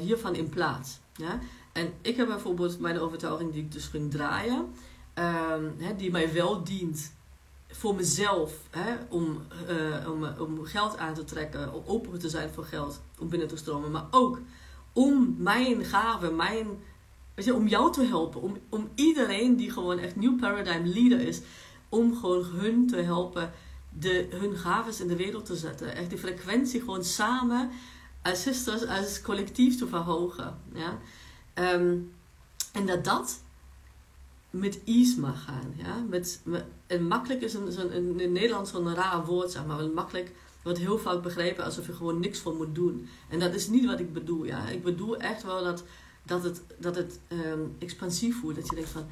hiervan 0.00 0.34
in 0.34 0.48
plaats? 0.48 1.00
Ja? 1.14 1.38
En 1.72 1.92
ik 2.02 2.16
heb 2.16 2.26
bijvoorbeeld 2.26 2.80
mijn 2.80 3.00
overtuiging 3.00 3.52
die 3.52 3.62
ik 3.62 3.72
dus 3.72 3.86
ging 3.86 4.10
draaien, 4.10 4.74
hè, 5.78 5.96
die 5.96 6.10
mij 6.10 6.32
wel 6.32 6.64
dient 6.64 7.12
voor 7.72 7.94
mezelf, 7.94 8.52
hè, 8.70 8.96
om, 9.08 9.42
uh, 9.70 10.10
om, 10.10 10.24
om 10.24 10.64
geld 10.64 10.96
aan 10.96 11.14
te 11.14 11.24
trekken, 11.24 11.74
om 11.74 11.82
open 11.86 12.18
te 12.18 12.28
zijn 12.28 12.50
voor 12.50 12.64
geld, 12.64 13.00
om 13.18 13.28
binnen 13.28 13.48
te 13.48 13.56
stromen, 13.56 13.90
maar 13.90 14.06
ook 14.10 14.40
om 14.92 15.34
mijn 15.38 15.84
gaven, 15.84 16.36
mijn, 16.36 16.66
weet 17.34 17.44
je, 17.44 17.54
om 17.54 17.68
jou 17.68 17.92
te 17.92 18.04
helpen, 18.04 18.42
om, 18.42 18.56
om 18.68 18.88
iedereen 18.94 19.56
die 19.56 19.70
gewoon 19.70 19.98
echt 19.98 20.16
New 20.16 20.38
Paradigm 20.38 20.84
Leader 20.84 21.20
is, 21.20 21.40
om 21.88 22.16
gewoon 22.16 22.44
hun 22.44 22.86
te 22.86 22.96
helpen 22.96 23.52
de, 23.98 24.26
hun 24.30 24.56
gaves 24.56 25.00
in 25.00 25.08
de 25.08 25.16
wereld 25.16 25.46
te 25.46 25.56
zetten. 25.56 25.94
Echt 25.94 26.08
die 26.08 26.18
frequentie 26.18 26.80
gewoon 26.80 27.04
samen 27.04 27.70
als 28.22 28.42
sisters, 28.42 28.86
als 28.86 29.22
collectief 29.22 29.78
te 29.78 29.86
verhogen. 29.86 30.58
Ja? 30.72 30.98
Ehm, 31.54 31.96
en 32.72 32.86
dat 32.86 33.04
dat 33.04 33.42
met 34.50 34.80
ease 34.84 35.20
mag 35.20 35.44
gaan. 35.44 35.74
Ja? 35.76 36.04
Met, 36.08 36.42
en 36.86 37.06
makkelijk 37.06 37.42
is 37.42 37.54
een, 37.54 37.96
een, 37.96 38.20
in 38.20 38.32
Nederland 38.32 38.68
zo'n 38.68 38.94
raar 38.94 39.24
woord, 39.24 39.50
zeg 39.50 39.66
maar. 39.66 39.88
Makkelijk 39.88 40.32
wordt 40.62 40.78
heel 40.78 40.98
vaak 40.98 41.22
begrepen 41.22 41.64
alsof 41.64 41.86
je 41.86 41.92
gewoon 41.92 42.20
niks 42.20 42.38
voor 42.38 42.54
moet 42.54 42.74
doen. 42.74 43.08
En 43.28 43.38
dat 43.38 43.54
is 43.54 43.68
niet 43.68 43.86
wat 43.86 44.00
ik 44.00 44.12
bedoel. 44.12 44.44
Ja? 44.44 44.68
Ik 44.68 44.82
bedoel 44.82 45.16
echt 45.16 45.42
wel 45.42 45.64
dat 45.64 45.84
dat 46.30 46.42
het, 46.42 46.60
dat 46.78 46.96
het 46.96 47.18
ehm, 47.28 47.60
expansief 47.78 48.40
voelt. 48.40 48.54
Dat 48.54 48.68
je 48.68 48.74
denkt 48.74 48.90
van, 48.90 49.06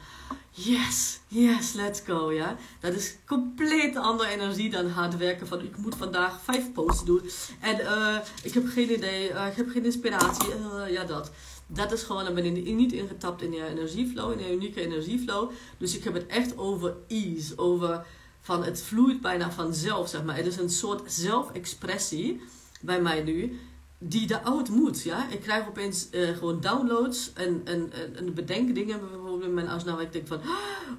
yes, 0.51 1.21
yes, 1.29 1.73
let's 1.73 2.01
go. 2.01 2.33
Ja? 2.33 2.57
Dat 2.81 2.93
is 2.93 3.17
compleet 3.27 3.97
andere 3.97 4.29
energie 4.29 4.71
dan 4.71 4.89
hard 4.89 5.17
werken 5.17 5.47
van, 5.47 5.61
ik 5.61 5.77
moet 5.77 5.95
vandaag 5.95 6.41
vijf 6.43 6.73
posts 6.73 7.05
doen. 7.05 7.23
En 7.61 7.81
uh, 7.81 8.17
ik 8.43 8.55
heb 8.55 8.67
geen 8.69 8.93
idee, 8.93 9.31
uh, 9.31 9.47
ik 9.47 9.57
heb 9.57 9.71
geen 9.71 9.85
inspiratie. 9.85 10.49
Uh, 10.49 10.91
ja, 10.93 11.05
dat. 11.05 11.31
Dat 11.71 11.93
is 11.93 12.03
gewoon, 12.03 12.25
dan 12.25 12.35
ben 12.35 12.45
je 12.45 12.73
niet 12.73 12.93
ingetapt 12.93 13.43
in 13.43 13.53
je 13.53 13.67
energieflow, 13.67 14.33
in 14.33 14.39
je 14.39 14.53
unieke 14.53 14.81
energieflow. 14.81 15.51
Dus 15.79 15.97
ik 15.97 16.05
heb 16.05 16.15
het 16.15 16.27
echt 16.27 16.59
over 16.59 16.97
ease, 17.09 17.59
over 17.59 18.07
van 18.41 18.65
het 18.65 18.83
vloeit 18.83 19.21
bijna 19.21 19.51
vanzelf, 19.51 20.09
zeg 20.09 20.25
maar. 20.25 20.37
Het 20.37 20.47
is 20.47 20.57
een 20.57 20.71
soort 20.71 21.13
zelfexpressie 21.13 22.41
bij 22.81 23.01
mij 23.01 23.23
nu 23.23 23.59
die 23.99 24.27
de 24.27 24.43
oud 24.43 24.69
moet. 24.69 25.03
Ja? 25.03 25.29
Ik 25.31 25.41
krijg 25.41 25.69
opeens 25.69 26.09
uh, 26.11 26.37
gewoon 26.37 26.61
downloads 26.61 27.33
en, 27.33 27.61
en, 27.65 27.93
en 28.17 28.35
bedenken 28.35 28.75
dingen 28.75 29.01
bijvoorbeeld 29.01 29.43
in 29.43 29.55
mijn 29.55 29.69
asnaam. 29.69 30.01
Ik 30.01 30.13
denk 30.13 30.27
van, 30.27 30.41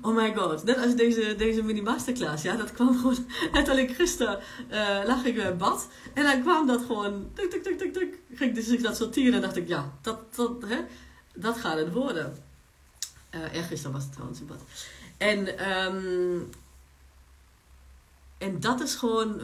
oh 0.01 0.15
my 0.15 0.35
god, 0.35 0.63
net 0.63 0.77
als 0.77 0.95
deze, 0.95 1.35
deze 1.37 1.63
mini 1.63 1.81
masterclass. 1.81 2.43
Ja? 2.43 2.55
Dat 2.55 2.71
kwam 2.71 2.97
gewoon, 2.97 3.77
ik 3.77 3.95
gisteren 3.95 4.39
uh, 4.71 5.01
lag 5.05 5.25
ik 5.25 5.35
in 5.35 5.57
bad. 5.57 5.87
En 6.13 6.23
dan 6.23 6.41
kwam 6.41 6.67
dat 6.67 6.81
gewoon, 6.81 7.29
tuk, 7.33 7.49
tuk, 7.49 7.63
tuk, 7.63 7.77
tuk, 7.77 7.93
tuk. 7.93 8.19
Ging 8.33 8.55
dus 8.55 8.67
ik 8.67 8.83
dat 8.83 8.97
sorteren 8.97 9.33
en 9.33 9.41
dacht 9.41 9.55
ik, 9.55 9.67
ja, 9.67 9.93
dat, 10.01 10.35
dat, 10.35 10.51
hè, 10.65 10.79
dat 11.33 11.57
gaat 11.57 11.77
het 11.77 11.93
worden. 11.93 12.37
Uh, 13.35 13.55
erg 13.55 13.67
gisteren 13.67 13.93
was 13.93 14.03
het 14.03 14.11
trouwens 14.11 14.39
in 14.39 14.47
bad. 14.47 14.61
En, 15.17 15.69
um, 15.71 16.49
en 18.37 18.59
dat 18.59 18.81
is 18.81 18.95
gewoon 18.95 19.41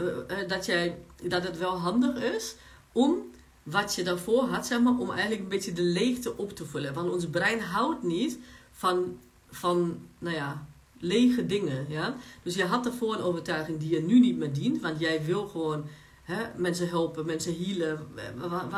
dat, 0.47 0.65
jij, 0.65 0.97
dat 1.23 1.43
het 1.43 1.57
wel 1.57 1.79
handig 1.79 2.23
is 2.23 2.55
om 2.91 3.33
wat 3.65 3.95
je 3.95 4.03
daarvoor 4.03 4.43
had, 4.43 4.65
zeg 4.65 4.79
maar, 4.79 4.97
om 4.97 5.11
eigenlijk 5.11 5.41
een 5.41 5.47
beetje 5.47 5.73
de 5.73 5.81
leegte 5.81 6.37
op 6.37 6.55
te 6.55 6.65
vullen. 6.65 6.93
Want 6.93 7.11
ons 7.11 7.27
brein 7.27 7.59
houdt 7.59 8.03
niet 8.03 8.39
van, 8.71 9.17
van 9.49 9.99
nou 10.17 10.35
ja, 10.35 10.65
lege 10.99 11.45
dingen. 11.45 11.85
Ja? 11.89 12.15
Dus 12.43 12.55
je 12.55 12.65
had 12.65 12.83
daarvoor 12.83 13.13
een 13.13 13.21
overtuiging 13.21 13.79
die 13.79 13.89
je 13.89 14.01
nu 14.01 14.19
niet 14.19 14.37
meer 14.37 14.53
dient, 14.53 14.81
want 14.81 14.99
jij 14.99 15.25
wil 15.25 15.47
gewoon 15.47 15.85
hè, 16.23 16.43
mensen 16.55 16.89
helpen, 16.89 17.25
mensen 17.25 17.55
healen, 17.63 18.07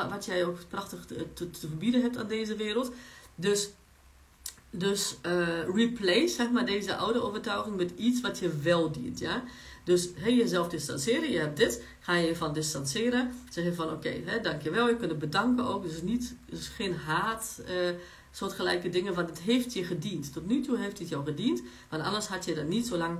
wat, 0.10 0.26
jij 0.26 0.46
ook 0.46 0.58
prachtig 0.68 1.06
te, 1.06 1.34
te, 1.34 1.50
te, 1.50 1.68
verbieden 1.68 2.02
hebt 2.02 2.18
aan 2.18 2.28
deze 2.28 2.56
wereld. 2.56 2.92
Dus, 3.36 3.70
dus 4.70 5.18
uh, 5.26 5.64
replace 5.74 6.28
zeg 6.28 6.52
maar, 6.52 6.66
deze 6.66 6.96
oude 6.96 7.22
overtuiging 7.22 7.76
met 7.76 7.92
iets 7.96 8.22
wat 8.22 8.40
je 8.40 8.58
wel 8.62 8.92
dient. 8.92 9.20
Ja? 9.20 9.44
Dus 9.88 10.10
hey, 10.16 10.36
jezelf 10.36 10.68
distancieren. 10.68 11.32
Je 11.32 11.40
hebt 11.40 11.58
dit. 11.58 11.84
Ga 12.00 12.16
je 12.16 12.36
van 12.36 12.54
distancieren. 12.54 13.32
Zeg 13.50 13.64
je 13.64 13.74
van 13.74 13.92
oké, 13.92 14.14
okay, 14.24 14.42
dankjewel. 14.42 14.88
Je 14.88 14.96
kunt 14.96 15.10
het 15.10 15.20
bedanken 15.20 15.66
ook. 15.66 15.84
Dus, 15.84 16.02
niet, 16.02 16.36
dus 16.46 16.68
geen 16.68 16.96
haat. 16.96 17.62
Uh, 17.70 17.96
soortgelijke 18.32 18.90
dingen. 18.90 19.14
Want 19.14 19.30
het 19.30 19.40
heeft 19.40 19.74
je 19.74 19.84
gediend. 19.84 20.34
Tot 20.34 20.48
nu 20.48 20.62
toe 20.62 20.78
heeft 20.78 21.00
het 21.00 21.10
jou 21.10 21.26
gediend. 21.26 21.62
Want 21.90 22.04
anders 22.04 22.28
had 22.28 22.46
je 22.46 22.56
er 22.56 22.64
niet 22.64 22.88
zo 22.88 22.98
lang 22.98 23.18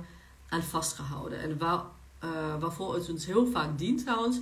aan 0.48 0.62
vastgehouden. 0.62 1.40
En 1.40 1.58
waar, 1.58 1.82
uh, 2.24 2.30
waarvoor 2.60 2.94
het 2.94 3.10
ons 3.10 3.26
heel 3.26 3.46
vaak 3.46 3.78
dient 3.78 4.02
trouwens. 4.02 4.38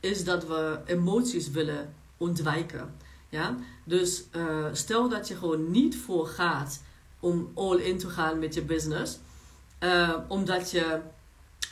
Is 0.00 0.24
dat 0.24 0.46
we 0.46 0.78
emoties 0.86 1.50
willen 1.50 1.94
ontwijken. 2.16 2.94
Ja? 3.28 3.56
Dus 3.84 4.22
uh, 4.36 4.66
stel 4.72 5.08
dat 5.08 5.28
je 5.28 5.36
gewoon 5.36 5.70
niet 5.70 5.96
voor 5.96 6.26
gaat 6.26 6.82
om 7.20 7.50
all 7.54 7.76
in 7.76 7.98
te 7.98 8.08
gaan 8.08 8.38
met 8.38 8.54
je 8.54 8.62
business. 8.62 9.18
omdat 10.28 10.70
je 10.70 11.00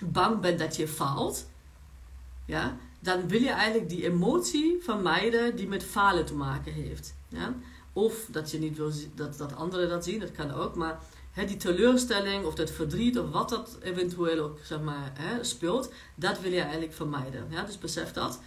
bang 0.00 0.40
bent 0.40 0.58
dat 0.58 0.76
je 0.76 0.88
faalt, 0.88 1.46
ja, 2.44 2.76
dan 3.00 3.28
wil 3.28 3.40
je 3.40 3.50
eigenlijk 3.50 3.88
die 3.88 4.04
emotie 4.04 4.78
vermijden 4.82 5.56
die 5.56 5.68
met 5.68 5.84
falen 5.84 6.26
te 6.26 6.34
maken 6.34 6.72
heeft. 6.72 7.14
Ja? 7.28 7.54
Of 7.92 8.14
dat 8.30 8.50
je 8.50 8.58
niet 8.58 8.76
wil 8.76 8.92
dat, 9.14 9.38
dat 9.38 9.56
anderen 9.56 9.88
dat 9.88 10.04
zien, 10.04 10.20
dat 10.20 10.32
kan 10.32 10.52
ook. 10.52 10.74
Maar 10.74 10.98
hè, 11.32 11.44
die 11.44 11.56
teleurstelling 11.56 12.44
of 12.44 12.54
dat 12.54 12.70
verdriet 12.70 13.18
of 13.18 13.30
wat 13.30 13.48
dat 13.48 13.78
eventueel 13.82 14.44
ook 14.44 14.58
zeg 14.62 14.80
maar, 14.80 15.12
hè, 15.14 15.44
speelt, 15.44 15.92
dat 16.14 16.40
wil 16.40 16.52
je 16.52 16.60
eigenlijk 16.60 16.92
vermijden. 16.92 17.46
Ja? 17.50 17.62
Dus 17.62 17.78
besef 17.78 18.12
dat. 18.12 18.40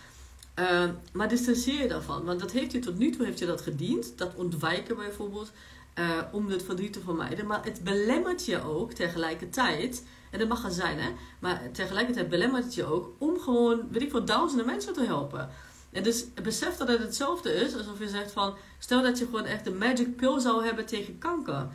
Uh, 0.60 0.90
maar 1.12 1.30
distancieer 1.30 1.82
je 1.82 1.88
daarvan, 1.88 2.24
want 2.24 2.40
dat 2.40 2.52
heeft 2.52 2.72
je 2.72 2.80
tot 2.80 2.98
nu 2.98 3.12
toe 3.12 3.26
heeft 3.26 3.40
je 3.40 3.46
dat 3.46 3.62
gediend. 3.62 4.18
Dat 4.18 4.36
ontwijken 4.36 4.96
bijvoorbeeld, 4.96 5.52
uh, 6.00 6.18
om 6.32 6.50
het 6.50 6.64
verdriet 6.64 6.94
te 6.94 7.00
vermijden. 7.00 7.46
Maar 7.46 7.64
het 7.64 7.84
belemmert 7.84 8.46
je 8.46 8.64
ook 8.64 8.92
tegelijkertijd 8.92 10.04
en 10.34 10.40
dat 10.40 10.48
mag 10.48 10.64
er 10.64 10.72
zijn, 10.72 11.00
hè. 11.00 11.10
Maar 11.40 11.62
tegelijkertijd 11.72 12.30
belemmert 12.30 12.64
het 12.64 12.76
je 12.76 12.86
ook 12.86 13.16
om 13.18 13.40
gewoon, 13.40 13.88
weet 13.92 14.02
ik 14.02 14.10
veel, 14.12 14.26
duizenden 14.26 14.66
mensen 14.66 14.94
te 14.94 15.04
helpen. 15.04 15.50
En 15.92 16.04
dus 16.04 16.26
besef 16.44 16.78
dat 16.78 16.88
het 16.88 17.00
hetzelfde 17.00 17.54
is 17.54 17.78
alsof 17.78 18.00
je 18.00 18.10
zegt 18.10 18.32
van, 18.32 18.56
stel 18.80 19.02
dat 19.02 19.18
je 19.20 19.26
gewoon 19.26 19.46
echt 19.46 19.68
een 19.68 19.78
magic 19.78 20.16
pill 20.16 20.40
zou 20.40 20.66
hebben 20.66 20.86
tegen 20.86 21.18
kanker. 21.18 21.68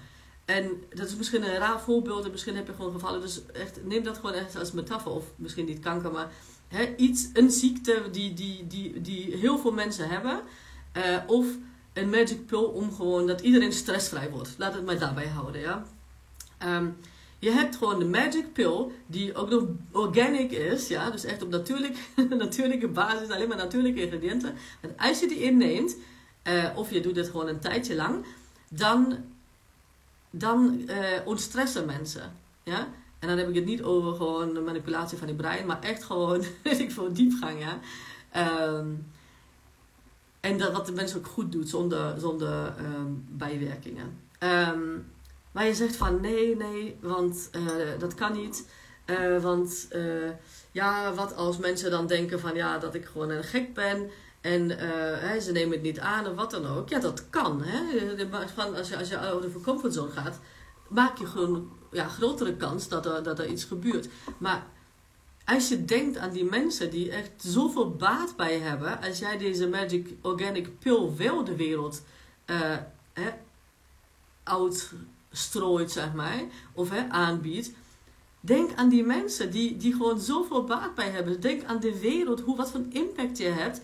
En 0.45 0.83
dat 0.95 1.07
is 1.07 1.17
misschien 1.17 1.43
een 1.43 1.59
raar 1.59 1.81
voorbeeld 1.81 2.25
en 2.25 2.31
misschien 2.31 2.57
heb 2.57 2.67
je 2.67 2.75
gewoon 2.75 2.93
gevallen. 2.93 3.21
Dus 3.21 3.43
echt, 3.53 3.85
neem 3.85 4.03
dat 4.03 4.17
gewoon 4.17 4.33
echt 4.33 4.57
als 4.57 4.73
metafoor. 4.73 5.13
Of 5.13 5.25
misschien 5.37 5.67
niet 5.67 5.81
kanker, 5.81 6.13
maar 6.13 6.31
hè, 6.69 6.95
iets, 6.97 7.29
een 7.33 7.51
ziekte 7.51 8.03
die, 8.13 8.35
die, 8.35 8.67
die, 8.67 9.01
die 9.01 9.37
heel 9.37 9.59
veel 9.59 9.73
mensen 9.73 10.09
hebben. 10.09 10.41
Uh, 10.97 11.19
of 11.27 11.47
een 11.93 12.11
magic 12.11 12.47
pill 12.47 12.65
om 12.65 12.95
gewoon 12.95 13.27
dat 13.27 13.41
iedereen 13.41 13.73
stressvrij 13.73 14.31
wordt. 14.31 14.55
Laat 14.59 14.75
het 14.75 14.85
maar 14.85 14.99
daarbij 14.99 15.29
houden, 15.29 15.61
ja. 15.61 15.85
Um, 16.65 16.97
je 17.39 17.51
hebt 17.51 17.77
gewoon 17.77 17.99
de 17.99 18.05
magic 18.05 18.53
pill, 18.53 18.87
die 19.07 19.35
ook 19.35 19.51
nog 19.51 19.65
organic 19.93 20.51
is, 20.51 20.89
ja, 20.89 21.11
dus 21.11 21.25
echt 21.25 21.43
op 21.43 21.49
natuurlijk, 21.49 21.99
natuurlijke 22.39 22.89
basis, 22.89 23.31
alleen 23.31 23.49
maar 23.49 23.57
natuurlijke 23.57 24.03
ingrediënten. 24.03 24.55
En 24.81 24.95
als 24.97 25.21
je 25.21 25.29
die 25.29 25.43
inneemt, 25.43 25.97
uh, 26.49 26.69
of 26.75 26.91
je 26.91 27.01
doet 27.01 27.17
het 27.17 27.29
gewoon 27.29 27.49
een 27.49 27.61
tijdje 27.61 27.95
lang, 27.95 28.25
dan, 28.69 29.17
dan 30.31 30.83
uh, 30.87 30.97
ontstressen 31.25 31.87
mensen. 31.87 32.33
Ja? 32.63 32.89
En 33.19 33.29
dan 33.29 33.39
heb 33.39 33.49
ik 33.49 33.55
het 33.55 33.65
niet 33.65 33.83
over 33.83 34.15
gewoon 34.15 34.55
de 34.55 34.61
manipulatie 34.61 35.19
van 35.19 35.27
die 35.27 35.37
brein, 35.37 35.67
maar 35.67 35.81
echt 35.81 36.05
gewoon, 36.05 36.45
weet 36.65 36.81
ik 36.81 36.93
veel, 36.93 37.13
diepgang, 37.13 37.61
ja. 37.61 37.81
Um, 38.77 39.07
en 40.41 40.59
dat 40.59 40.73
wat 40.73 40.87
de 40.87 40.93
mensen 40.93 41.19
ook 41.19 41.27
goed 41.27 41.53
doet, 41.53 41.69
zonder, 41.69 42.21
zonder 42.21 42.75
um, 42.79 43.25
bijwerkingen. 43.29 44.19
Um, 44.41 45.07
maar 45.53 45.67
je 45.67 45.75
zegt 45.75 45.97
van 45.97 46.21
nee, 46.21 46.57
nee, 46.57 46.97
want 47.01 47.51
uh, 47.57 47.99
dat 47.99 48.15
kan 48.15 48.33
niet. 48.33 48.69
Uh, 49.07 49.43
want 49.43 49.89
uh, 49.93 50.31
ja, 50.73 51.15
wat 51.15 51.37
als 51.37 51.59
mensen 51.59 51.91
dan 51.91 52.07
denken 52.07 52.41
van 52.41 52.55
ja, 52.55 52.79
dat 52.79 52.95
ik 52.95 53.05
gewoon 53.05 53.31
een 53.31 53.45
gek 53.45 53.75
ben. 53.75 54.11
En 54.41 54.71
hè, 55.19 55.41
ze 55.41 55.53
nemen 55.53 55.73
het 55.73 55.83
niet 55.83 55.99
aan 55.99 56.27
of 56.27 56.35
wat 56.35 56.51
dan 56.51 56.67
ook. 56.67 56.89
Ja, 56.89 56.99
dat 56.99 57.31
kan. 57.31 57.63
Hè? 57.63 58.17
Van, 58.55 58.75
als, 58.75 58.89
je, 58.89 58.97
als 58.97 59.09
je 59.09 59.35
of 59.37 59.43
je 59.43 59.61
comfortzone 59.61 60.11
gaat, 60.11 60.39
maak 60.89 61.19
je 61.19 61.27
gewoon 61.27 61.71
ja, 61.93 62.09
grotere 62.09 62.57
kans 62.57 62.89
dat 62.89 63.07
er, 63.07 63.23
dat 63.23 63.39
er 63.39 63.47
iets 63.47 63.65
gebeurt. 63.65 64.09
Maar 64.39 64.67
als 65.45 65.69
je 65.69 65.85
denkt 65.85 66.17
aan 66.17 66.33
die 66.33 66.45
mensen 66.45 66.91
die 66.91 67.11
echt 67.11 67.31
zoveel 67.37 67.91
baat 67.91 68.37
bij 68.37 68.59
hebben, 68.59 69.03
als 69.03 69.19
jij 69.19 69.39
deze 69.39 69.69
Magic 69.69 70.09
Organic 70.23 70.79
Pill 70.79 71.11
wel 71.17 71.45
de 71.45 71.57
wereld 71.57 72.03
hè, 73.13 73.31
out 74.43 74.93
strooit, 75.33 75.91
zeg 75.91 76.13
maar, 76.13 76.43
of 76.73 76.91
hè, 76.91 77.09
aanbiedt. 77.09 77.73
Denk 78.41 78.75
aan 78.75 78.89
die 78.89 79.05
mensen 79.05 79.51
die, 79.51 79.77
die 79.77 79.93
gewoon 79.93 80.21
zoveel 80.21 80.65
baat 80.65 80.95
bij 80.95 81.11
hebben. 81.11 81.41
Denk 81.41 81.65
aan 81.65 81.81
de 81.81 81.99
wereld, 81.99 82.41
hoe, 82.41 82.57
wat 82.57 82.71
voor 82.71 82.85
impact 82.91 83.39
je 83.39 83.45
hebt 83.45 83.81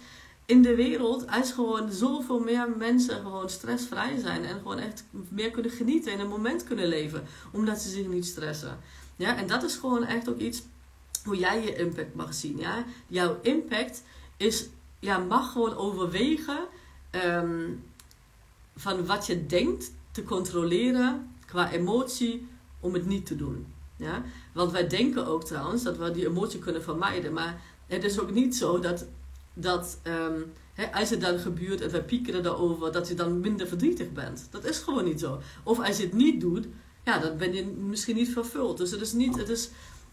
in 0.46 0.62
de 0.62 0.74
wereld 0.74 1.26
als 1.26 1.52
gewoon 1.52 1.92
zoveel 1.92 2.38
meer 2.38 2.68
mensen 2.76 3.20
gewoon 3.20 3.50
stressvrij 3.50 4.18
zijn 4.18 4.44
en 4.44 4.57
gewoon 4.57 4.78
echt 4.78 5.04
meer 5.28 5.50
kunnen 5.50 5.70
genieten 5.70 6.12
en 6.12 6.20
een 6.20 6.28
moment 6.28 6.64
kunnen 6.64 6.87
leven, 6.87 7.24
omdat 7.52 7.80
ze 7.80 7.88
zich 7.88 8.07
niet 8.07 8.26
stressen. 8.26 8.78
Ja, 9.16 9.37
en 9.37 9.46
dat 9.46 9.62
is 9.62 9.76
gewoon 9.76 10.04
echt 10.04 10.28
ook 10.28 10.38
iets 10.38 10.62
hoe 11.24 11.37
jij 11.37 11.62
je 11.62 11.76
impact 11.76 12.14
mag 12.14 12.35
zien. 12.35 12.59
Ja? 12.59 12.85
Jouw 13.07 13.38
impact 13.42 14.03
is, 14.36 14.68
ja, 14.99 15.18
mag 15.18 15.53
gewoon 15.53 15.76
overwegen 15.76 16.59
um, 17.24 17.84
van 18.76 19.07
wat 19.07 19.26
je 19.26 19.47
denkt 19.47 19.92
te 20.11 20.22
controleren 20.22 21.34
qua 21.55 21.70
emotie 21.70 22.48
om 22.80 22.94
het 22.94 23.07
niet 23.07 23.26
te 23.26 23.36
doen. 23.36 23.66
Ja? 23.96 24.22
Want 24.52 24.72
wij 24.72 24.88
denken 24.88 25.26
ook 25.26 25.44
trouwens 25.44 25.82
dat 25.82 25.96
we 25.96 26.11
die 26.11 26.26
emotie 26.26 26.59
kunnen 26.59 26.82
vermijden. 26.82 27.32
Maar 27.32 27.61
het 27.86 28.05
is 28.05 28.20
ook 28.20 28.30
niet 28.30 28.57
zo 28.57 28.78
dat, 28.78 29.07
dat 29.55 30.00
um, 30.05 30.52
als 30.92 31.11
het 31.11 31.20
dan 31.20 31.38
gebeurt 31.38 31.80
en 31.80 31.90
wij 31.90 32.02
piekeren 32.02 32.44
erover, 32.44 32.92
dat 32.92 33.09
je 33.09 33.14
dan 33.14 33.40
minder 33.40 33.66
verdrietig 33.66 34.12
bent. 34.12 34.48
Dat 34.50 34.64
is 34.64 34.78
gewoon 34.78 35.05
niet 35.05 35.20
zo. 35.20 35.40
Of 35.62 35.80
als 35.80 35.96
je 35.96 36.02
het 36.02 36.12
niet 36.12 36.40
doet, 36.40 36.66
ja, 37.05 37.18
dan 37.18 37.36
ben 37.36 37.52
je 37.55 37.66
misschien 37.66 38.16
niet 38.16 38.32
vervuld. 38.32 38.76
Dus 38.76 38.90
het 38.90 39.00
is 39.00 39.12
niet, 39.12 39.36
het 39.36 39.48
is, 39.48 39.70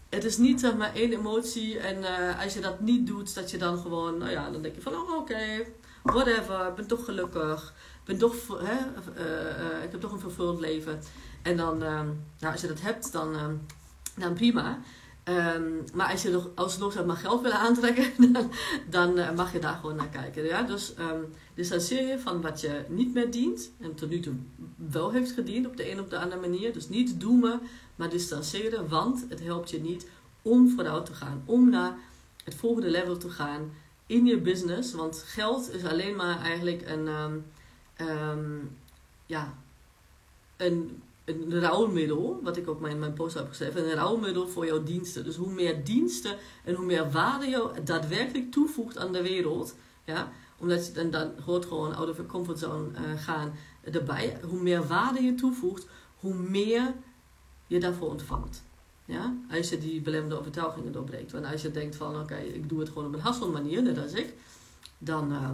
het 0.08 0.24
is 0.24 0.36
niet 0.38 0.60
zeg 0.60 0.76
maar 0.76 0.94
één 0.94 1.12
emotie 1.12 1.78
en 1.78 2.04
eh, 2.04 2.42
als 2.42 2.54
je 2.54 2.60
dat 2.60 2.80
niet 2.80 3.06
doet, 3.06 3.34
dat 3.34 3.50
je 3.50 3.58
dan 3.58 3.78
gewoon, 3.78 4.18
nou 4.18 4.30
ja, 4.30 4.50
dan 4.50 4.62
denk 4.62 4.74
je 4.74 4.80
van, 4.80 4.94
oh 4.94 5.16
oké, 5.16 5.64
whatever, 6.02 6.66
ik 6.68 6.74
ben 6.74 6.86
toch 6.86 7.04
gelukkig, 7.04 7.74
ben 8.04 8.18
toch, 8.18 8.34
hè, 8.48 8.78
uh, 9.18 9.84
ik 9.84 9.90
heb 9.90 10.00
toch 10.00 10.12
een 10.12 10.18
vervuld 10.18 10.60
leven. 10.60 11.00
En 11.42 11.56
dan, 11.56 11.82
ehm, 11.82 12.06
nou, 12.38 12.52
als 12.52 12.60
je 12.60 12.66
dat 12.66 12.80
hebt, 12.80 13.12
dan, 13.12 13.34
ehm, 13.34 13.54
dan 14.16 14.34
prima. 14.34 14.78
Ehm, 15.24 15.62
maar 15.94 16.10
als 16.10 16.22
je 16.22 16.30
nog, 16.30 16.48
alsnog 16.54 16.92
zeg 16.92 17.04
maar, 17.04 17.16
geld 17.16 17.42
wil 17.42 17.52
aantrekken, 17.52 18.12
dan, 18.32 18.50
dan 18.90 19.34
mag 19.34 19.52
je 19.52 19.58
daar 19.58 19.74
gewoon 19.74 19.96
naar 19.96 20.08
kijken. 20.08 20.44
Ja? 20.44 20.62
Dus 20.62 20.94
um, 20.98 21.32
distancieer 21.54 22.06
je 22.08 22.18
van 22.18 22.40
wat 22.40 22.60
je 22.60 22.84
niet 22.88 23.14
meer 23.14 23.30
dient 23.30 23.70
en 23.80 23.94
tot 23.94 24.08
nu 24.08 24.20
toe 24.20 24.34
wel 24.76 25.10
heeft 25.10 25.30
gediend 25.30 25.66
op 25.66 25.76
de 25.76 25.90
een 25.90 26.00
of 26.00 26.08
de 26.08 26.18
andere 26.18 26.40
manier. 26.40 26.72
Dus 26.72 26.88
niet 26.88 27.20
doemen, 27.20 27.60
maar 27.96 28.10
distancieren, 28.10 28.88
want 28.88 29.24
het 29.28 29.42
helpt 29.42 29.70
je 29.70 29.80
niet 29.80 30.06
om 30.42 30.68
vooruit 30.68 31.06
te 31.06 31.14
gaan, 31.14 31.42
om 31.44 31.70
naar 31.70 31.94
het 32.44 32.54
volgende 32.54 32.90
level 32.90 33.16
te 33.16 33.30
gaan 33.30 33.72
in 34.06 34.26
je 34.26 34.38
business. 34.38 34.94
Want 34.94 35.24
geld 35.26 35.74
is 35.74 35.84
alleen 35.84 36.16
maar 36.16 36.40
eigenlijk 36.40 36.82
een, 36.86 37.08
um, 38.08 38.76
ja, 39.26 39.54
een, 40.56 41.02
een 41.24 41.60
rouwmiddel, 41.60 42.40
wat 42.42 42.56
ik 42.56 42.68
ook 42.68 42.86
in 42.86 42.98
mijn 42.98 43.12
post 43.12 43.34
heb 43.34 43.48
geschreven, 43.48 43.84
een 43.84 43.94
rouwmiddel 43.94 44.48
voor 44.48 44.66
jouw 44.66 44.82
diensten. 44.82 45.24
Dus 45.24 45.36
hoe 45.36 45.52
meer 45.52 45.84
diensten 45.84 46.36
en 46.64 46.74
hoe 46.74 46.84
meer 46.84 47.10
waarde 47.10 47.46
je 47.46 47.70
daadwerkelijk 47.84 48.50
toevoegt 48.50 48.98
aan 48.98 49.12
de 49.12 49.22
wereld, 49.22 49.74
ja, 50.04 50.32
omdat 50.58 50.86
je 50.86 50.92
dan, 50.92 51.10
dan 51.10 51.32
hoort 51.44 51.66
gewoon 51.66 51.94
out 51.94 52.08
of 52.08 52.16
your 52.16 52.30
comfort 52.30 52.58
zone 52.58 52.88
uh, 52.90 53.20
gaan 53.20 53.52
erbij. 53.80 54.40
Hoe 54.48 54.62
meer 54.62 54.86
waarde 54.86 55.22
je 55.22 55.34
toevoegt, 55.34 55.86
hoe 56.16 56.34
meer 56.34 56.94
je 57.66 57.80
daarvoor 57.80 58.10
ontvangt. 58.10 58.62
Ja? 59.04 59.34
Als 59.50 59.68
je 59.68 59.78
die 59.78 60.00
belemmerende 60.00 60.38
overtuigingen 60.38 60.92
doorbreekt. 60.92 61.32
Want 61.32 61.44
als 61.44 61.62
je 61.62 61.70
denkt 61.70 61.96
van 61.96 62.20
oké, 62.20 62.36
ik 62.36 62.68
doe 62.68 62.80
het 62.80 62.88
gewoon 62.88 63.06
op 63.06 63.14
een 63.14 63.20
Hassel 63.20 63.50
manier, 63.50 63.82
net 63.82 63.98
als 63.98 64.12
ik, 64.12 64.34
dan, 64.98 65.32
uh, 65.32 65.50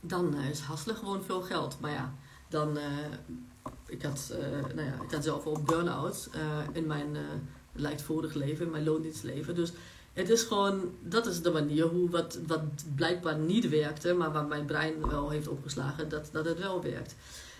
dan 0.00 0.34
is 0.36 0.60
hasselen 0.60 0.96
gewoon 0.96 1.22
veel 1.22 1.42
geld. 1.42 1.80
Maar 1.80 1.90
ja, 1.90 2.14
dan, 2.48 2.78
ik, 3.86 4.02
had, 4.02 4.32
uh, 4.32 4.74
nou 4.74 4.88
ja, 4.88 4.94
ik 5.02 5.10
had 5.10 5.24
zelf 5.24 5.46
ook 5.46 5.66
burn-out 5.66 6.28
in 6.72 6.86
mijn 6.86 7.16
lijkt 7.72 8.02
vorig 8.02 8.34
leven, 8.34 8.64
in 8.64 8.70
mijn 8.70 8.84
loondienstleven. 8.84 9.54
Dus 9.54 9.72
het 10.12 10.28
is 10.28 10.42
gewoon, 10.42 10.94
dat 11.02 11.26
is 11.26 11.42
de 11.42 11.50
manier 11.50 11.84
hoe 11.84 12.10
wat, 12.10 12.38
wat 12.46 12.62
blijkbaar 12.94 13.38
niet 13.38 13.68
werkte, 13.68 14.14
maar 14.14 14.32
waar 14.32 14.46
mijn 14.46 14.64
brein 14.64 15.08
wel 15.08 15.30
heeft 15.30 15.48
opgeslagen 15.48 16.08
dat, 16.08 16.28
dat 16.32 16.44
het 16.44 16.58
wel 16.58 16.82
werkt. 16.82 17.14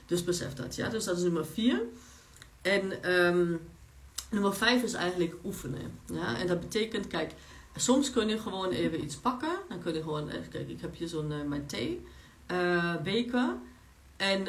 Dus 0.07 0.25
besef 0.25 0.55
dat, 0.55 0.77
ja. 0.77 0.89
Dus 0.89 1.05
dat 1.05 1.17
is 1.17 1.23
nummer 1.23 1.47
vier. 1.47 1.83
En 2.63 3.13
um, 3.13 3.61
nummer 4.31 4.55
vijf 4.55 4.83
is 4.83 4.93
eigenlijk 4.93 5.35
oefenen. 5.45 5.99
Ja? 6.07 6.39
En 6.39 6.47
dat 6.47 6.61
betekent, 6.61 7.07
kijk, 7.07 7.33
soms 7.77 8.11
kun 8.11 8.29
je 8.29 8.39
gewoon 8.39 8.71
even 8.71 9.05
iets 9.05 9.17
pakken. 9.17 9.59
Dan 9.69 9.83
kun 9.83 9.95
je 9.95 10.03
gewoon, 10.03 10.31
eh, 10.31 10.39
kijk, 10.51 10.69
ik 10.69 10.81
heb 10.81 10.97
hier 10.97 11.09
zo'n 11.09 11.31
uh, 11.31 11.43
mijn 11.47 11.67
thee 11.67 12.07
uh, 12.51 12.97
beker. 13.03 13.55
En 14.17 14.47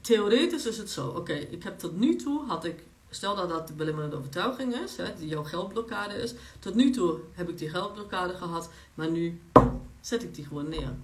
theoretisch 0.00 0.66
is 0.66 0.78
het 0.78 0.90
zo, 0.90 1.08
oké, 1.08 1.32
ik 1.32 1.62
heb 1.62 1.78
tot 1.78 1.98
nu 1.98 2.16
toe 2.16 2.46
had 2.46 2.64
ik 2.64 2.86
Stel 3.10 3.34
dat 3.34 3.48
dat 3.48 3.68
de 3.68 3.72
belemmerende 3.72 4.16
overtuiging 4.16 4.74
is, 4.74 4.96
hè, 4.96 5.14
die 5.18 5.28
jouw 5.28 5.44
geldblokkade 5.44 6.14
is. 6.14 6.34
Tot 6.58 6.74
nu 6.74 6.90
toe 6.90 7.18
heb 7.32 7.48
ik 7.48 7.58
die 7.58 7.70
geldblokkade 7.70 8.34
gehad, 8.34 8.70
maar 8.94 9.10
nu 9.10 9.40
zet 10.00 10.22
ik 10.22 10.34
die 10.34 10.46
gewoon 10.46 10.68
neer. 10.68 10.94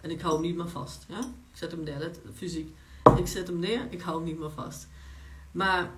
En 0.00 0.10
ik 0.10 0.20
hou 0.20 0.34
hem 0.34 0.42
niet 0.42 0.56
meer 0.56 0.68
vast. 0.68 1.04
Ja? 1.08 1.18
Ik 1.18 1.58
zet 1.58 1.70
hem 1.70 1.82
neer, 1.82 2.10
fysiek. 2.34 2.74
Ik 3.16 3.26
zet 3.26 3.46
hem 3.46 3.58
neer, 3.58 3.86
ik 3.90 4.00
hou 4.00 4.16
hem 4.16 4.24
niet 4.24 4.38
meer 4.38 4.50
vast. 4.50 4.88
Maar 5.52 5.90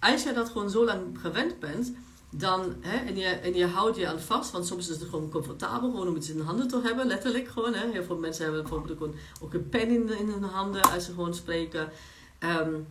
als 0.00 0.22
je 0.22 0.32
dat 0.32 0.48
gewoon 0.48 0.70
zo 0.70 0.84
lang 0.84 1.20
gewend 1.20 1.58
bent, 1.58 1.92
dan, 2.30 2.74
hè, 2.80 2.96
en, 2.96 3.16
je, 3.16 3.26
en 3.26 3.54
je 3.54 3.66
houdt 3.66 3.96
je 3.96 4.08
aan 4.08 4.20
vast, 4.20 4.50
want 4.50 4.66
soms 4.66 4.88
is 4.88 5.00
het 5.00 5.08
gewoon 5.08 5.30
comfortabel 5.30 5.90
gewoon 5.90 6.08
om 6.08 6.16
iets 6.16 6.30
in 6.30 6.36
de 6.36 6.42
handen 6.42 6.68
te 6.68 6.80
hebben, 6.82 7.06
letterlijk 7.06 7.48
gewoon. 7.48 7.74
Hè. 7.74 7.90
Heel 7.90 8.04
veel 8.04 8.18
mensen 8.18 8.44
hebben 8.44 8.62
bijvoorbeeld 8.62 9.00
ook 9.40 9.54
een, 9.54 9.68
pen 9.68 9.88
in, 9.88 10.08
hun 10.08 10.42
handen 10.42 10.82
als 10.82 11.04
ze 11.04 11.12
gewoon 11.12 11.34
spreken. 11.34 11.90
Um, 12.40 12.86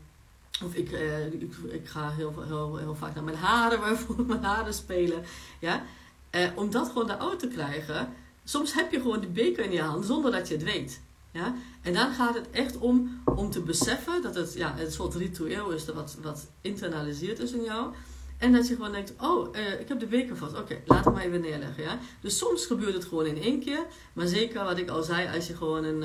of 0.63 0.73
ik, 0.73 0.91
uh, 0.91 1.25
ik, 1.25 1.55
ik, 1.69 1.87
ga 1.87 2.09
heel, 2.09 2.33
heel, 2.47 2.77
heel 2.77 2.95
vaak 2.95 3.15
naar 3.15 3.23
mijn 3.23 3.37
haren, 3.37 3.79
waarvoor 3.85 4.25
mijn 4.25 4.43
haren 4.43 4.73
spelen. 4.73 5.23
Ja? 5.59 5.83
Uh, 6.31 6.47
om 6.55 6.71
dat 6.71 6.87
gewoon 6.87 7.09
eruit 7.09 7.39
te 7.39 7.47
krijgen. 7.47 8.13
Soms 8.43 8.73
heb 8.73 8.91
je 8.91 9.01
gewoon 9.01 9.19
die 9.19 9.29
beker 9.29 9.63
in 9.63 9.71
je 9.71 9.81
hand 9.81 10.05
zonder 10.05 10.31
dat 10.31 10.47
je 10.47 10.53
het 10.53 10.63
weet. 10.63 11.01
Ja? 11.31 11.55
En 11.81 11.93
dan 11.93 12.13
gaat 12.13 12.35
het 12.35 12.49
echt 12.51 12.77
om, 12.77 13.21
om 13.25 13.51
te 13.51 13.61
beseffen 13.61 14.21
dat 14.21 14.35
het 14.35 14.53
ja, 14.53 14.79
een 14.79 14.91
soort 14.91 15.15
ritueel 15.15 15.69
is 15.69 15.85
wat, 15.85 16.17
wat 16.21 16.47
internaliseerd 16.61 17.39
is 17.39 17.51
in 17.51 17.63
jou. 17.63 17.93
En 18.37 18.51
dat 18.51 18.67
je 18.67 18.75
gewoon 18.75 18.91
denkt, 18.91 19.13
oh, 19.21 19.55
uh, 19.55 19.79
ik 19.79 19.87
heb 19.87 19.99
de 19.99 20.05
beker 20.05 20.37
vast. 20.37 20.53
Oké, 20.53 20.61
okay, 20.61 20.81
laat 20.85 21.05
het 21.05 21.13
maar 21.13 21.23
even 21.23 21.41
neerleggen. 21.41 21.83
Ja? 21.83 21.99
Dus 22.21 22.37
soms 22.37 22.65
gebeurt 22.65 22.93
het 22.93 23.05
gewoon 23.05 23.25
in 23.25 23.41
één 23.41 23.59
keer. 23.59 23.85
Maar 24.13 24.27
zeker 24.27 24.63
wat 24.63 24.77
ik 24.77 24.89
al 24.89 25.03
zei, 25.03 25.35
als 25.35 25.47
je 25.47 25.55
gewoon 25.55 25.83
een... 25.83 26.03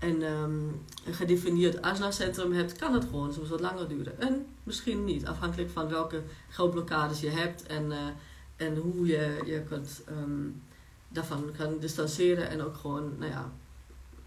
En 0.00 0.22
um, 0.22 0.82
een 1.04 1.14
gedefinieerd 1.14 1.82
asana-centrum 1.82 2.52
hebt, 2.52 2.76
kan 2.76 2.94
het 2.94 3.04
gewoon 3.04 3.32
soms 3.32 3.48
wat 3.48 3.60
langer 3.60 3.88
duren. 3.88 4.20
En 4.20 4.46
misschien 4.62 5.04
niet, 5.04 5.26
afhankelijk 5.26 5.70
van 5.70 5.88
welke 5.88 6.22
geldblokkades 6.48 7.20
je 7.20 7.28
hebt 7.28 7.62
en, 7.62 7.90
uh, 7.90 7.96
en 8.56 8.76
hoe 8.76 9.06
je 9.06 9.42
je 9.44 9.62
kunt, 9.68 10.02
um, 10.10 10.62
daarvan 11.08 11.52
kan 11.56 11.78
distancieren 11.78 12.48
en 12.48 12.62
ook 12.62 12.76
gewoon, 12.76 13.18
nou 13.18 13.30
ja, 13.30 13.52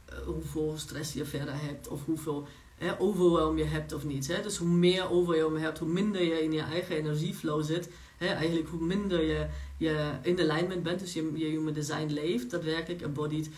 uh, 0.09 0.15
hoeveel 0.25 0.73
stress 0.77 1.13
je 1.13 1.25
verder 1.25 1.53
hebt 1.55 1.87
of 1.87 2.05
hoeveel 2.05 2.47
hè, 2.77 2.99
overwhelm 2.99 3.57
je 3.57 3.63
hebt 3.63 3.93
of 3.93 4.03
niet. 4.03 4.27
Hè? 4.27 4.41
Dus 4.41 4.57
hoe 4.57 4.67
meer 4.67 5.09
overwhelm 5.09 5.53
je 5.53 5.63
hebt, 5.63 5.79
hoe 5.79 5.87
minder 5.87 6.23
je 6.23 6.43
in 6.43 6.51
je 6.51 6.61
eigen 6.61 6.95
energieflow 6.95 7.63
zit. 7.63 7.89
Hè? 8.17 8.27
Eigenlijk 8.27 8.69
hoe 8.69 8.81
minder 8.81 9.23
je, 9.23 9.47
je 9.77 10.11
in 10.21 10.39
alignment 10.39 10.83
bent, 10.83 10.99
dus 10.99 11.13
je, 11.13 11.31
je 11.35 11.45
human 11.45 11.73
design 11.73 12.07
leeft, 12.07 12.51
daadwerkelijk 12.51 13.01
embodied 13.01 13.49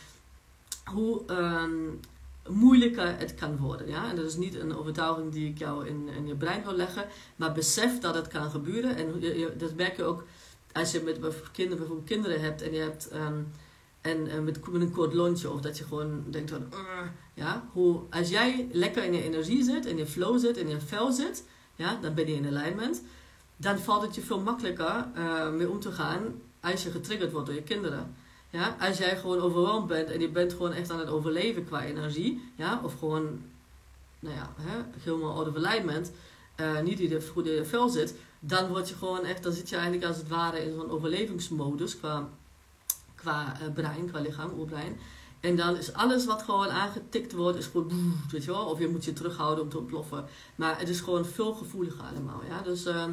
hoe 0.86 1.22
um, 1.30 1.99
moeilijker 2.49 3.18
het 3.18 3.36
kan 3.36 3.57
worden. 3.57 3.88
Ja? 3.88 4.09
En 4.09 4.16
dat 4.16 4.26
is 4.26 4.36
niet 4.36 4.55
een 4.55 4.76
overtuiging 4.76 5.32
die 5.32 5.49
ik 5.49 5.57
jou 5.57 5.88
in, 5.88 6.09
in 6.16 6.28
je 6.28 6.36
brein 6.36 6.63
wil 6.63 6.76
leggen, 6.76 7.07
maar 7.36 7.51
besef 7.51 7.99
dat 7.99 8.16
het 8.16 8.28
kan 8.28 8.49
gebeuren. 8.49 8.95
En 8.95 9.13
dat 9.57 9.76
merk 9.76 9.97
je 9.97 10.03
ook 10.03 10.24
als 10.72 10.91
je 10.91 11.01
met 11.01 11.20
kinderen, 11.51 11.78
bijvoorbeeld 11.78 12.07
kinderen 12.07 12.41
hebt 12.41 12.61
en 12.61 12.74
je 12.74 12.80
hebt. 12.80 13.13
Um, 13.13 13.47
en 14.05 14.43
met, 14.43 14.71
met, 14.71 14.81
een 14.81 14.91
kort 14.91 15.13
lontje, 15.13 15.51
of 15.51 15.61
dat 15.61 15.77
je 15.77 15.83
gewoon 15.83 16.23
denkt 16.29 16.51
van, 16.51 16.67
ja, 17.33 17.69
hoe, 17.71 18.01
als 18.09 18.29
jij 18.29 18.67
lekker 18.71 19.03
in 19.03 19.13
je 19.13 19.23
energie 19.23 19.63
zit, 19.63 19.85
in 19.85 19.97
je 19.97 20.05
flow 20.05 20.39
zit, 20.39 20.57
in 20.57 20.69
je 20.69 20.79
vel 20.79 21.11
zit, 21.11 21.43
ja, 21.75 21.97
dan 22.01 22.13
ben 22.13 22.27
je 22.27 22.33
in 22.33 22.57
alignment, 22.57 23.01
dan 23.57 23.79
valt 23.79 24.01
het 24.01 24.15
je 24.15 24.21
veel 24.21 24.39
makkelijker 24.39 25.07
uh, 25.17 25.49
mee 25.49 25.69
om 25.69 25.79
te 25.79 25.91
gaan 25.91 26.41
als 26.59 26.83
je 26.83 26.91
getriggerd 26.91 27.31
wordt 27.31 27.47
door 27.47 27.55
je 27.55 27.63
kinderen. 27.63 28.15
Ja, 28.49 28.75
als 28.79 28.97
jij 28.97 29.17
gewoon 29.17 29.39
overweldigd 29.39 29.87
bent 29.87 30.11
en 30.11 30.19
je 30.19 30.29
bent 30.29 30.53
gewoon 30.53 30.73
echt 30.73 30.91
aan 30.91 30.99
het 30.99 31.09
overleven 31.09 31.65
qua 31.65 31.83
energie, 31.83 32.51
ja, 32.55 32.81
of 32.83 32.99
gewoon, 32.99 33.41
nou 34.19 34.35
ja, 34.35 34.53
hè, 34.59 34.81
helemaal 34.99 35.35
out 35.35 35.47
of 35.47 35.55
alignment, 35.55 36.11
uh, 36.61 36.81
niet 36.81 36.99
in 36.99 37.09
de 37.09 37.27
goede 37.33 37.65
vel 37.65 37.89
zit, 37.89 38.15
dan 38.39 38.67
word 38.67 38.89
je 38.89 38.95
gewoon 38.95 39.25
echt, 39.25 39.43
dan 39.43 39.53
zit 39.53 39.69
je 39.69 39.75
eigenlijk 39.75 40.05
als 40.05 40.17
het 40.17 40.27
ware 40.27 40.63
in 40.63 40.73
zo'n 40.73 40.89
overlevingsmodus 40.89 41.97
qua, 41.97 42.29
qua 43.26 43.57
uh, 43.61 43.73
brein, 43.73 44.09
qua 44.09 44.19
lichaam, 44.19 44.51
oerbrein. 44.57 44.99
En 45.39 45.55
dan 45.55 45.78
is 45.78 45.93
alles 45.93 46.26
wat 46.26 46.43
gewoon 46.43 46.69
aangetikt 46.69 47.34
wordt, 47.34 47.57
is 47.57 47.65
gewoon, 47.65 47.91
weet 48.32 48.43
je 48.43 48.51
wel, 48.51 48.65
of 48.65 48.80
je 48.80 48.88
moet 48.88 49.05
je 49.05 49.13
terughouden 49.13 49.63
om 49.63 49.69
te 49.69 49.78
ontploffen. 49.78 50.26
Maar 50.55 50.80
het 50.80 50.89
is 50.89 50.99
gewoon 50.99 51.26
veel 51.26 51.53
gevoeliger 51.53 52.03
allemaal, 52.03 52.41
ja. 52.49 52.61
Dus, 52.61 52.86
uh, 52.86 53.05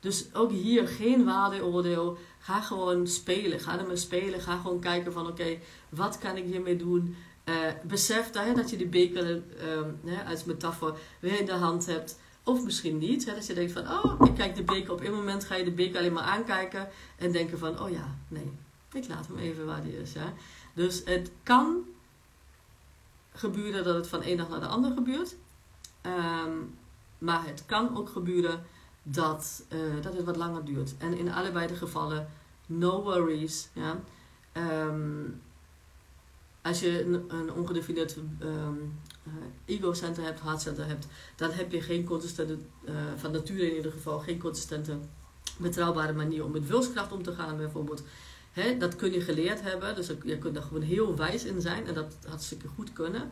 dus 0.00 0.34
ook 0.34 0.50
hier 0.50 0.88
geen 0.88 1.24
waardeoordeel. 1.24 2.18
Ga 2.38 2.60
gewoon 2.60 3.06
spelen. 3.06 3.60
Ga 3.60 3.78
ermee 3.78 3.96
spelen. 3.96 4.40
Ga 4.40 4.56
gewoon 4.56 4.80
kijken 4.80 5.12
van 5.12 5.26
oké, 5.26 5.58
wat 5.88 6.18
kan 6.18 6.36
ik 6.36 6.44
hiermee 6.44 6.76
doen? 6.76 7.16
Uh, 7.44 7.54
besef 7.82 8.30
dat, 8.30 8.44
hè, 8.44 8.52
dat 8.54 8.70
je 8.70 8.76
die 8.76 8.88
beker 8.88 9.42
uh, 10.04 10.30
als 10.30 10.44
metafoor 10.44 10.98
weer 11.20 11.38
in 11.38 11.46
de 11.46 11.52
hand 11.52 11.86
hebt. 11.86 12.18
Of 12.44 12.64
misschien 12.64 12.98
niet. 12.98 13.26
Hè, 13.26 13.34
dat 13.34 13.46
je 13.46 13.54
denkt 13.54 13.72
van 13.72 13.82
oh, 13.82 14.26
ik 14.26 14.34
kijk 14.34 14.56
de 14.56 14.62
beker 14.62 14.92
op. 14.92 15.00
een 15.04 15.14
moment 15.14 15.44
ga 15.44 15.54
je 15.54 15.64
de 15.64 15.70
beker 15.70 15.98
alleen 15.98 16.12
maar 16.12 16.22
aankijken. 16.22 16.88
En 17.16 17.32
denken 17.32 17.58
van 17.58 17.80
oh 17.80 17.90
ja, 17.90 18.16
nee, 18.28 18.52
ik 18.92 19.08
laat 19.08 19.26
hem 19.26 19.38
even 19.38 19.66
waar 19.66 19.82
die 19.82 20.00
is. 20.00 20.12
Ja. 20.12 20.32
Dus 20.74 21.02
het 21.04 21.30
kan 21.42 21.84
gebeuren 23.32 23.84
dat 23.84 23.94
het 23.94 24.08
van 24.08 24.22
één 24.22 24.36
dag 24.36 24.48
naar 24.48 24.60
de 24.60 24.66
andere 24.66 24.94
gebeurt. 24.94 25.36
Um, 26.02 26.78
maar 27.18 27.46
het 27.46 27.62
kan 27.66 27.96
ook 27.96 28.08
gebeuren 28.08 28.64
dat, 29.02 29.64
uh, 29.72 30.02
dat 30.02 30.14
het 30.14 30.24
wat 30.24 30.36
langer 30.36 30.64
duurt. 30.64 30.94
En 30.98 31.16
in 31.16 31.32
allebei 31.32 31.66
de 31.66 31.74
gevallen, 31.74 32.28
no 32.66 33.02
worries. 33.02 33.68
Ja? 33.72 34.00
Um, 34.86 35.40
als 36.62 36.80
je 36.80 37.04
een, 37.04 37.24
een 37.28 37.52
ongedefinieerd 37.52 38.16
um, 38.40 39.00
ego-center 39.64 40.24
hebt, 40.24 40.40
hartcenter 40.40 40.86
hebt, 40.86 41.06
dan 41.36 41.50
heb 41.50 41.72
je 41.72 41.80
geen 41.80 42.04
consistente, 42.04 42.58
uh, 42.84 42.94
van 43.16 43.32
nature 43.32 43.70
in 43.70 43.76
ieder 43.76 43.92
geval, 43.92 44.18
geen 44.18 44.38
consistente, 44.38 44.98
betrouwbare 45.58 46.12
manier 46.12 46.44
om 46.44 46.50
met 46.50 46.66
wilskracht 46.66 47.12
om 47.12 47.22
te 47.22 47.32
gaan, 47.32 47.56
bijvoorbeeld. 47.56 48.02
Dat 48.78 48.96
kun 48.96 49.12
je 49.12 49.20
geleerd 49.20 49.62
hebben, 49.62 49.94
dus 49.94 50.10
je 50.24 50.38
kunt 50.38 50.54
daar 50.54 50.62
gewoon 50.62 50.82
heel 50.82 51.16
wijs 51.16 51.44
in 51.44 51.60
zijn 51.60 51.86
en 51.86 51.94
dat 51.94 52.16
hartstikke 52.28 52.68
goed 52.68 52.92
kunnen. 52.92 53.30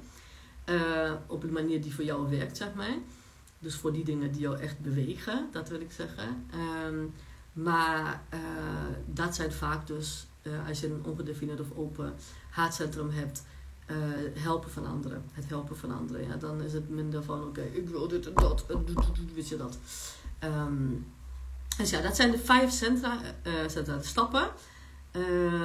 op 1.26 1.42
een 1.42 1.52
manier 1.52 1.82
die 1.82 1.94
voor 1.94 2.04
jou 2.04 2.30
werkt, 2.30 2.56
zeg 2.56 2.74
maar. 2.74 2.96
Dus 3.58 3.74
voor 3.74 3.92
die 3.92 4.04
dingen 4.04 4.32
die 4.32 4.40
jou 4.40 4.58
echt 4.58 4.80
bewegen, 4.80 5.48
dat 5.52 5.68
wil 5.68 5.80
ik 5.80 5.92
zeggen. 5.92 6.46
Ehm, 6.50 7.04
maar 7.52 8.22
uh, 8.34 8.40
dat 9.06 9.34
zijn 9.34 9.52
vaak 9.52 9.86
dus, 9.86 10.26
uh, 10.42 10.68
als 10.68 10.80
je 10.80 10.86
een 10.86 11.04
ongedefinieerd 11.04 11.60
of 11.60 11.76
open 11.76 12.14
haatcentrum 12.50 13.10
hebt, 13.10 13.44
uh, 13.90 13.96
helpen 14.42 14.70
van 14.70 14.86
anderen. 14.86 15.24
Het 15.32 15.48
helpen 15.48 15.76
van 15.76 15.96
anderen. 15.98 16.26
Ja, 16.26 16.36
dan 16.36 16.60
is 16.62 16.72
het 16.72 16.88
minder 16.88 17.22
van, 17.22 17.42
oké, 17.42 17.62
ik 17.62 17.88
wil 17.88 18.08
dit 18.08 18.26
en 18.26 18.34
dat, 18.34 18.64
weet 19.34 19.48
je 19.48 19.56
dat. 19.56 19.78
Um, 20.44 21.06
dus 21.78 21.90
ja, 21.90 22.00
dat 22.00 22.16
zijn 22.16 22.30
de 22.30 22.38
vijf 22.38 22.70
centra, 22.70 23.18
centra 23.66 24.02
stappen. 24.02 24.48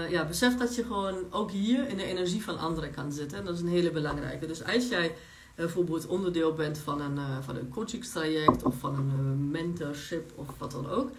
Ja, 0.10 0.26
besef 0.26 0.58
dat 0.58 0.76
je 0.76 0.84
gewoon 0.84 1.16
ook 1.30 1.52
hier 1.52 1.88
in 1.88 1.98
de 1.98 2.04
energie 2.04 2.44
van 2.44 2.60
anderen 2.60 2.92
kan 2.92 3.12
zitten. 3.12 3.46
Dat 3.46 3.54
is 3.54 3.62
een 3.62 3.68
hele 3.68 3.92
belangrijke. 3.92 4.46
Dus 4.46 4.64
als 4.64 4.88
jij 4.88 5.16
bijvoorbeeld 5.56 6.08
onderdeel 6.08 6.54
bent 6.54 6.78
van 6.78 7.02
een, 7.02 7.44
van 7.44 7.56
een 7.56 7.70
coachingstraject 7.70 8.64
of 8.64 8.76
van 8.80 8.96
een 8.96 9.52
mentorship 9.52 10.32
of 10.36 10.48
wat 10.58 10.72
dan 10.72 10.90
ook 10.90 11.12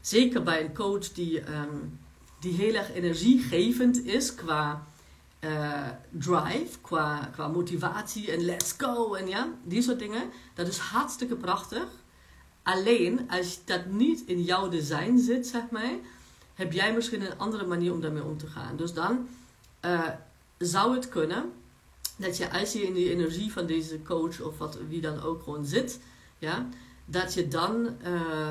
zeker 0.00 0.42
bij 0.42 0.64
een 0.64 0.74
coach 0.74 1.12
die, 1.12 1.40
ehm, 1.40 1.76
die 2.40 2.52
heel 2.52 2.74
erg 2.74 2.94
energiegevend 2.94 4.04
is 4.04 4.34
qua 4.34 4.86
uh, 5.44 5.88
drive, 6.10 6.78
qua, 6.80 7.28
qua 7.32 7.48
motivatie 7.48 8.30
en 8.30 8.44
let's 8.44 8.74
go 8.78 9.14
en 9.14 9.28
ja, 9.28 9.48
die 9.64 9.82
soort 9.82 9.98
dingen. 9.98 10.30
Dat 10.54 10.66
is 10.66 10.78
hartstikke 10.78 11.34
prachtig. 11.34 11.86
Alleen 12.62 13.30
als 13.30 13.64
dat 13.64 13.86
niet 13.86 14.22
in 14.26 14.42
jouw 14.42 14.68
design 14.68 15.18
zit, 15.18 15.46
zeg 15.46 15.62
maar, 15.70 15.92
heb 16.60 16.72
jij 16.72 16.94
misschien 16.94 17.22
een 17.22 17.38
andere 17.38 17.66
manier 17.66 17.92
om 17.92 18.00
daarmee 18.00 18.24
om 18.24 18.38
te 18.38 18.46
gaan. 18.46 18.76
Dus 18.76 18.92
dan 18.92 19.28
uh, 19.84 20.08
zou 20.58 20.94
het 20.94 21.08
kunnen 21.08 21.52
dat 22.16 22.36
je 22.36 22.50
als 22.50 22.72
je 22.72 22.82
in 22.82 22.92
die 22.92 23.10
energie 23.10 23.52
van 23.52 23.66
deze 23.66 24.02
coach 24.02 24.40
of 24.40 24.58
wat, 24.58 24.78
wie 24.88 25.00
dan 25.00 25.22
ook 25.22 25.42
gewoon 25.42 25.64
zit, 25.64 26.00
ja, 26.38 26.68
dat 27.04 27.34
je 27.34 27.48
dan 27.48 27.84
uh, 27.84 27.90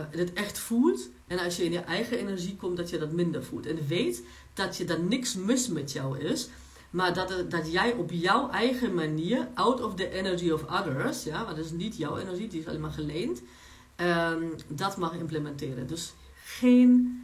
het 0.09 0.33
echt 0.33 0.59
voelt. 0.59 1.09
En 1.27 1.39
als 1.39 1.57
je 1.57 1.63
in 1.63 1.71
je 1.71 1.79
eigen 1.79 2.17
energie 2.17 2.55
komt, 2.55 2.77
dat 2.77 2.89
je 2.89 2.97
dat 2.97 3.11
minder 3.11 3.43
voelt. 3.43 3.65
En 3.65 3.87
weet 3.87 4.23
dat 4.53 4.77
je 4.77 4.85
dan 4.85 5.07
niks 5.07 5.35
mis 5.35 5.67
met 5.67 5.91
jou 5.91 6.19
is. 6.19 6.49
Maar 6.89 7.13
dat, 7.13 7.51
dat 7.51 7.71
jij 7.71 7.93
op 7.93 8.11
jouw 8.11 8.49
eigen 8.49 8.93
manier, 8.93 9.47
out 9.53 9.81
of 9.81 9.95
the 9.95 10.09
energy 10.09 10.49
of 10.49 10.63
others, 10.63 11.23
ja, 11.23 11.43
want 11.45 11.55
dat 11.55 11.65
is 11.65 11.71
niet 11.71 11.97
jouw 11.97 12.17
energie, 12.17 12.47
die 12.47 12.59
is 12.59 12.67
alleen 12.67 12.81
maar 12.81 12.91
geleend, 12.91 13.41
um, 13.97 14.55
dat 14.67 14.97
mag 14.97 15.13
implementeren. 15.13 15.87
Dus 15.87 16.13
geen 16.43 17.18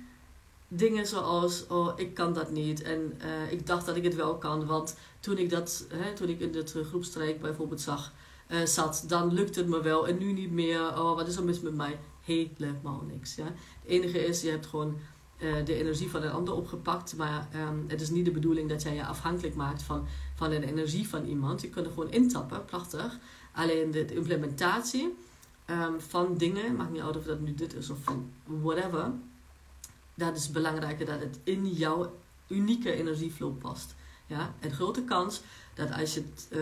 dingen 0.68 1.08
zoals, 1.08 1.68
oh, 1.68 1.94
ik 1.96 2.14
kan 2.14 2.34
dat 2.34 2.52
niet 2.52 2.82
en 2.82 3.14
uh, 3.26 3.52
ik 3.52 3.68
dacht 3.68 3.86
dat 3.86 3.96
ik 3.96 4.04
het 4.04 4.16
wel 4.16 4.38
kan, 4.38 4.66
want 4.66 4.96
toen 5.20 5.38
ik, 5.38 5.50
dat, 5.50 5.86
hè, 5.94 6.14
toen 6.14 6.30
ik 6.30 6.40
in 6.40 6.52
de 6.52 6.84
groepstreek 6.84 7.42
bijvoorbeeld 7.42 7.82
zag, 7.82 8.12
uh, 8.50 8.66
zat, 8.66 9.04
dan 9.08 9.34
lukt 9.34 9.56
het 9.56 9.68
me 9.68 9.82
wel 9.82 10.08
en 10.08 10.18
nu 10.18 10.32
niet 10.32 10.52
meer. 10.52 10.82
Oh, 10.82 11.16
wat 11.16 11.28
is 11.28 11.36
er 11.36 11.44
mis 11.44 11.60
met 11.60 11.76
mij? 11.76 12.00
Helemaal 12.24 13.04
niks. 13.08 13.36
Ja? 13.36 13.44
Het 13.44 13.54
enige 13.86 14.26
is, 14.26 14.42
je 14.42 14.50
hebt 14.50 14.66
gewoon 14.66 14.98
uh, 15.38 15.66
de 15.66 15.76
energie 15.76 16.10
van 16.10 16.24
een 16.24 16.32
ander 16.32 16.54
opgepakt, 16.54 17.16
maar 17.16 17.48
um, 17.56 17.86
het 17.88 18.02
is 18.02 18.10
niet 18.10 18.26
de 18.26 18.32
bedoeling 18.32 18.70
dat 18.70 18.84
jij 18.84 18.96
je 18.96 19.06
afhankelijk 19.06 19.56
maakt 19.56 19.84
van, 19.84 20.08
van 20.36 20.50
de 20.50 20.66
energie 20.66 21.08
van 21.08 21.26
iemand. 21.26 21.62
Je 21.62 21.70
kunt 21.70 21.86
er 21.86 21.92
gewoon 21.92 22.12
intappen, 22.12 22.66
prachtig. 22.66 23.18
Alleen 23.54 23.92
de, 23.92 24.06
implementatie 24.06 25.16
um, 25.70 26.02
van 26.02 26.38
dingen, 26.38 26.76
maakt 26.76 26.92
niet 26.92 27.02
uit 27.02 27.18
of 27.18 27.24
dat 27.24 27.40
nu 27.40 27.54
dit 27.54 27.76
is 27.76 27.90
of 27.90 27.98
whatever, 28.44 29.12
dat 30.16 30.36
is 30.36 30.52
belangrijker 30.52 31.06
dat 31.06 31.20
het 31.20 31.40
in 31.44 31.72
jouw 31.72 32.16
unieke 32.48 32.92
energieflow 32.92 33.58
past. 33.58 33.96
Ja? 34.28 34.54
En 34.60 34.72
grote 34.72 35.04
kans 35.04 35.42
dat 35.74 35.92
als 35.92 36.14
je, 36.14 36.24
uh, 36.50 36.60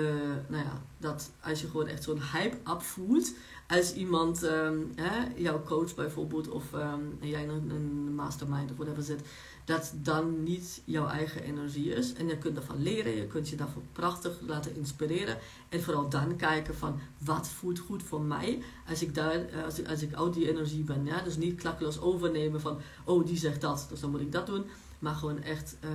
nou 0.48 0.64
ja, 0.64 0.82
dat 0.98 1.32
als 1.42 1.62
je 1.62 1.68
gewoon 1.68 1.88
echt 1.88 2.04
zo'n 2.04 2.22
hype 2.34 2.58
opvoelt, 2.72 3.34
als 3.68 3.94
iemand, 3.94 4.44
um, 4.44 4.92
hè, 4.96 5.28
jouw 5.36 5.64
coach 5.64 5.96
bijvoorbeeld, 5.96 6.50
of 6.50 6.74
um, 6.74 7.18
jij 7.22 7.44
in 7.44 7.50
een 7.50 8.16
mastermind 8.16 8.72
of 8.72 8.78
whatever 8.78 9.04
zit, 9.04 9.22
dat 9.66 9.94
dan 9.96 10.44
niet 10.44 10.82
jouw 10.86 11.08
eigen 11.08 11.44
energie 11.44 11.94
is. 11.94 12.14
En 12.14 12.28
je 12.28 12.38
kunt 12.38 12.58
ervan 12.58 12.82
leren, 12.82 13.16
je 13.16 13.28
kunt 13.28 13.50
je 13.50 13.56
daarvoor 13.56 13.82
prachtig 13.92 14.40
laten 14.42 14.76
inspireren. 14.76 15.38
En 15.70 15.84
vooral 15.84 16.10
dan 16.10 16.36
kijken 16.36 16.76
van 16.76 17.00
wat 17.18 17.48
voelt 17.48 17.80
goed 17.80 18.04
voor 18.04 18.22
mij 18.22 18.62
als 18.90 19.02
ik, 19.02 19.16
daar, 19.16 19.46
eh, 19.46 19.64
als 19.64 19.80
ik, 19.80 19.88
als 19.88 20.02
ik 20.02 20.14
uit 20.14 20.34
die 20.34 20.50
energie 20.50 20.84
ben. 20.84 21.06
Ja? 21.06 21.22
Dus 21.22 21.38
niet 21.38 21.56
klakkeloos 21.56 22.00
overnemen 22.00 22.62
van, 22.62 22.78
oh 23.04 23.26
die 23.26 23.38
zegt 23.38 23.62
dat, 23.62 23.86
dus 23.90 24.00
dan 24.00 24.12
moet 24.12 24.22
ik 24.22 24.32
dat 24.32 24.46
doen. 24.46 24.66
Maar 25.00 25.16
gewoon 25.16 25.42
echt, 25.42 25.78
uh, 25.84 25.90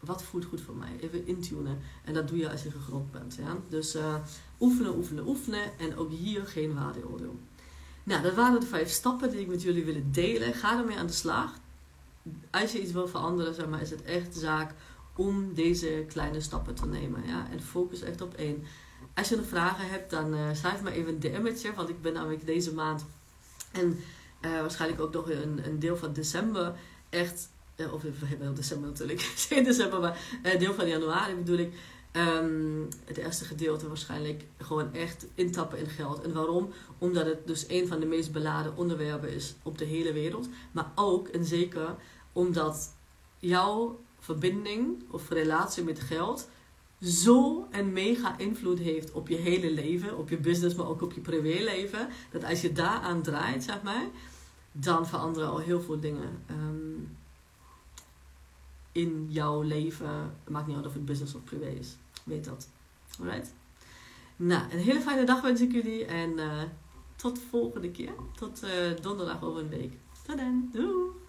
wat 0.00 0.22
voelt 0.22 0.44
goed 0.44 0.60
voor 0.60 0.76
mij? 0.76 0.96
Even 1.00 1.26
intunen. 1.26 1.78
En 2.04 2.14
dat 2.14 2.28
doe 2.28 2.38
je 2.38 2.50
als 2.50 2.62
je 2.62 2.70
gegrond 2.70 3.10
bent. 3.10 3.34
Ja? 3.34 3.56
Dus 3.68 3.96
uh, 3.96 4.14
oefenen, 4.60 4.96
oefenen, 4.96 5.26
oefenen. 5.26 5.78
En 5.78 5.96
ook 5.96 6.10
hier 6.10 6.46
geen 6.46 6.74
waardeoordeel. 6.74 7.38
Nou, 8.02 8.22
dat 8.22 8.34
waren 8.34 8.60
de 8.60 8.66
vijf 8.66 8.90
stappen 8.90 9.30
die 9.30 9.40
ik 9.40 9.48
met 9.48 9.62
jullie 9.62 9.84
willen 9.84 10.12
delen. 10.12 10.54
Ga 10.54 10.78
ermee 10.78 10.98
aan 10.98 11.06
de 11.06 11.12
slag. 11.12 11.58
Als 12.50 12.72
je 12.72 12.82
iets 12.82 12.92
wil 12.92 13.08
veranderen, 13.08 13.54
zeg 13.54 13.66
maar, 13.66 13.80
is 13.80 13.90
het 13.90 14.02
echt 14.02 14.36
zaak 14.36 14.74
om 15.16 15.54
deze 15.54 16.04
kleine 16.08 16.40
stappen 16.40 16.74
te 16.74 16.86
nemen. 16.86 17.26
Ja? 17.26 17.46
En 17.50 17.62
focus 17.62 18.02
echt 18.02 18.20
op 18.20 18.34
één. 18.34 18.64
Als 19.14 19.28
je 19.28 19.36
nog 19.36 19.46
vragen 19.46 19.88
hebt, 19.88 20.10
dan 20.10 20.34
uh, 20.34 20.48
schrijf 20.52 20.82
me 20.82 20.90
even 20.90 21.12
een 21.12 21.20
DM'tje. 21.20 21.74
Want 21.74 21.88
ik 21.88 22.02
ben 22.02 22.12
namelijk 22.12 22.46
deze 22.46 22.74
maand 22.74 23.04
en 23.72 23.98
uh, 24.40 24.60
waarschijnlijk 24.60 25.00
ook 25.00 25.12
nog 25.12 25.30
een, 25.30 25.66
een 25.66 25.78
deel 25.78 25.96
van 25.96 26.12
december 26.12 26.74
echt 27.08 27.48
uh, 27.76 27.92
of 27.92 28.02
we 28.02 28.26
hebben 28.26 28.54
december 28.54 28.88
natuurlijk, 28.88 29.20
in 29.50 29.64
december, 29.64 30.00
maar 30.00 30.18
deel 30.58 30.74
van 30.74 30.88
januari 30.88 31.34
bedoel 31.34 31.58
ik. 31.58 31.74
Um, 32.12 32.88
het 33.04 33.16
eerste 33.16 33.44
gedeelte 33.44 33.88
waarschijnlijk 33.88 34.44
gewoon 34.58 34.94
echt 34.94 35.26
intappen 35.34 35.78
in 35.78 35.86
geld. 35.86 36.22
En 36.22 36.32
waarom? 36.32 36.70
Omdat 36.98 37.26
het 37.26 37.46
dus 37.46 37.64
een 37.68 37.88
van 37.88 38.00
de 38.00 38.06
meest 38.06 38.32
beladen 38.32 38.76
onderwerpen 38.76 39.34
is 39.34 39.54
op 39.62 39.78
de 39.78 39.84
hele 39.84 40.12
wereld. 40.12 40.48
Maar 40.72 40.92
ook 40.94 41.28
en 41.28 41.44
zeker 41.44 41.96
omdat 42.32 42.94
jouw 43.38 44.00
verbinding 44.18 45.02
of 45.10 45.28
relatie 45.28 45.84
met 45.84 46.00
geld 46.00 46.48
zo 47.02 47.66
een 47.70 47.92
mega 47.92 48.38
invloed 48.38 48.78
heeft 48.78 49.12
op 49.12 49.28
je 49.28 49.36
hele 49.36 49.70
leven, 49.70 50.18
op 50.18 50.28
je 50.28 50.38
business, 50.38 50.74
maar 50.74 50.88
ook 50.88 51.02
op 51.02 51.12
je 51.12 51.20
privéleven. 51.20 52.08
Dat 52.30 52.44
als 52.44 52.60
je 52.60 52.72
daaraan 52.72 53.22
draait, 53.22 53.64
zeg 53.64 53.82
maar, 53.82 54.06
dan 54.72 55.06
veranderen 55.06 55.48
al 55.48 55.58
heel 55.58 55.80
veel 55.80 56.00
dingen. 56.00 56.42
Um, 56.50 57.16
in 58.92 59.26
jouw 59.28 59.62
leven. 59.62 60.36
Maakt 60.48 60.66
niet 60.66 60.76
uit 60.76 60.86
of 60.86 60.92
het 60.92 61.04
business 61.04 61.34
of 61.34 61.44
privé 61.44 61.68
is. 61.68 61.96
Weet 62.24 62.44
dat. 62.44 62.68
Alright? 63.20 63.54
Nou, 64.36 64.72
een 64.72 64.78
hele 64.78 65.00
fijne 65.00 65.24
dag 65.24 65.40
wens 65.40 65.60
ik 65.60 65.72
jullie. 65.72 66.04
En 66.04 66.30
uh, 66.30 66.62
tot 67.16 67.38
volgende 67.38 67.90
keer. 67.90 68.12
Tot 68.36 68.64
uh, 68.64 69.02
donderdag 69.02 69.42
over 69.42 69.60
een 69.60 69.68
week. 69.68 69.92
Tot 70.26 70.36
dan. 70.36 70.68
Doei! 70.72 71.19